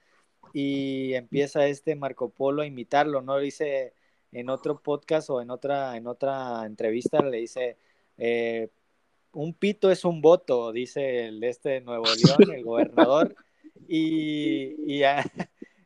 [0.53, 3.37] y empieza este Marco Polo a imitarlo, ¿no?
[3.37, 3.93] Dice
[4.31, 7.77] en otro podcast o en otra, en otra entrevista, le dice,
[8.17, 8.69] eh,
[9.33, 13.35] un pito es un voto, dice el este de Nuevo León, el gobernador,
[13.87, 15.03] y, y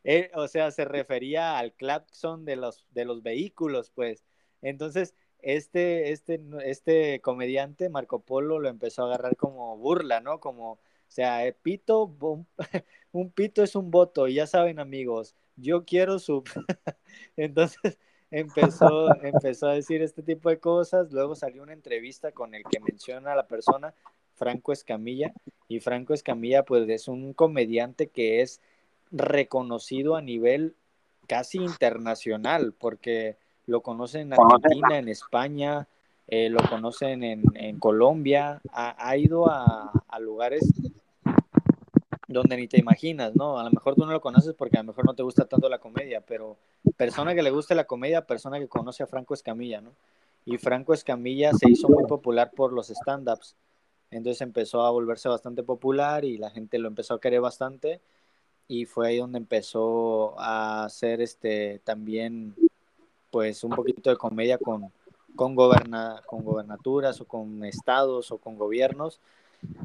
[0.04, 4.24] eh, o sea, se refería al claxon de los, de los vehículos, pues.
[4.62, 10.40] Entonces, este, este, este comediante, Marco Polo, lo empezó a agarrar como burla, ¿no?
[10.40, 10.78] Como, o
[11.08, 12.46] sea, eh, pito, un,
[13.12, 16.44] un pito es un voto, y ya saben, amigos, yo quiero su...
[17.36, 17.98] Entonces,
[18.30, 22.80] empezó, empezó a decir este tipo de cosas, luego salió una entrevista con el que
[22.80, 23.94] menciona a la persona,
[24.34, 25.32] Franco Escamilla,
[25.68, 28.60] y Franco Escamilla pues es un comediante que es
[29.10, 30.74] reconocido a nivel
[31.26, 35.86] casi internacional, porque lo conocen en Argentina, en España,
[36.26, 40.68] eh, lo conocen en, en Colombia, ha, ha ido a, a, lugares
[42.28, 43.58] donde ni te imaginas, ¿no?
[43.58, 45.68] A lo mejor tú no lo conoces porque a lo mejor no te gusta tanto
[45.68, 46.56] la comedia, pero
[46.96, 49.92] persona que le guste la comedia, persona que conoce a Franco Escamilla, ¿no?
[50.44, 53.56] Y Franco Escamilla se hizo muy popular por los stand-ups,
[54.10, 58.00] entonces empezó a volverse bastante popular y la gente lo empezó a querer bastante
[58.70, 62.54] y fue ahí donde empezó a hacer este también
[63.32, 64.92] pues un poquito de comedia con,
[65.34, 69.18] con, goberna, con gobernaturas o con estados o con gobiernos.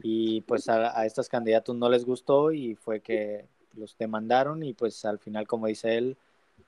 [0.03, 4.73] Y pues a, a, estos candidatos no les gustó y fue que los demandaron y
[4.73, 6.15] pues al final como dice él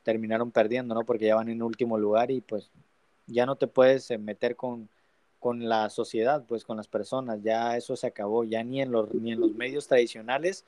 [0.01, 2.71] terminaron perdiendo no porque ya van en último lugar y pues
[3.27, 4.89] ya no te puedes eh, meter con,
[5.39, 7.43] con la sociedad pues con las personas.
[7.43, 8.43] Ya eso se acabó.
[8.43, 10.65] Ya ni en los ni en los medios tradicionales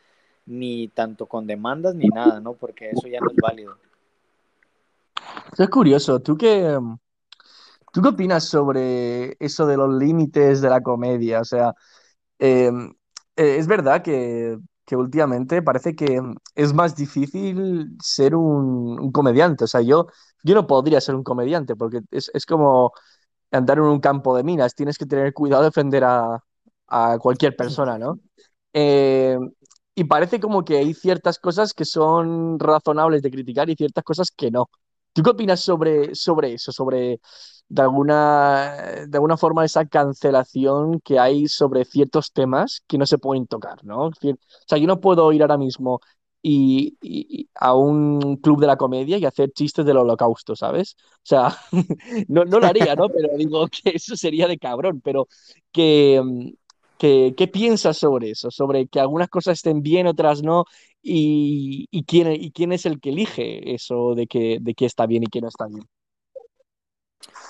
[0.49, 3.75] ni tanto con demandas ni nada no porque eso ya no es válido
[5.53, 6.77] eso es curioso tú qué
[7.93, 11.73] tú qué opinas sobre eso de los límites de la comedia o sea
[12.39, 12.71] eh,
[13.35, 16.21] es verdad que, que, últimamente parece que
[16.55, 19.63] es más difícil ser un, un, comediante.
[19.63, 20.07] O sea, yo,
[20.43, 22.91] yo no podría ser un comediante porque es, es, como
[23.51, 24.75] andar en un campo de minas.
[24.75, 26.43] Tienes que tener cuidado de defender a,
[26.87, 28.19] a cualquier persona, ¿no?
[28.71, 29.35] Eh,
[29.99, 34.31] y parece como que hay ciertas cosas que son razonables de criticar y ciertas cosas
[34.31, 34.69] que no.
[35.11, 36.71] ¿Tú qué opinas sobre, sobre eso?
[36.71, 37.19] Sobre
[37.67, 43.17] de alguna, de alguna forma esa cancelación que hay sobre ciertos temas que no se
[43.17, 44.05] pueden tocar, ¿no?
[44.07, 44.11] O
[44.67, 45.99] sea, yo no puedo ir ahora mismo
[46.41, 50.95] y, y, a un club de la comedia y hacer chistes del holocausto, ¿sabes?
[51.17, 51.57] O sea,
[52.29, 53.09] no, no lo haría, ¿no?
[53.09, 55.27] Pero digo que eso sería de cabrón, pero
[55.73, 56.53] que,
[56.99, 58.51] ¿qué piensas sobre eso?
[58.51, 60.65] Sobre que algunas cosas estén bien, otras no,
[61.01, 65.05] y, y, quién, y quién es el que elige eso de que, de que está
[65.05, 65.87] bien y que no está bien.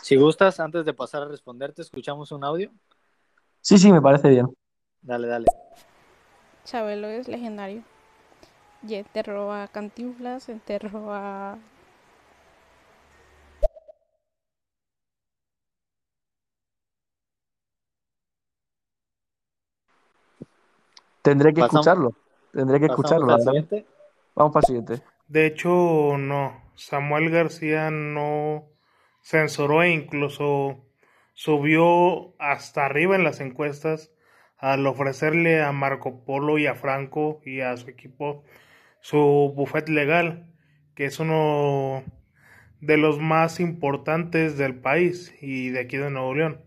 [0.04, 2.72] Si gustas, antes de pasar a responderte, ¿escuchamos un audio?
[3.62, 4.48] Sí, sí, me parece bien.
[5.02, 5.46] Dale, dale.
[6.66, 7.84] Chabelo es legendario.
[8.88, 11.58] Y enterró a Cantinflas, enterró a...
[21.30, 21.86] Tendré que Pasamos.
[21.86, 22.16] escucharlo.
[22.52, 23.28] Tendré que escucharlo.
[23.28, 25.04] Vamos para el siguiente.
[25.28, 26.72] De hecho, no.
[26.74, 28.64] Samuel García no
[29.22, 30.78] censuró e incluso
[31.34, 34.12] subió hasta arriba en las encuestas
[34.58, 38.44] al ofrecerle a Marco Polo y a Franco y a su equipo
[39.02, 40.52] su buffet legal,
[40.96, 42.04] que es uno
[42.82, 46.66] de los más importantes del país y de aquí de Nuevo León,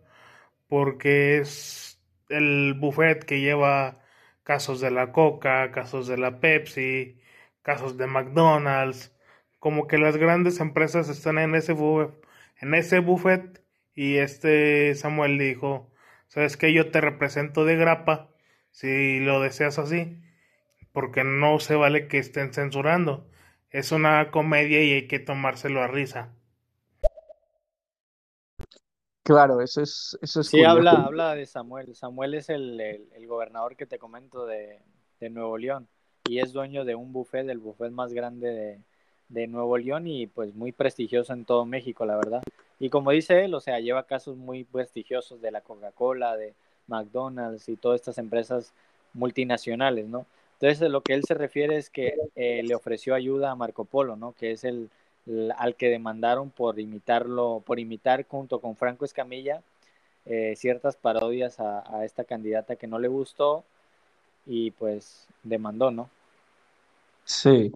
[0.68, 4.01] porque es el buffet que lleva
[4.44, 7.20] casos de la Coca, casos de la Pepsi,
[7.62, 9.12] casos de McDonald's,
[9.58, 12.12] como que las grandes empresas están en ese buffet,
[12.60, 13.62] en ese buffet
[13.94, 15.90] y este Samuel dijo,
[16.28, 18.30] sabes que yo te represento de grapa
[18.70, 20.20] si lo deseas así,
[20.92, 23.30] porque no se vale que estén censurando,
[23.70, 26.34] es una comedia y hay que tomárselo a risa.
[29.22, 30.18] Claro, eso es...
[30.20, 31.94] Eso es sí, habla, habla de Samuel.
[31.94, 34.80] Samuel es el, el, el gobernador que te comento de,
[35.20, 35.88] de, Nuevo León
[36.24, 38.80] y es dueño de un buffet, el buffet más grande de,
[39.28, 42.42] de Nuevo León y pues muy prestigioso en todo México, la verdad.
[42.80, 46.54] Y como dice él, o sea, lleva casos muy prestigiosos de la Coca-Cola, de
[46.88, 48.72] McDonald's y todas estas empresas
[49.14, 50.26] multinacionales, ¿no?
[50.60, 54.16] Entonces, lo que él se refiere es que eh, le ofreció ayuda a Marco Polo,
[54.16, 54.32] ¿no?
[54.32, 54.90] Que es el,
[55.56, 59.62] al que demandaron por imitarlo, por imitar junto con Franco Escamilla
[60.24, 63.64] eh, ciertas parodias a, esta candidata que no le gustó
[64.46, 66.08] y pues demandó, ¿no?
[67.24, 67.72] Sí.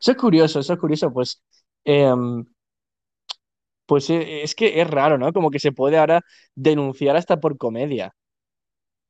[0.00, 1.42] Eso es curioso, eso es curioso, pues
[1.84, 2.12] eh,
[3.86, 5.32] Pues eh, es que es raro, ¿no?
[5.32, 6.20] Como que se puede ahora
[6.54, 8.14] denunciar hasta por comedia.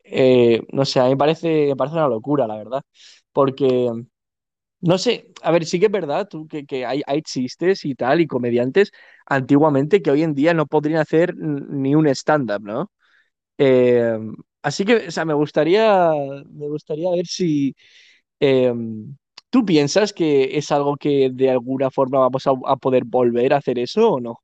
[0.04, 2.82] Eh, no sé, a mí me parece, me parece una locura, la verdad.
[3.32, 3.90] Porque,
[4.80, 8.20] no sé, a ver, sí que es verdad que, que hay, hay chistes y tal,
[8.20, 8.92] y comediantes
[9.26, 12.90] antiguamente que hoy en día no podrían hacer ni un stand-up, ¿no?
[13.58, 14.18] Eh,
[14.62, 16.10] así que, o sea, me gustaría,
[16.50, 17.74] me gustaría ver si
[18.40, 18.72] eh,
[19.50, 23.58] tú piensas que es algo que de alguna forma vamos a, a poder volver a
[23.58, 24.40] hacer eso o no.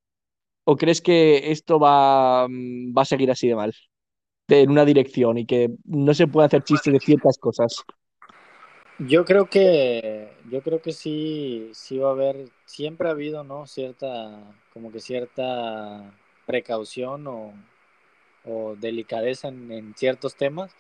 [0.64, 3.74] ¿O crees que esto va, mm, va a seguir así de mal,
[4.48, 7.86] de- en una dirección y que no se puede hacer chistes de ciertas cosas?
[8.98, 13.66] Yo creo que, yo creo que sí, sí va a haber, siempre ha habido, ¿no?
[13.66, 14.40] Cierta,
[14.72, 16.12] como que cierta
[16.46, 17.52] precaución o,
[18.78, 20.74] delicadeza en, en ciertos temas,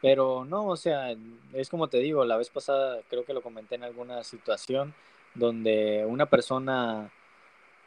[0.00, 1.14] pero no, o sea,
[1.52, 4.94] es como te digo, la vez pasada creo que lo comenté en alguna situación
[5.34, 7.10] donde una persona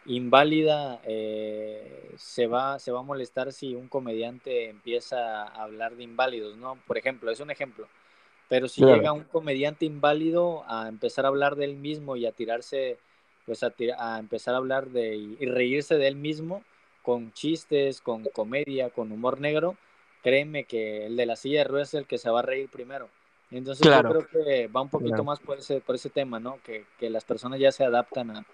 [0.05, 6.03] inválida eh, se va, se va a molestar si un comediante empieza a hablar de
[6.03, 6.77] inválidos, ¿no?
[6.87, 7.87] Por ejemplo, es un ejemplo.
[8.49, 8.95] Pero si Claro.
[8.97, 12.97] llega un comediante inválido a empezar a hablar de él mismo y a tirarse,
[13.45, 16.63] pues a, tira- a empezar a hablar de y reírse de él mismo
[17.01, 19.77] con chistes, con comedia, con humor negro,
[20.23, 22.69] créeme que el de la silla de ruedas es el que se va a reír
[22.69, 23.09] primero.
[23.51, 25.23] Entonces Claro, yo creo que va un poquito claro.
[25.25, 26.59] más por ese, por ese tema, ¿no?
[26.63, 28.45] Que, que las personas ya se adaptan a,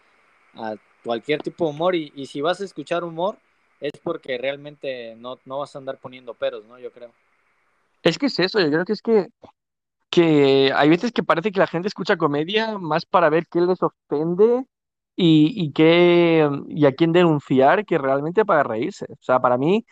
[0.55, 3.37] a cualquier tipo de humor y, y si vas a escuchar humor
[3.79, 6.77] es porque realmente no, no vas a andar poniendo peros, ¿no?
[6.77, 7.11] Yo creo.
[8.03, 9.27] Es que es eso, yo creo que es que,
[10.11, 13.81] que hay veces que parece que la gente escucha comedia más para ver qué les
[13.83, 14.65] ofende
[15.17, 19.05] y, y, qué, y a quién denunciar que realmente para reírse.
[19.11, 19.85] O sea, para mí...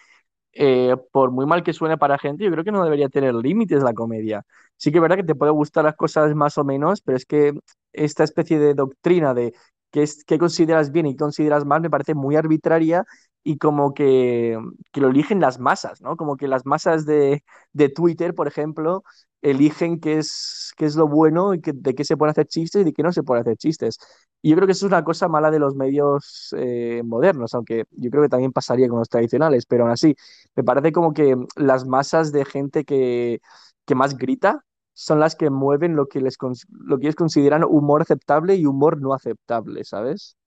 [0.54, 3.84] eh, por muy mal que suene para gente, yo creo que no debería tener límites
[3.84, 4.44] la comedia.
[4.78, 7.26] Sí que es verdad que te puede gustar las cosas más o menos, pero es
[7.26, 7.54] que
[7.94, 9.54] esta especie de doctrina de
[9.92, 13.06] qué, es, qué consideras bien y qué consideras mal me parece muy arbitraria
[13.44, 14.58] y como que,
[14.92, 16.16] que lo eligen las masas, ¿no?
[16.18, 17.44] Como que las masas de,
[17.74, 19.04] de Twitter, por ejemplo,
[19.42, 22.86] eligen qué es, qué es lo bueno y de qué se pueden hacer chistes y
[22.86, 23.98] de qué no se pueden hacer chistes.
[24.42, 27.86] Y yo creo que eso es una cosa mala de los medios eh, modernos, aunque
[27.92, 30.16] yo creo que también pasaría con los tradicionales, pero aún así
[30.56, 33.42] me parece como que las masas de gente que,
[33.86, 34.64] que más grita
[34.94, 36.38] son las que mueven lo que, les,
[36.70, 40.38] lo que ellos consideran humor aceptable y humor no aceptable, ¿sabes?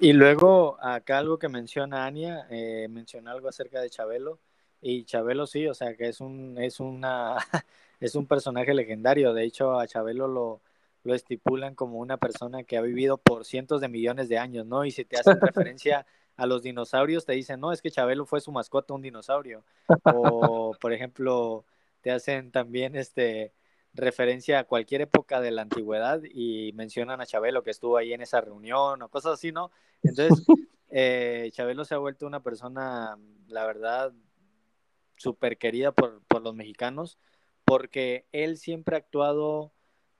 [0.00, 4.38] Y luego, acá algo que menciona Ania, eh, menciona algo acerca de Chabelo.
[4.80, 7.36] Y Chabelo sí, o sea, que es un, es una,
[8.00, 9.32] es un personaje legendario.
[9.32, 10.60] De hecho, a Chabelo lo,
[11.04, 14.84] lo estipulan como una persona que ha vivido por cientos de millones de años, ¿no?
[14.84, 18.40] Y si te hacen referencia a los dinosaurios, te dicen, no, es que Chabelo fue
[18.40, 19.64] su mascota, un dinosaurio.
[20.16, 21.64] O, por ejemplo,
[22.00, 23.52] te hacen también este
[23.94, 28.22] referencia a cualquier época de la antigüedad y mencionan a Chabelo que estuvo ahí en
[28.22, 29.70] esa reunión o cosas así, ¿no?
[30.02, 30.44] Entonces,
[30.90, 33.16] eh, Chabelo se ha vuelto una persona,
[33.48, 34.12] la verdad,
[35.16, 37.18] súper querida por, por, los mexicanos,
[37.64, 39.72] porque él siempre ha actuado,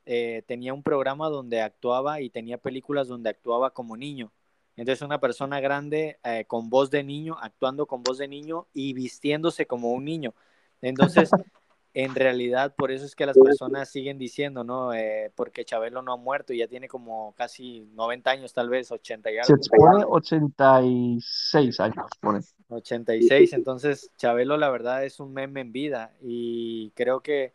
[0.07, 4.33] eh, tenía un programa donde actuaba y tenía películas donde actuaba como niño.
[4.77, 8.93] Entonces, una persona grande eh, con voz de niño, actuando con voz de niño y
[8.93, 10.35] vistiéndose como un niño.
[10.81, 11.31] Entonces,
[11.95, 14.93] en realidad, por eso es que las personas siguen diciendo, ¿no?
[14.93, 18.91] Eh, porque Chabelo no ha muerto y ya tiene como casi 90 años, tal vez,
[18.91, 19.63] 80 y algo.
[19.63, 22.41] Se pone 86 años, pone.
[22.69, 27.53] 86, entonces Chabelo la verdad es un meme en vida y creo que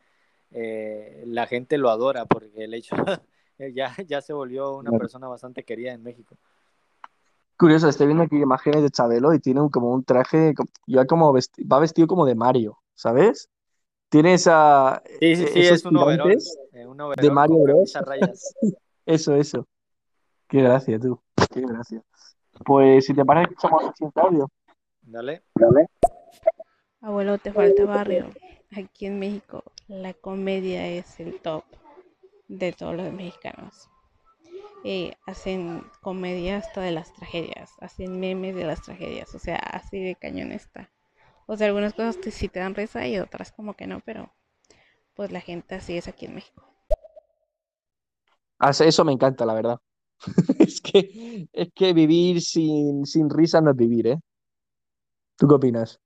[0.52, 2.96] eh, la gente lo adora porque el hecho
[3.76, 6.38] ya, ya se volvió una persona bastante querida en México.
[7.58, 10.54] Curioso, estoy viendo aquí imágenes de Chabelo y tiene un, como un traje,
[10.88, 13.50] ya como vesti va vestido como de Mario, ¿sabes?
[14.10, 16.38] Tiene esa, sí, sí, sí, esos es un overall,
[16.74, 17.94] eh, un overall de Mario Bros.
[17.94, 18.56] rayas.
[19.06, 19.68] Eso, eso.
[20.48, 21.20] Qué gracia, tú.
[21.52, 22.04] Qué gracia.
[22.64, 24.52] Pues si te parece, escuchamos el siguiente audio.
[25.02, 25.42] Dale.
[25.56, 25.88] Dale.
[27.02, 28.30] Abuelo, te falta barrio.
[28.76, 31.64] Aquí en México la comedia es el top
[32.48, 33.90] de todos los mexicanos.
[34.84, 40.00] Eh, hacen comedia hasta de las tragedias, hacen memes de las tragedias, o sea, así
[40.00, 40.90] de cañón está.
[41.52, 44.32] O sea, algunas cosas te, sí te dan risa y otras como que no, pero
[45.16, 46.64] pues la gente así es aquí en México.
[48.60, 49.80] Eso me encanta, la verdad.
[50.60, 54.20] es, que, es que vivir sin, sin risa no es vivir, ¿eh?
[55.38, 56.00] ¿Tú qué opinas?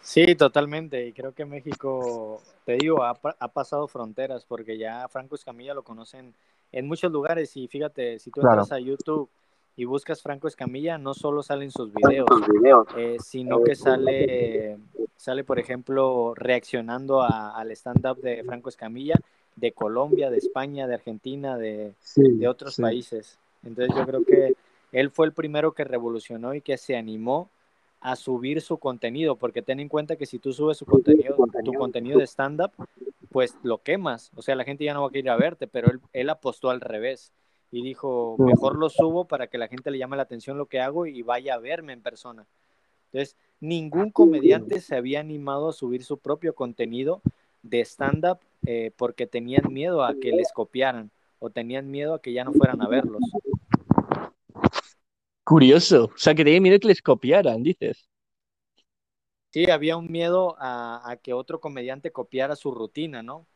[0.00, 1.08] Sí, totalmente.
[1.08, 5.82] Y creo que México, te digo, ha, ha, pasado fronteras porque ya Franco Escamilla lo
[5.82, 6.36] conocen
[6.70, 7.56] en muchos lugares.
[7.56, 8.80] Y fíjate, si tú entras claro.
[8.80, 9.28] a YouTube
[9.76, 12.28] y buscas Franco Escamilla, no solo salen sus videos,
[12.96, 14.78] eh, sino que sale,
[15.16, 19.14] sale, por ejemplo, reaccionando a, al stand-up de Franco Escamilla
[19.56, 22.82] de Colombia, de España, de Argentina, de, sí, de otros sí.
[22.82, 23.38] países.
[23.64, 24.54] Entonces yo creo que
[24.92, 27.48] él fue el primero que revolucionó y que se animó
[28.00, 31.72] a subir su contenido, porque ten en cuenta que si tú subes su contenido, tu
[31.72, 32.18] contenido.
[32.18, 32.72] de stand-up,
[33.30, 35.90] pues lo quemas, o sea, la gente ya no va a querer a verte, pero
[35.90, 37.32] él, él apostó al revés
[37.72, 40.78] y dijo, mejor lo subo para que la gente le llame la atención lo que
[40.78, 42.46] hago y vaya a verme en persona.
[43.06, 47.22] Entonces, ningún comediante se había animado a subir su propio contenido
[47.62, 52.34] de stand-up eh, porque tenían miedo a que les copiaran o tenían miedo a que
[52.34, 53.22] ya no fueran a verlos.
[55.42, 58.06] Curioso, o sea, que tenían miedo a que les copiaran, dices.
[59.50, 63.46] Sí, había un miedo a, a que otro comediante copiara su rutina, ¿no?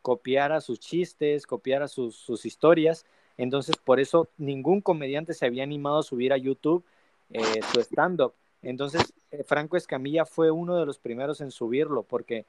[0.00, 3.04] Copiara sus chistes, copiara sus, sus historias.
[3.38, 6.84] Entonces, por eso ningún comediante se había animado a subir a YouTube
[7.30, 8.32] eh, su stand-up.
[8.62, 12.46] Entonces, eh, Franco Escamilla fue uno de los primeros en subirlo porque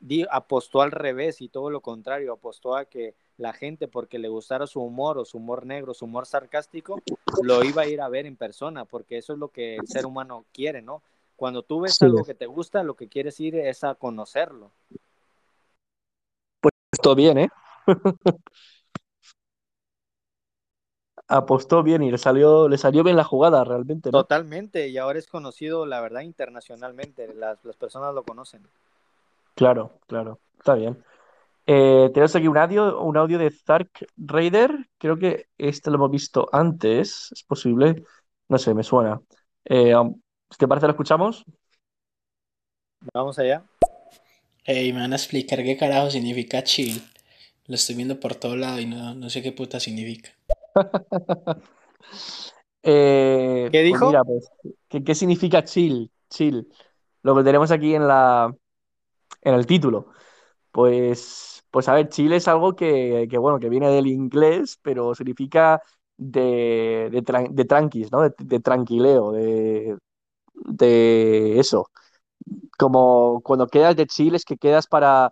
[0.00, 4.28] di, apostó al revés y todo lo contrario, apostó a que la gente, porque le
[4.28, 7.02] gustara su humor o su humor negro, su humor sarcástico,
[7.42, 10.06] lo iba a ir a ver en persona, porque eso es lo que el ser
[10.06, 11.02] humano quiere, ¿no?
[11.36, 12.06] Cuando tú ves Sí.
[12.06, 14.70] algo que te gusta, lo que quieres ir es a conocerlo.
[16.62, 17.48] Apostó bien, ¿eh?
[21.28, 24.22] Apostó bien y le salió, le salió bien la jugada realmente, ¿no?
[24.22, 28.62] Totalmente, y ahora es conocido, la verdad, internacionalmente, las, las personas lo conocen.
[29.54, 31.02] Claro, claro, está bien.
[31.66, 34.70] Eh, tenemos aquí un audio, un audio de Zark Raider.
[34.98, 38.04] Creo que este lo hemos visto antes, es posible.
[38.48, 39.20] No sé, me suena.
[39.64, 40.20] Eh, um,
[40.56, 41.44] ¿te parece lo escuchamos?
[43.12, 43.64] Vamos allá.
[44.64, 47.02] Ey, me van a explicar qué carajo significa chill.
[47.66, 50.30] Lo estoy viendo por todo lado y no, no sé qué puta significa.
[52.82, 54.02] Eh, ¿Qué pues dijo?
[54.02, 54.48] mira, pues,
[54.88, 56.10] ¿qué, qué significa chill?
[56.30, 56.68] Chill.
[57.22, 58.54] Lo que tenemos aquí en la,
[59.42, 60.08] en el título.
[60.72, 65.14] Pues, pues a ver, chill es algo que, que, bueno, que viene del inglés, pero
[65.14, 65.82] significa
[66.18, 68.22] de, de, tran- de tranquis, ¿no?
[68.22, 69.98] De, de tranquileo, de,
[70.54, 71.90] de eso.
[72.78, 75.30] Como cuando quedas de chill es que quedas para,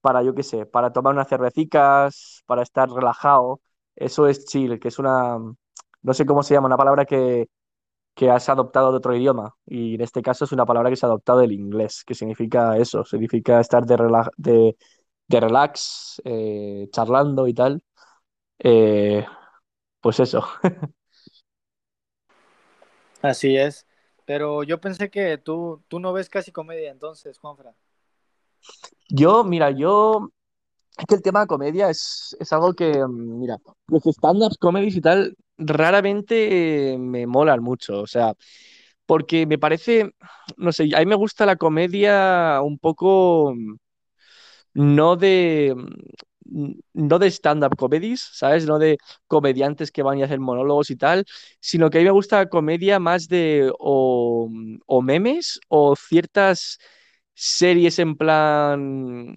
[0.00, 3.60] para, yo qué sé, para tomar unas cervecicas, para estar relajado.
[3.96, 5.38] Eso es chill, que es una,
[6.02, 7.48] no sé cómo se llama, una palabra que,
[8.14, 9.54] que has adoptado de otro idioma.
[9.66, 12.76] Y en este caso es una palabra que se ha adoptado del inglés, que significa
[12.78, 14.76] eso, significa estar de, rela- de,
[15.28, 17.82] de relax, eh, charlando y tal.
[18.60, 19.26] Eh,
[20.00, 20.44] pues eso.
[23.22, 23.86] Así es.
[24.24, 27.74] Pero yo pensé que tú, tú no ves casi comedia entonces, Juanfra.
[29.08, 30.30] Yo, mira, yo
[30.96, 33.58] Es que el tema de comedia es, es algo que, mm, mira,
[33.88, 38.34] los stand-up comedies y tal raramente eh, me molan mucho, o sea,
[39.06, 40.10] porque me parece,
[40.56, 43.74] no sé, a mí me gusta la comedia un poco mm,
[44.74, 45.74] no de,
[46.46, 48.66] mm, no de stand-up comedies, ¿sabes?
[48.66, 51.24] No de comediantes que van y hacen monólogos y tal,
[51.60, 54.48] sino que a mí me gusta la comedia más de o,
[54.86, 56.78] o memes o ciertas
[57.34, 59.34] series en plan,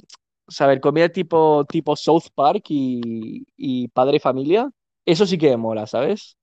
[0.50, 4.70] saber, comedia tipo, tipo South Park y, y Padre Familia.
[5.06, 6.38] Eso sí que mola, ¿sabes?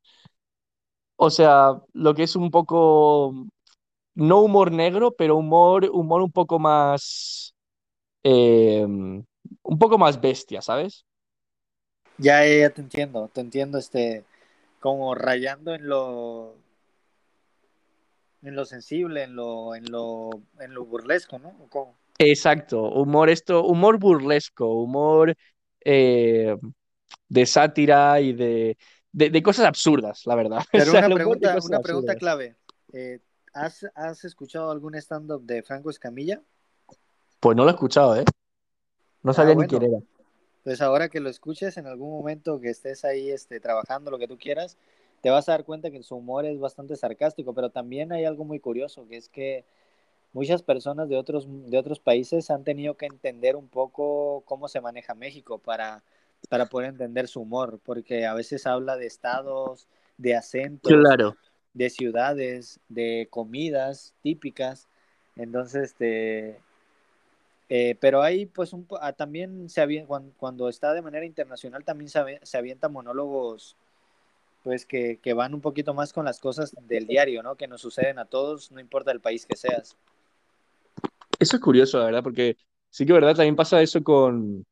[1.17, 3.33] O sea, lo que es un poco,
[4.15, 7.55] no humor negro, pero humor, humor un poco más,
[8.23, 11.07] eh, un poco más bestia, ¿sabes?
[12.19, 14.25] Ya, ya, ya te entiendo, te entiendo, este,
[14.81, 16.55] como rayando en lo,
[18.43, 20.31] en lo sensible, en lo, en lo,
[20.61, 21.55] en lo burlesco, ¿no?
[21.73, 21.95] ¿O?
[22.19, 25.35] Exacto, humor esto, humor burlesco, humor
[25.85, 26.57] eh,
[27.29, 28.79] de sátira y de,
[29.13, 30.61] de, de cosas absurdas, la verdad.
[30.75, 32.17] O Pero sea, una pregunta, una pregunta absurdas.
[32.17, 32.57] clave.
[32.93, 33.21] Eh,
[33.53, 36.43] ¿has, has escuchado algún stand-up de Franco Escamilla?
[37.41, 38.25] Pues no lo he escuchado, ¿eh?
[39.23, 39.99] No Ah, sabía ni quién era.
[40.65, 44.29] Pues ahora que lo escuches en algún momento que estés ahí este, trabajando lo que
[44.29, 44.77] tú quieras,
[45.23, 48.45] te vas a dar cuenta que su humor es bastante sarcástico, pero también hay algo
[48.45, 49.65] muy curioso, que es que
[50.37, 54.83] muchas personas de otros, de otros países han tenido que entender un poco cómo se
[54.83, 56.03] maneja México para,
[56.51, 59.89] para poder entender su humor, porque a veces habla de estados,
[60.19, 61.37] de acentos, Claro.
[61.73, 64.89] de ciudades, de comidas típicas.
[65.37, 66.61] Entonces, este,
[67.71, 71.83] eh, pero ahí, pues, un, ah, también se avien- cuando, cuando está de manera internacional,
[71.83, 73.75] también se, se avienta monólogos,
[74.63, 77.57] pues, que, que van un poquito más con las cosas del diario, ¿no?
[77.57, 79.97] Que nos suceden a todos, no importa el país que seas.
[81.39, 82.57] Eso es curioso, la verdad, porque
[82.91, 84.65] sí que, verdad, también pasa eso con,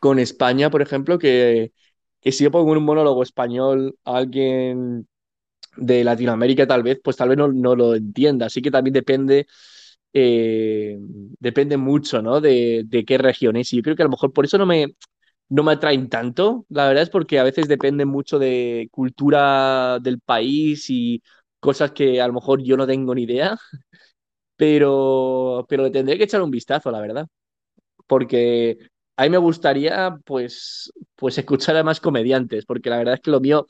[0.00, 1.72] con España, por ejemplo, que,
[2.20, 5.08] que si yo pongo un monólogo español a alguien
[5.76, 8.46] de Latinoamérica, tal vez, pues tal vez no, lo entienda.
[8.46, 9.46] Así que también depende,
[10.12, 10.98] eh,
[11.40, 12.40] depende mucho, ¿no?
[12.40, 13.72] De, de qué región es.
[13.72, 14.94] Y yo creo que a lo mejor por eso no me,
[15.50, 16.66] no me atraen tanto.
[16.70, 21.22] La verdad es porque a veces depende mucho de cultura del país y
[21.60, 23.58] cosas que a lo mejor yo no tengo ni idea,
[24.60, 27.26] pero, pero le tendré que echar un vistazo, la verdad.
[28.06, 28.76] Porque
[29.16, 33.30] a mí me gustaría, pues, pues escuchar a más comediantes, porque la verdad es que
[33.30, 33.66] lo mío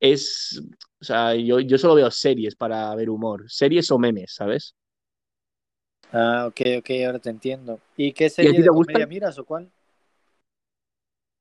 [0.00, 0.60] es,
[1.00, 4.74] o sea, yo, yo solo veo series para ver humor, series o memes, ¿sabes?
[6.12, 7.78] Ah, ok, ok, ahora te entiendo.
[7.96, 9.70] ¿Y qué ¿Y serie ti de comedia miras o cuál?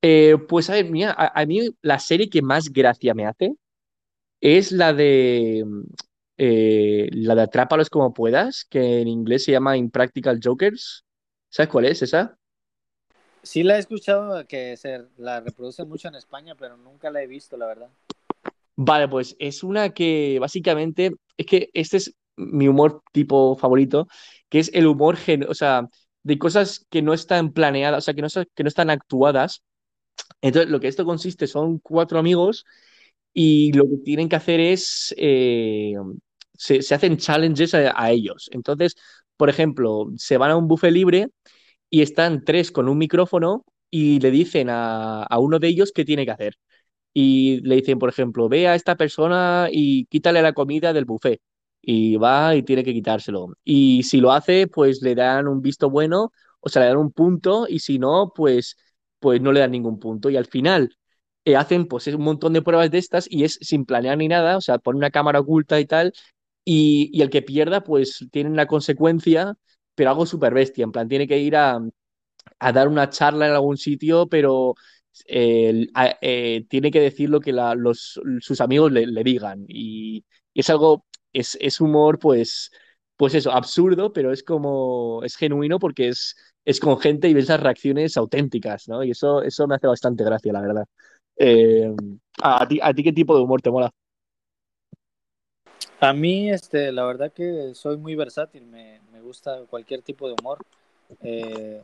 [0.03, 3.55] Eh, pues a ver, mira, a, a mí la serie que más gracia me hace
[4.41, 5.65] es la de
[6.43, 11.05] eh, la de Atrápalos como puedas, que en inglés se llama Impractical Jokers.
[11.49, 12.35] ¿Sabes cuál es esa?
[13.43, 17.27] Sí la he escuchado que se la reproduce mucho en España, pero nunca la he
[17.27, 17.89] visto, la verdad.
[18.75, 24.07] Vale, pues es una que básicamente es que este es mi humor tipo favorito,
[24.49, 25.87] que es el humor, gen- o sea,
[26.23, 29.63] de cosas que no están planeadas, o sea, que no, que no están actuadas.
[30.41, 32.65] Entonces, lo que esto consiste son cuatro amigos
[33.33, 35.95] y lo que tienen que hacer es, eh,
[36.61, 38.49] se, hacen challenges a, a ellos.
[38.53, 38.95] Entonces,
[39.37, 41.27] por ejemplo, se van a un buffet libre
[41.89, 46.05] y están tres con un micrófono y le dicen a, a uno de ellos qué
[46.05, 46.55] tiene que hacer.
[47.13, 51.41] Y le dicen, por ejemplo, ve a esta persona y quítale la comida del buffet.
[51.81, 53.53] Y va y tiene que quitárselo.
[53.63, 57.11] Y si lo hace, pues le dan un visto bueno, o sea, le dan un
[57.11, 58.77] punto, y si no, pues,
[59.19, 60.29] pues no le dan ningún punto.
[60.29, 60.95] Y al final
[61.45, 64.57] eh, hacen pues un montón de pruebas de estas y es sin planear ni nada,
[64.57, 66.13] o sea, ponen una cámara oculta y tal,
[66.65, 69.55] y, el que pierda, pues tiene una consecuencia,
[69.95, 71.79] pero algo súper bestia, en plan, tiene que ir a,
[72.59, 74.75] a dar una charla en algún sitio, pero
[75.27, 79.65] eh, tiene que decir lo que la- los, sus amigos le, digan.
[79.67, 80.23] Y,
[80.53, 82.71] es algo, es, es humor, pues,
[83.15, 86.35] pues eso, absurdo, pero es como, es genuino porque es,
[86.65, 89.03] es con gente y ves esas reacciones auténticas, ¿no?
[89.03, 90.85] Y eso, eso me hace bastante gracia, la verdad.
[91.37, 91.91] Eh,
[92.43, 93.91] ¿a ti, a ti qué tipo de humor te mola?
[96.03, 100.33] A mí, este, la verdad que soy muy versátil, me, me gusta cualquier tipo de
[100.33, 100.57] humor.
[101.21, 101.83] Eh,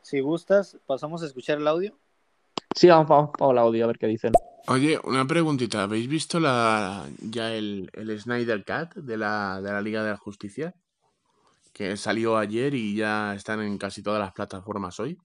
[0.00, 1.94] si gustas, pasamos a escuchar el audio.
[2.74, 4.32] Sí, vamos, vamos, vamos al audio a ver qué dicen.
[4.68, 5.82] Oye, una preguntita.
[5.82, 10.16] ¿Habéis visto la, ya el, el Snyder Cut de la, de la Liga de la
[10.16, 10.74] Justicia?
[11.74, 15.18] Que salió ayer y ya están en casi todas las plataformas hoy.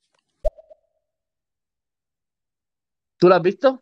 [3.17, 3.81] ¿Tú lo has visto?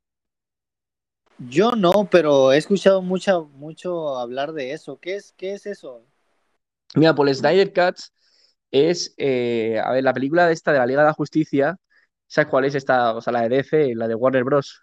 [1.39, 4.99] Yo no, pero he escuchado mucha, mucho hablar de eso.
[4.99, 6.01] ¿Qué es, qué es eso?
[6.95, 7.97] Mira, por el Snyder Cut
[8.71, 11.77] es, eh, a ver, la película de esta de la Liga de la Justicia,
[12.27, 13.13] ¿sabes cuál es esta?
[13.13, 14.81] O sea, la de DC, la de Warner Bros.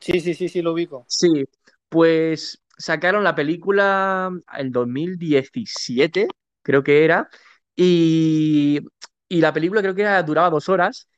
[0.00, 1.04] Sí, sí, sí, sí, lo ubico.
[1.08, 1.44] Sí,
[1.88, 6.28] pues sacaron la película el 2017,
[6.62, 7.28] creo que era,
[7.74, 8.80] y,
[9.28, 11.08] y la película creo que era, duraba dos horas,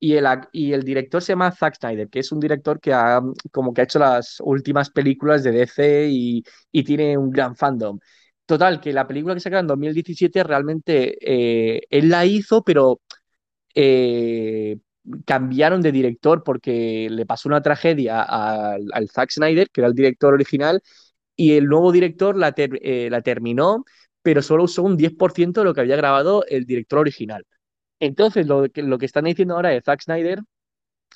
[0.00, 0.14] y
[0.72, 3.20] el, director se llama Zack Snyder, que es un director que ha,
[3.52, 6.42] como que ha hecho las últimas películas de DC y,
[6.84, 7.98] tiene un gran fandom.
[8.46, 13.00] Total, que la película que sacaron en 2017 realmente eh, él la hizo, pero
[13.74, 14.78] eh,
[15.26, 20.34] cambiaron de director porque le pasó una tragedia al, Zack Snyder, que era el director
[20.34, 20.82] original,
[21.36, 23.84] y el nuevo director la, eh, la terminó,
[24.22, 27.44] pero solo usó un 10% de lo que había grabado el director original.
[28.00, 30.40] Entonces, lo que, lo que están diciendo ahora de Zack Snyder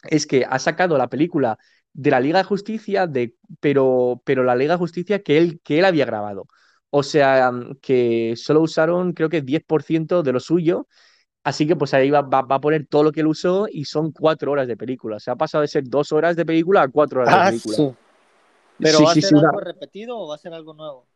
[0.05, 1.59] es que ha sacado la película
[1.93, 5.79] de la Liga de Justicia, de, pero, pero la Liga de Justicia que él, que
[5.79, 6.47] él había grabado.
[6.91, 7.53] O sea,
[7.83, 10.89] que solo usaron, creo que 10% de lo suyo
[11.45, 13.87] Así que pues ahí va, va, va a poner todo lo que él usó y
[13.87, 15.21] son cuatro horas de película.
[15.21, 17.85] Se ha pasado de ser dos horas de película a cuatro horas de Ah, película.
[18.81, 19.35] ¿Pero Sí, va a ser sí.
[19.35, 21.09] una- algo repetido o va a ser algo nuevo?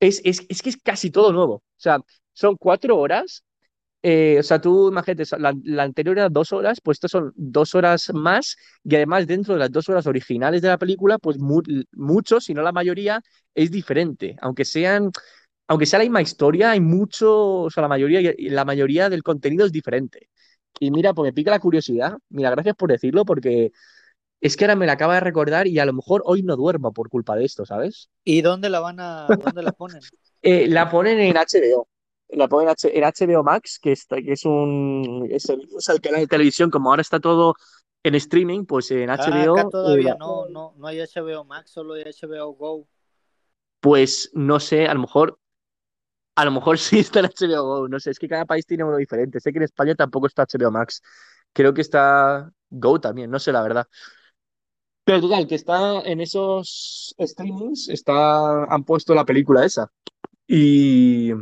[0.00, 1.54] Es, es, es que es casi todo nuevo.
[1.56, 1.98] O sea,
[2.32, 3.44] son cuatro horas.
[4.06, 7.74] Eh, o sea, tú imagínate, la, la anterior era dos horas, pues estos son dos
[7.74, 8.56] horas más.
[8.84, 11.62] Y además, dentro de las dos horas originales de la película, pues mu-
[11.92, 13.22] muchos, si no la mayoría,
[13.54, 14.36] es diferente.
[14.42, 15.10] Aunque sean,
[15.68, 19.66] aunque sea la misma historia, hay mucho, o sea, la mayoría, la mayoría del contenido
[19.66, 20.30] es diferente.
[20.80, 22.18] Y mira, pues me pica la curiosidad.
[22.30, 23.72] Mira, gracias por decirlo, porque
[24.40, 26.92] es que ahora me la acaba de recordar y a lo mejor hoy no duermo
[26.92, 28.10] por culpa de esto, ¿sabes?
[28.24, 30.10] ¿Y dónde la van a, dónde la ponen?
[30.42, 31.88] Eh, la ponen en HBO.
[32.28, 36.20] La ponen en H- en HBO Max, que, está, que es un es el, canal
[36.22, 37.54] de televisión, como ahora está todo
[38.02, 41.70] en streaming, pues en Ah, HBO, acá eh, todavía no, no, no hay HBO Max,
[41.70, 42.88] solo hay HBO Go.
[43.80, 45.38] pues no sé, a lo mejor,
[46.36, 48.84] a lo mejor sí está en HBO Go, no sé, es que cada país tiene
[48.84, 49.40] uno diferente.
[49.40, 51.02] Sé que en España tampoco está HBO Max.
[51.52, 53.86] Creo que está Go también, no sé la verdad.
[55.04, 59.90] Pero total, que está en esos streamings, está, han puesto la película esa.
[60.46, 61.32] Y,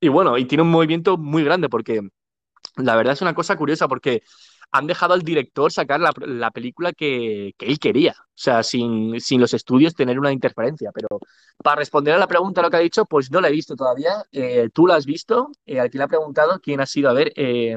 [0.00, 2.00] y bueno, y tiene un movimiento muy grande porque
[2.76, 4.22] la verdad es una cosa curiosa porque
[4.72, 9.20] han dejado al director sacar la, la película que, que, él quería, o sea, sin,
[9.20, 10.90] sin, los estudios tener una interferencia.
[10.92, 11.08] Pero
[11.62, 14.24] para responder a la pregunta, lo que ha dicho, pues no la he visto todavía.
[14.32, 15.50] Eh, ¿Tú la has visto?
[15.66, 17.76] Eh, aquí le ha preguntado quién ha sido, a ver, eh,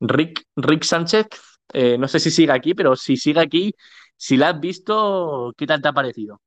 [0.00, 1.26] Rick, Rick Sánchez,
[1.72, 3.74] eh, no sé si sigue aquí, pero si sigue aquí,
[4.16, 6.40] si la has visto, ¿qué tal te ha parecido?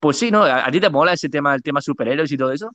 [0.00, 0.44] Pues sí, ¿no?
[0.44, 2.70] ¿A, ¿A, ti te mola ese tema, el tema superhéroes y todo eso?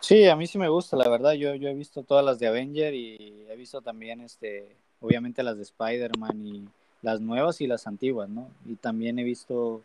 [0.00, 1.32] Sí, a mí sí me gusta, la verdad.
[1.32, 5.56] Yo, yo he visto todas las de Avenger y he visto también, este, obviamente las
[5.56, 6.68] de Spider-Man y
[7.00, 8.48] las nuevas y las antiguas, ¿no?
[8.66, 9.82] Y también he visto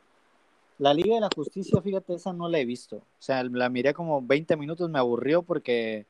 [0.77, 2.97] la Liga de la Justicia, fíjate, esa no la he visto.
[2.97, 6.05] O sea, la miré como 20 minutos, me aburrió porque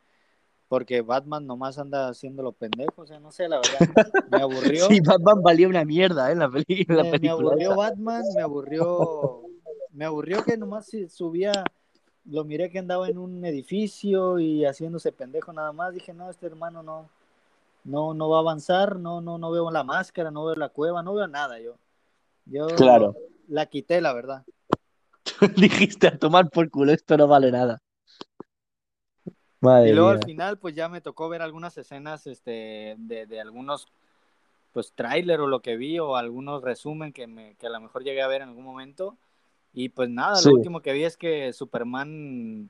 [0.67, 4.85] porque Batman nomás anda haciendo lo pendejo, o sea, no sé, la verdad, me aburrió.
[4.87, 6.33] Sí, Batman valía una mierda, ¿eh?
[6.33, 7.03] En la, me, película.
[7.19, 7.75] Me aburrió.
[7.75, 9.41] Batman, me aburrió,
[9.93, 11.51] me aburrió que nomás subía,
[12.25, 16.45] lo miré que andaba en un edificio y haciéndose pendejo nada más, dije, no, este
[16.45, 17.09] hermano no,
[17.83, 21.03] no, no va a avanzar, no, no, no veo la máscara, no veo la cueva,
[21.03, 21.77] no veo nada yo.
[22.45, 23.15] Yo claro.
[23.47, 24.45] la quité, la verdad.
[25.55, 27.81] Dijiste a tomar por culo, esto no vale nada.
[29.61, 30.19] Madre y luego mía.
[30.19, 33.87] al final, pues ya me tocó ver algunas escenas este, de, de algunos
[34.71, 38.03] pues tráiler o lo que vi o algunos resumen que, me, que a lo mejor
[38.03, 39.17] llegué a ver en algún momento.
[39.73, 40.49] Y pues nada, Sí.
[40.49, 42.69] lo último que vi es que Superman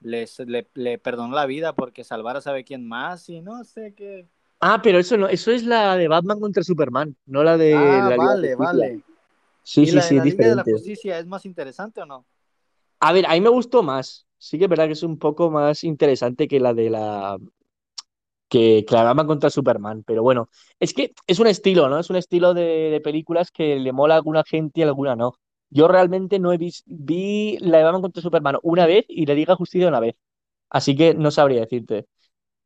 [0.00, 3.94] les, le, le perdonó la vida porque salvar a sabe quién más y no sé
[3.94, 4.26] qué.
[4.60, 8.08] Ah, pero eso no, eso es la de Batman contra Superman, no la de Ah,
[8.08, 9.00] la Liga de vale, vale.
[9.62, 10.72] Sí, ¿Y sí, la sí, es la de.
[10.72, 12.24] Justicia es más interesante o no?
[13.00, 14.26] A ver, a mí me gustó más.
[14.38, 17.36] Sí que es verdad que es un poco más interesante que la de la
[18.48, 20.48] que, que la Batman contra Superman, pero bueno,
[20.78, 21.98] es que es un estilo, ¿no?
[21.98, 25.16] Es un estilo de, de películas que le mola a alguna gente y a alguna
[25.16, 25.34] no.
[25.76, 29.34] Yo realmente no he visto, vi la de Batman contra Superman una vez y la
[29.34, 30.14] Liga de Justicia una vez,
[30.70, 32.06] así que no sabría decirte.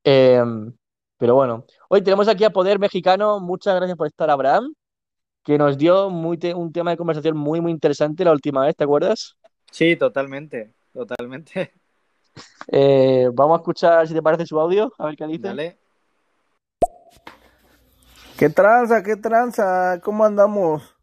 [0.05, 0.41] Eh,
[1.19, 4.75] pero bueno, hoy tenemos aquí a Poder Mexicano, muchas gracias por estar, Abraham,
[5.43, 8.77] que nos dio muy te- un tema de conversación muy, muy interesante la última vez,
[8.77, 9.35] ¿te acuerdas?
[9.73, 11.73] Sí, totalmente, totalmente.
[12.73, 15.49] Eh, vamos a escuchar si te parece su audio, a ver qué dice.
[15.49, 15.79] Dale.
[18.39, 19.03] ¿Qué tranza?
[19.03, 20.01] ¿Qué tranza?
[20.01, 21.00] ¿Cómo andamos?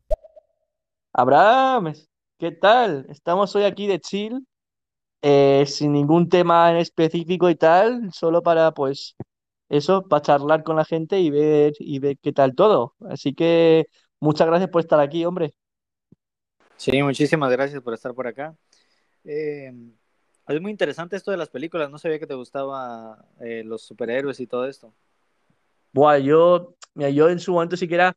[1.19, 1.93] Abraham,
[2.37, 3.07] ¿qué tal?
[3.09, 4.45] Estamos hoy aquí de chill,
[5.23, 9.15] eh, sin ningún tema en específico y tal, solo para, pues,
[9.67, 12.93] eso, para charlar con la gente y ver, y ver qué tal todo.
[13.09, 13.87] Así que
[14.19, 15.55] muchas gracias por estar aquí, hombre.
[16.75, 18.55] Sí, muchísimas gracias por estar por acá.
[19.23, 19.73] Eh,
[20.47, 24.39] es muy interesante esto de las películas, no sabía que te gustaba eh, los superhéroes
[24.39, 24.93] y todo esto.
[25.93, 28.15] Buah, yo, mira, yo en su momento sí que era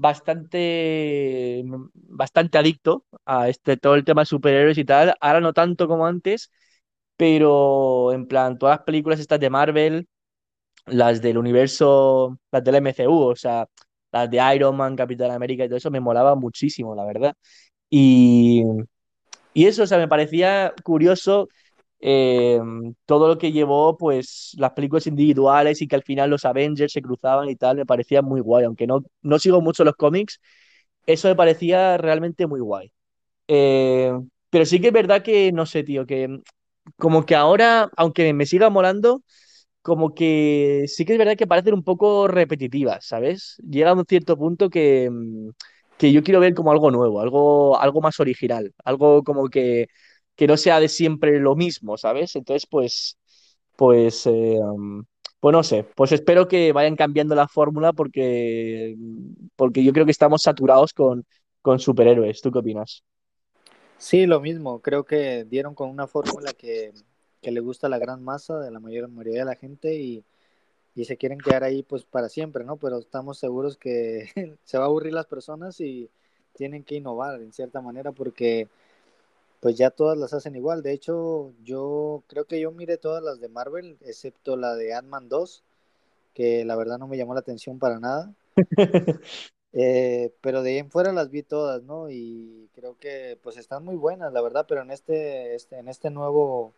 [0.00, 1.62] bastante,
[1.94, 5.14] bastante adicto a este, todo el tema de superhéroes y tal.
[5.20, 6.50] Ahora no tanto como antes,
[7.16, 10.08] pero en plan, todas las películas estas de Marvel,
[10.86, 13.66] las del universo, las del MCU, o sea,
[14.12, 17.34] las de Iron Man, Capitán América y todo eso, me molaba muchísimo, la verdad.
[17.90, 18.64] Y,
[19.54, 21.48] y eso, o sea, me parecía curioso
[22.00, 22.60] eh,
[23.06, 27.02] todo lo que llevó, pues, las películas individuales y que al final los Avengers se
[27.02, 30.40] cruzaban y tal, me parecía muy guay, aunque no, no sigo mucho los cómics,
[31.06, 32.92] eso me parecía realmente muy guay.
[33.48, 34.12] Eh,
[34.50, 36.40] pero sí que es verdad que, no sé, tío, que
[36.98, 39.22] como que ahora, aunque me siga molando,
[39.82, 43.56] como que sí que es verdad que parecen un poco repetitivas, ¿sabes?
[43.68, 45.10] Llega a un cierto punto que,
[45.98, 49.88] que yo quiero ver como algo nuevo, algo, algo más original, algo como que,
[50.40, 52.34] que no sea de siempre lo mismo, ¿sabes?
[52.34, 53.18] Entonces, pues,
[53.76, 54.58] pues, eh,
[55.38, 58.96] pues no sé, pues espero que vayan cambiando la fórmula porque,
[59.54, 61.26] porque yo creo que estamos saturados con,
[61.60, 62.40] con superhéroes.
[62.40, 63.04] ¿Tú qué opinas?
[63.98, 66.92] Sí, lo mismo, creo que dieron con una fórmula que,
[67.42, 70.24] que le gusta a la gran masa de la mayor mayoría de la gente y,
[70.94, 72.76] y se quieren quedar ahí pues para siempre, ¿no?
[72.78, 74.30] Pero estamos seguros que
[74.64, 76.10] se va a aburrir las personas y
[76.54, 78.68] tienen que innovar en cierta manera porque
[79.60, 80.82] pues ya todas las hacen igual.
[80.82, 85.28] De hecho, yo creo que yo miré todas las de Marvel, excepto la de Ant-Man
[85.28, 85.62] 2,
[86.34, 88.34] que la verdad no me llamó la atención para nada.
[89.72, 92.10] Eh, pero de ahí en fuera las vi todas, ¿no?
[92.10, 96.10] Y creo que pues están muy buenas, la verdad, pero en este, este, en este
[96.10, 96.72] nuevo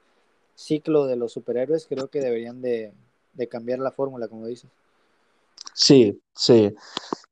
[0.54, 2.92] ciclo de los superhéroes creo que deberían de,
[3.32, 4.70] de cambiar la fórmula, como dices.
[5.74, 6.74] Sí, sí.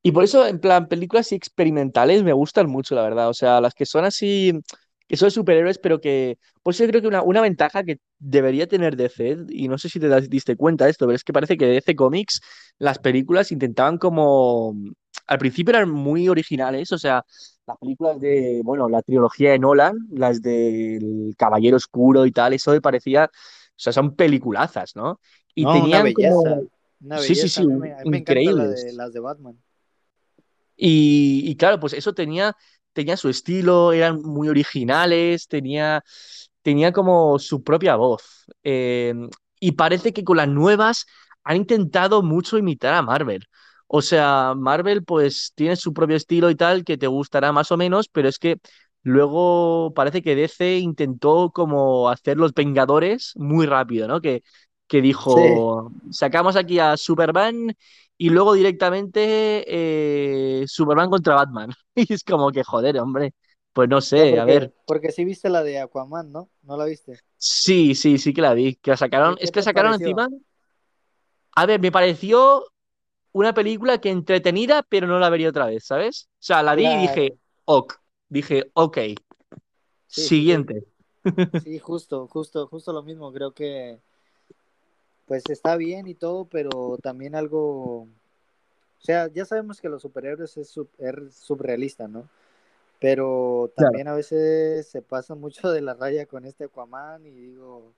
[0.01, 3.29] Y por eso, en plan, películas así experimentales me gustan mucho, la verdad.
[3.29, 4.59] O sea, las que son así,
[5.11, 8.67] que son de superhéroes, pero que, pues yo creo que una, una ventaja que debería
[8.67, 11.33] tener DC, y no sé si te das- diste cuenta de esto, pero es que
[11.33, 12.41] parece que DC Comics,
[12.79, 14.75] las películas intentaban como,
[15.27, 17.25] al principio eran muy originales, o sea,
[17.67, 22.71] las películas de, bueno, la trilogía de Nolan, las del Caballero Oscuro y tal, eso
[22.71, 23.29] me parecía, o
[23.75, 25.19] sea, son peliculazas, ¿no?
[25.55, 26.41] Y No, una tenían como...
[26.41, 26.65] belleza.
[26.99, 27.49] Una Sí, sí, belleza.
[27.49, 28.67] sí, me, me encanta la increíbles.
[28.67, 29.57] de, las de Batman.
[30.75, 32.55] Y, y claro, pues eso tenía,
[32.93, 36.03] tenía su estilo, eran muy originales, tenía,
[36.61, 38.45] tenía como su propia voz.
[38.63, 39.13] Eh,
[39.59, 41.05] y parece que con las nuevas
[41.43, 43.45] han intentado mucho imitar a Marvel.
[43.87, 47.77] O sea, Marvel pues tiene su propio estilo y tal que te gustará más o
[47.77, 48.57] menos, pero es que
[49.03, 54.21] luego parece que DC intentó como hacer los Vengadores muy rápido, ¿no?
[54.21, 54.43] Que,
[54.87, 57.75] que Sí, dijo, sacamos aquí a Superman
[58.21, 61.71] y luego directamente eh, Superman contra Batman.
[61.95, 63.33] Y es como que, joder, hombre,
[63.73, 64.69] pues no sé, a ver.
[64.69, 66.47] porque, porque sí viste la de Aquaman, ¿no?
[66.61, 67.19] ¿No la viste?
[67.37, 68.75] Sí, sí, sí que la vi.
[68.75, 70.07] Que la sacaron, ¿Qué, es que la sacaron pareció?
[70.07, 70.29] encima.
[71.55, 72.63] A ver, me pareció
[73.31, 76.29] una película que entretenida, pero no la vería otra vez, ¿sabes?
[76.33, 77.95] O sea, la vi y dije, ok.
[78.29, 79.15] Dije, ok, sí,
[80.07, 80.27] sí, sí.
[80.27, 80.83] siguiente.
[81.63, 83.33] Sí, justo, justo, justo lo mismo.
[83.33, 83.99] Creo que
[85.31, 88.07] pues está bien y todo, pero también algo, o
[88.99, 92.27] sea, ya sabemos que los superhéroes es, sub- es surrealista, ¿no?
[92.99, 93.91] Pero Claro.
[93.91, 97.93] también a veces se pasa mucho de la raya con este Aquaman y digo,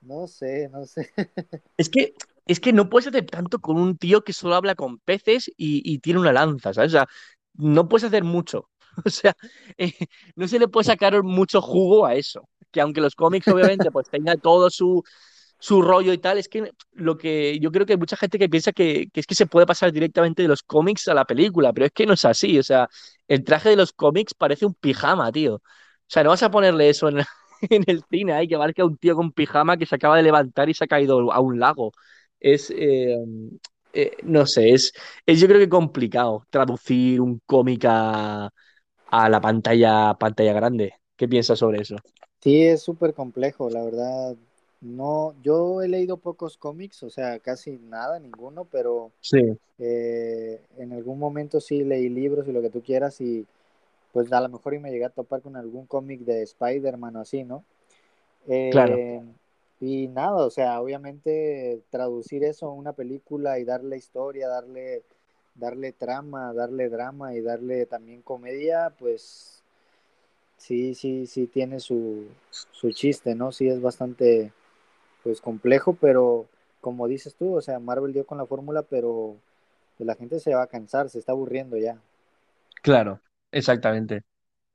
[0.00, 1.10] no sé, no sé.
[1.76, 2.14] Es que,
[2.46, 5.82] es que no puedes hacer tanto con un tío que solo habla con peces y,
[5.84, 6.92] y tiene una lanza, ¿sabes?
[6.92, 7.06] O sea,
[7.52, 8.70] no puedes hacer mucho.
[9.04, 9.36] O sea,
[9.76, 9.92] eh,
[10.36, 12.48] no se le puede sacar mucho jugo a eso.
[12.70, 15.02] Que aunque los cómics, obviamente, pues tenga todo su,
[15.58, 18.48] su rollo y tal, es que lo que yo creo que hay mucha gente que
[18.48, 21.72] piensa que, que es que se puede pasar directamente de los cómics a la película,
[21.72, 22.58] pero es que no es así.
[22.58, 22.88] O sea,
[23.28, 25.56] el traje de los cómics parece un pijama, tío.
[25.56, 25.60] O
[26.08, 27.18] sea, no vas a ponerle eso en,
[27.70, 30.68] en el cine, hay que marca un tío con pijama que se acaba de levantar
[30.68, 31.92] y se ha caído a un lago.
[32.40, 33.16] Es, eh,
[33.92, 34.92] eh, no sé, es,
[35.26, 38.50] es yo creo que complicado traducir un cómic a,
[39.06, 40.94] a la pantalla, pantalla grande.
[41.16, 41.96] ¿Qué piensas sobre eso?
[42.42, 44.36] Sí, es súper complejo, la verdad.
[44.84, 50.92] No, yo he leído pocos cómics, o sea, casi nada, ninguno, pero Sí, eh, en
[50.92, 53.46] algún momento sí leí libros y lo que tú quieras y
[54.12, 57.20] pues a lo mejor y me llegué a topar con algún cómic de Spider-Man o
[57.22, 57.64] así, ¿no?
[58.68, 59.22] claro, Eh,
[59.80, 65.04] y nada, o sea, obviamente traducir eso a una película y darle historia, darle,
[65.56, 69.62] darle trama, darle drama y darle también comedia, pues
[70.56, 73.52] sí, sí, sí tiene su, su chiste, ¿no?
[73.52, 74.52] Sí es bastante,
[75.24, 76.48] pues complejo, pero
[76.82, 79.36] como dices tú, o sea, Marvel dio con la fórmula, pero
[79.98, 81.98] la gente se va a cansar, se está aburriendo ya.
[82.82, 83.20] claro,
[83.50, 84.22] exactamente.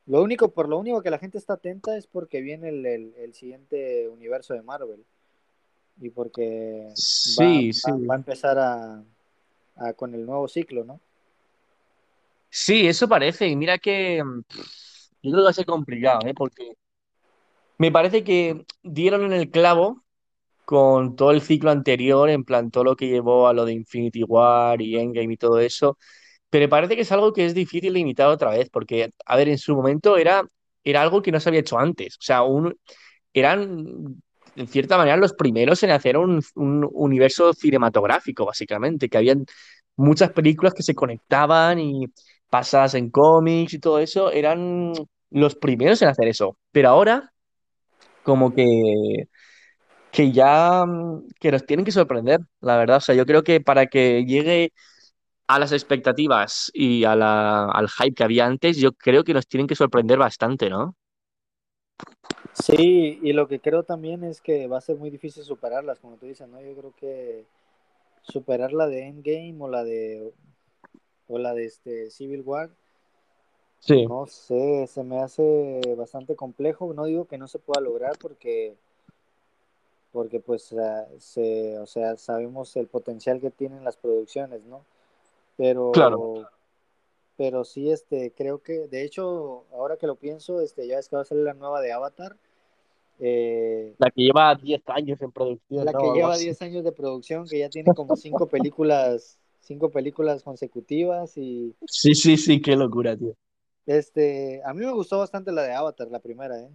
[0.06, 3.14] Lo único, por lo único que la gente está atenta es porque viene el, el,
[3.16, 5.06] el siguiente universo de Marvel.
[6.02, 6.98] y porque
[7.40, 7.92] va, Sí, sí.
[7.92, 9.04] va, va a empezar a,
[9.78, 11.02] a, con el nuevo ciclo, ¿no?
[12.50, 13.48] Sí, eso parece.
[13.48, 14.42] Y mira que mm,
[15.24, 16.34] yo creo que va a ser complicado, ¿eh?
[16.36, 16.74] Porque
[17.78, 20.04] me parece que dieron en el clavo
[20.70, 24.24] con todo el ciclo anterior, en plan todo lo que llevó a lo de Infinity
[24.24, 25.98] War y Endgame y todo eso.
[26.52, 29.36] Pero me parece que es algo que es difícil de imitar otra vez, porque, a
[29.36, 30.44] ver, en su momento era,
[30.84, 32.18] era algo que no se había hecho antes.
[32.18, 32.78] O sea, un,
[33.34, 34.22] eran,
[34.56, 39.46] en cierta manera, los primeros en hacer un, un universo cinematográfico, básicamente, que habían
[39.96, 42.06] muchas películas que se conectaban y
[42.52, 44.94] basadas en cómics y todo eso, eran
[45.32, 46.58] los primeros en hacer eso.
[46.72, 47.34] Pero ahora,
[48.24, 48.64] como que,
[50.12, 52.98] que ya, mm, que nos tienen que sorprender, la verdad.
[52.98, 54.74] O sea, yo creo que para que llegue
[55.48, 59.48] a las expectativas y a la, al hype que había antes, yo creo que nos
[59.48, 60.96] tienen que sorprender bastante, ¿no?
[62.54, 66.18] Sí, y lo que creo también es que va a ser muy difícil superarlas, como
[66.18, 66.62] tú dices, ¿no?
[66.62, 67.46] Yo creo que
[68.24, 70.34] superar la de Endgame o la de
[71.28, 72.70] o la de este Civil War,
[73.80, 76.94] Sí, no sé, se me hace bastante complejo.
[76.94, 78.76] No digo que no se pueda lograr porque
[80.12, 84.84] porque pues uh, se, o sea, sabemos el potencial que tienen las producciones, ¿no?
[85.92, 86.34] claro.
[86.34, 86.50] Pero
[87.38, 91.16] pero sí este creo que de hecho, ahora que lo pienso, este ya es que
[91.16, 92.36] va a salir la nueva de Avatar.
[93.22, 96.00] Eh, La que lleva 10 años en producción, la ¿no?
[96.00, 96.46] que lleva así.
[96.46, 102.14] 10 años de producción, que ya tiene como cinco películas, cinco películas consecutivas y Sí,
[102.16, 103.36] sí, sí, qué locura, tío.
[103.86, 106.70] este, a mí me gustó bastante la de Avatar, la primera, ¿eh?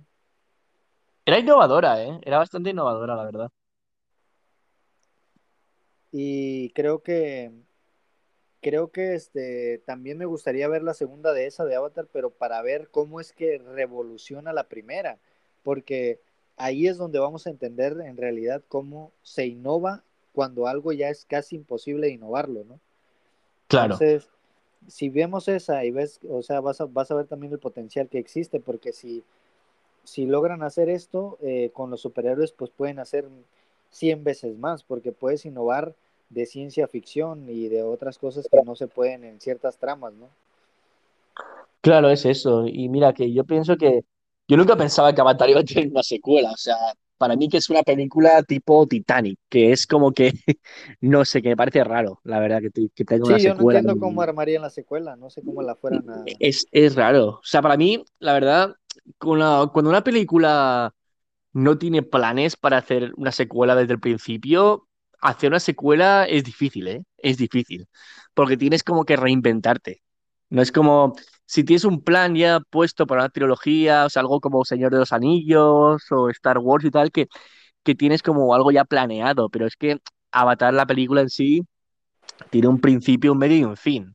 [1.26, 2.20] Era innovadora, ¿eh?
[2.22, 3.50] Era bastante innovadora, la verdad.
[6.12, 7.50] Y creo que
[8.60, 12.62] creo que este también me gustaría ver la segunda de esa de Avatar, pero para
[12.62, 15.18] ver cómo es que revoluciona la primera,
[15.62, 16.20] porque
[16.56, 20.02] ahí es donde vamos a entender en realidad cómo se innova
[20.32, 22.80] cuando algo ya es casi imposible innovarlo, ¿no?
[23.68, 24.28] Claro, Entonces,
[24.88, 28.08] si vemos esa y ves, o sea, vas a, vas a ver también el potencial
[28.08, 29.24] que existe, porque si,
[30.04, 33.26] si logran hacer esto eh, con los superhéroes, pues pueden hacer
[33.90, 35.94] 100 veces más, porque puedes innovar
[36.30, 40.28] de ciencia ficción y de otras cosas que no se pueden en ciertas tramas, ¿no?
[41.80, 42.66] Claro, es eso.
[42.66, 44.02] Y mira que yo pienso que
[44.48, 46.50] yo nunca pensaba que Avatar iba a tener una secuela.
[46.52, 46.76] O sea,
[47.18, 50.32] para mí que es una película tipo Titanic, que es como que,
[51.00, 53.56] no sé, que me parece raro, la verdad, que, que tenga una Sí, yo no
[53.56, 53.78] secuela.
[53.80, 56.24] entiendo cómo armarían la secuela, no sé cómo la fueran a...
[56.38, 57.28] Es, es raro.
[57.28, 58.74] O sea, para mí, la verdad,
[59.18, 60.92] cuando una película
[61.52, 64.88] no tiene planes para hacer una secuela desde el principio,
[65.20, 67.04] hacer una secuela es difícil, ¿eh?
[67.18, 67.86] Es difícil.
[68.34, 70.02] Porque tienes como que reinventarte.
[70.50, 71.14] No es como
[71.46, 74.98] si tienes un plan ya puesto para una trilogía, o sea, algo como Señor de
[74.98, 77.28] los Anillos o Star Wars y tal, que,
[77.84, 79.48] que tienes como algo ya planeado.
[79.50, 79.98] Pero es que
[80.32, 81.62] Avatar, la película en sí,
[82.50, 84.13] tiene un principio, un medio y un fin.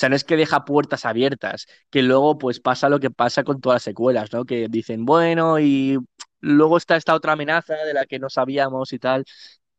[0.00, 3.44] O sea, no es que deja puertas abiertas, que luego pues pasa lo que pasa
[3.44, 4.46] con todas las secuelas, ¿no?
[4.46, 5.98] Que dicen, bueno, y
[6.40, 9.26] luego está esta otra amenaza de la que no sabíamos y tal.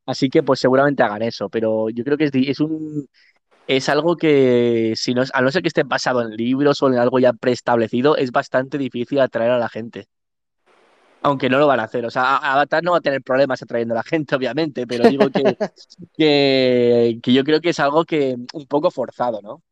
[0.06, 3.08] Así que pues seguramente hagan eso, pero yo creo que es, un
[3.68, 7.00] es algo que si no a no ser que esté basado en libros o en
[7.00, 10.06] algo ya preestablecido, es bastante difícil atraer a la gente.
[11.24, 12.06] Aunque no lo van a hacer.
[12.06, 15.32] O sea, Avatar no va a tener problemas atrayendo a la gente, obviamente, pero digo
[15.32, 15.58] que,
[16.16, 19.64] que, que yo creo que es algo que un poco forzado, ¿no?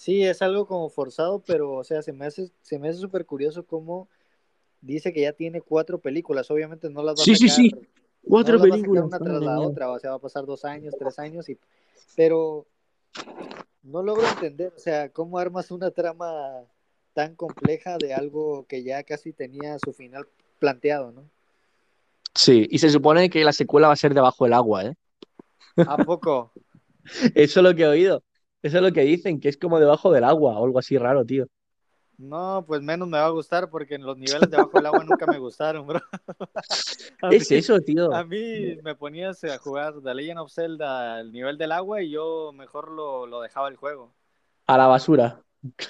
[0.00, 3.26] Sí, es algo como forzado, pero, o sea, se me hace, se me hace súper
[3.26, 4.08] curioso cómo
[4.80, 7.70] dice que ya tiene cuatro películas, obviamente no las va a Sí, sí, sacar, sí.
[8.26, 9.04] Cuatro no a sacar películas.
[9.04, 11.58] una tras la otra, o sea, va a pasar dos años, tres años, y,
[12.16, 12.64] pero
[13.82, 16.62] no logro entender, o sea, cómo armas una trama
[17.12, 20.26] tan compleja de algo que ya casi tenía su final
[20.58, 21.24] planteado, ¿no?
[22.34, 24.94] Sí, y se supone que la secuela va a ser debajo del agua, ¿eh?
[25.76, 26.52] ¿A poco?
[27.34, 28.22] Eso es lo que he oído.
[28.62, 31.24] Eso es lo que dicen, que es como debajo del agua o algo así raro,
[31.24, 31.46] tío.
[32.18, 35.38] No, pues menos me va a gustar porque los niveles debajo del agua nunca me
[35.38, 36.00] gustaron, bro.
[37.30, 38.12] Es eso, tío.
[38.12, 42.10] A mí me ponías a jugar The Legend of Zelda al nivel del agua y
[42.10, 44.12] yo mejor lo, lo dejaba el juego.
[44.66, 45.42] A la basura.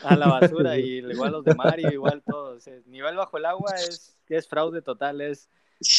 [0.02, 2.66] A la basura y igual los de Mario, igual todos.
[2.66, 5.50] El nivel bajo el agua es, es fraude total, es,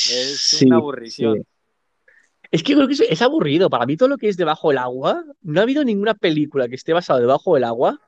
[0.04, 1.38] es Sí, una aburrición.
[1.38, 1.46] sí.
[2.52, 3.70] Es que creo que es, aburrido.
[3.70, 6.76] Para mí todo lo que es debajo del agua, no ha habido ninguna película que
[6.76, 8.00] esté basada debajo del agua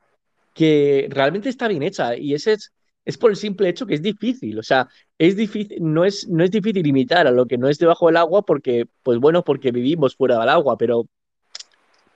[0.53, 2.17] que realmente está bien hecha.
[2.17, 2.73] Y ese es,
[3.05, 4.59] es por el simple hecho que es difícil.
[4.59, 7.79] O sea, es difícil, no es, no es difícil imitar a lo que no es
[7.79, 11.07] debajo del agua porque, pues bueno, porque vivimos fuera del agua, pero,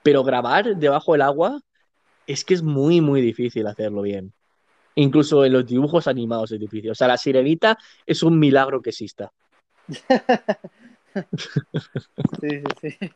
[0.03, 1.61] pero grabar debajo del agua
[2.27, 4.33] es que es muy, muy difícil hacerlo bien.
[4.95, 6.91] Incluso en los dibujos animados es difícil.
[6.91, 9.31] O sea, la sirenita es un milagro que exista.
[12.41, 13.09] Sí, sí, sí.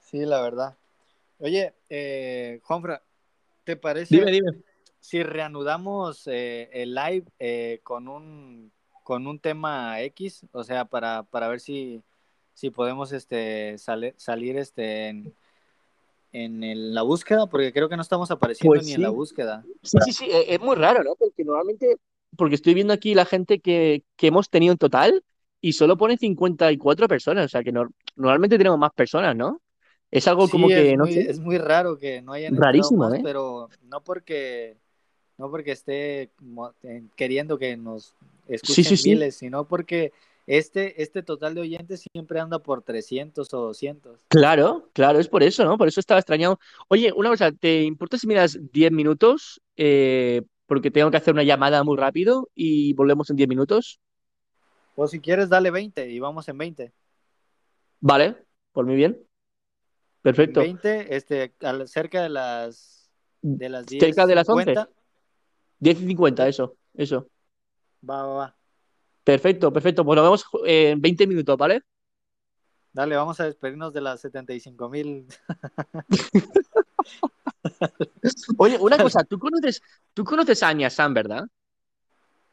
[0.00, 0.76] Sí, la verdad.
[1.38, 3.02] Oye, eh, Juanfra,
[3.64, 4.52] ¿te parece Dime, dime.
[5.00, 8.72] si reanudamos eh, el live eh, con un
[9.02, 10.44] con un tema X?
[10.52, 12.02] O sea, para, para ver si,
[12.54, 15.34] si podemos este sale- salir este en,
[16.32, 19.64] en el- la búsqueda, porque creo que no estamos apareciendo Pues ni en la búsqueda.
[19.82, 21.14] Sí, sí, sí, e- es muy raro, ¿no?
[21.14, 21.96] Porque normalmente,
[22.36, 25.22] porque estoy viendo aquí la gente que, que hemos tenido en total
[25.60, 29.60] y solo pone 54 personas, o sea que nor- normalmente tenemos más personas, ¿no?
[30.10, 32.54] Es algo Sí, como que, es no muy, sé, es muy raro que no hayan
[32.56, 33.20] rarísimo, más, ¿eh?
[33.22, 34.76] pero no porque
[35.38, 36.30] no porque esté
[36.82, 38.14] eh, queriendo que nos
[38.48, 39.10] escuchen sí, sí.
[39.10, 40.12] miles, sino porque
[40.46, 44.20] este este total de oyentes siempre anda por 300 o 200.
[44.28, 45.78] Claro, claro, es por eso, ¿no?
[45.78, 46.58] Por eso estaba extrañado.
[46.88, 49.60] Oye, una cosa, ¿te importa si miras 10 minutos?
[49.76, 54.00] Eh, porque tengo que hacer una llamada muy rápido y volvemos en 10 minutos.
[55.00, 56.92] O si quieres, dale 20 y vamos en 20.
[58.00, 59.12] Vale, por muy bien.
[59.12, 60.58] En Perfecto.
[60.58, 63.08] 20, este, al- cerca de las
[63.40, 64.72] de las Cerca de las 11.
[64.72, 64.88] 10:50.
[65.78, 67.28] 10 y 50, eso, eso.
[68.02, 68.56] Va, va, va.
[69.22, 70.04] Perfecto, perfecto.
[70.04, 71.82] Pues nos vemos eh, en 20 minutos, ¿vale?
[72.92, 75.28] Dale, vamos a despedirnos de las 75 mil.
[78.58, 79.80] Oye, una cosa, tú conoces,
[80.12, 81.44] tú conoces a Anya San, ¿verdad?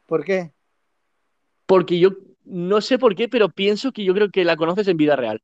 [0.06, 0.52] ¿Por qué?
[1.66, 2.10] Porque yo
[2.46, 5.42] no sé por qué, pero pienso que yo creo que la conoces en vida real.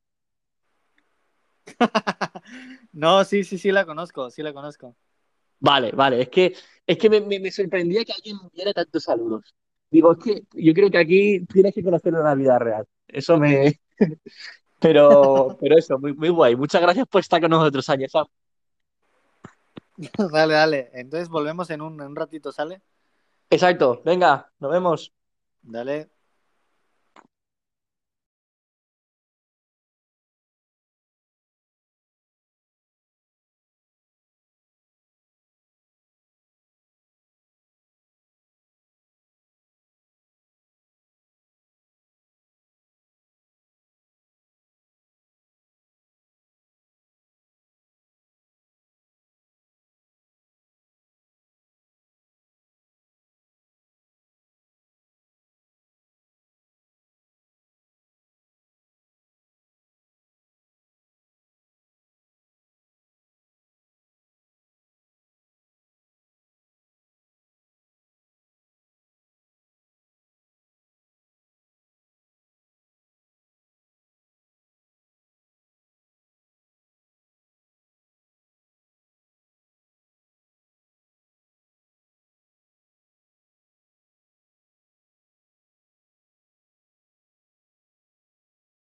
[2.93, 4.95] No, sí, sí, sí la conozco, sí la conozco.
[5.59, 6.53] Vale, vale, es que,
[6.85, 9.53] es que me, me- me sorprendía que alguien me diera tantos saludos.
[9.89, 12.85] Digo, es que yo creo que aquí tienes que conocerlo en la vida real.
[13.07, 13.79] Eso me...
[14.79, 16.55] Pero, pero eso, muy, muy guay.
[16.57, 17.99] Muchas gracias por estar con nosotros, San.
[20.31, 20.89] Dale, dale.
[20.93, 22.81] Entonces volvemos en un, en un ratito, ¿sale?
[23.49, 25.13] Exacto, venga, nos vemos.
[25.63, 26.12] Dale.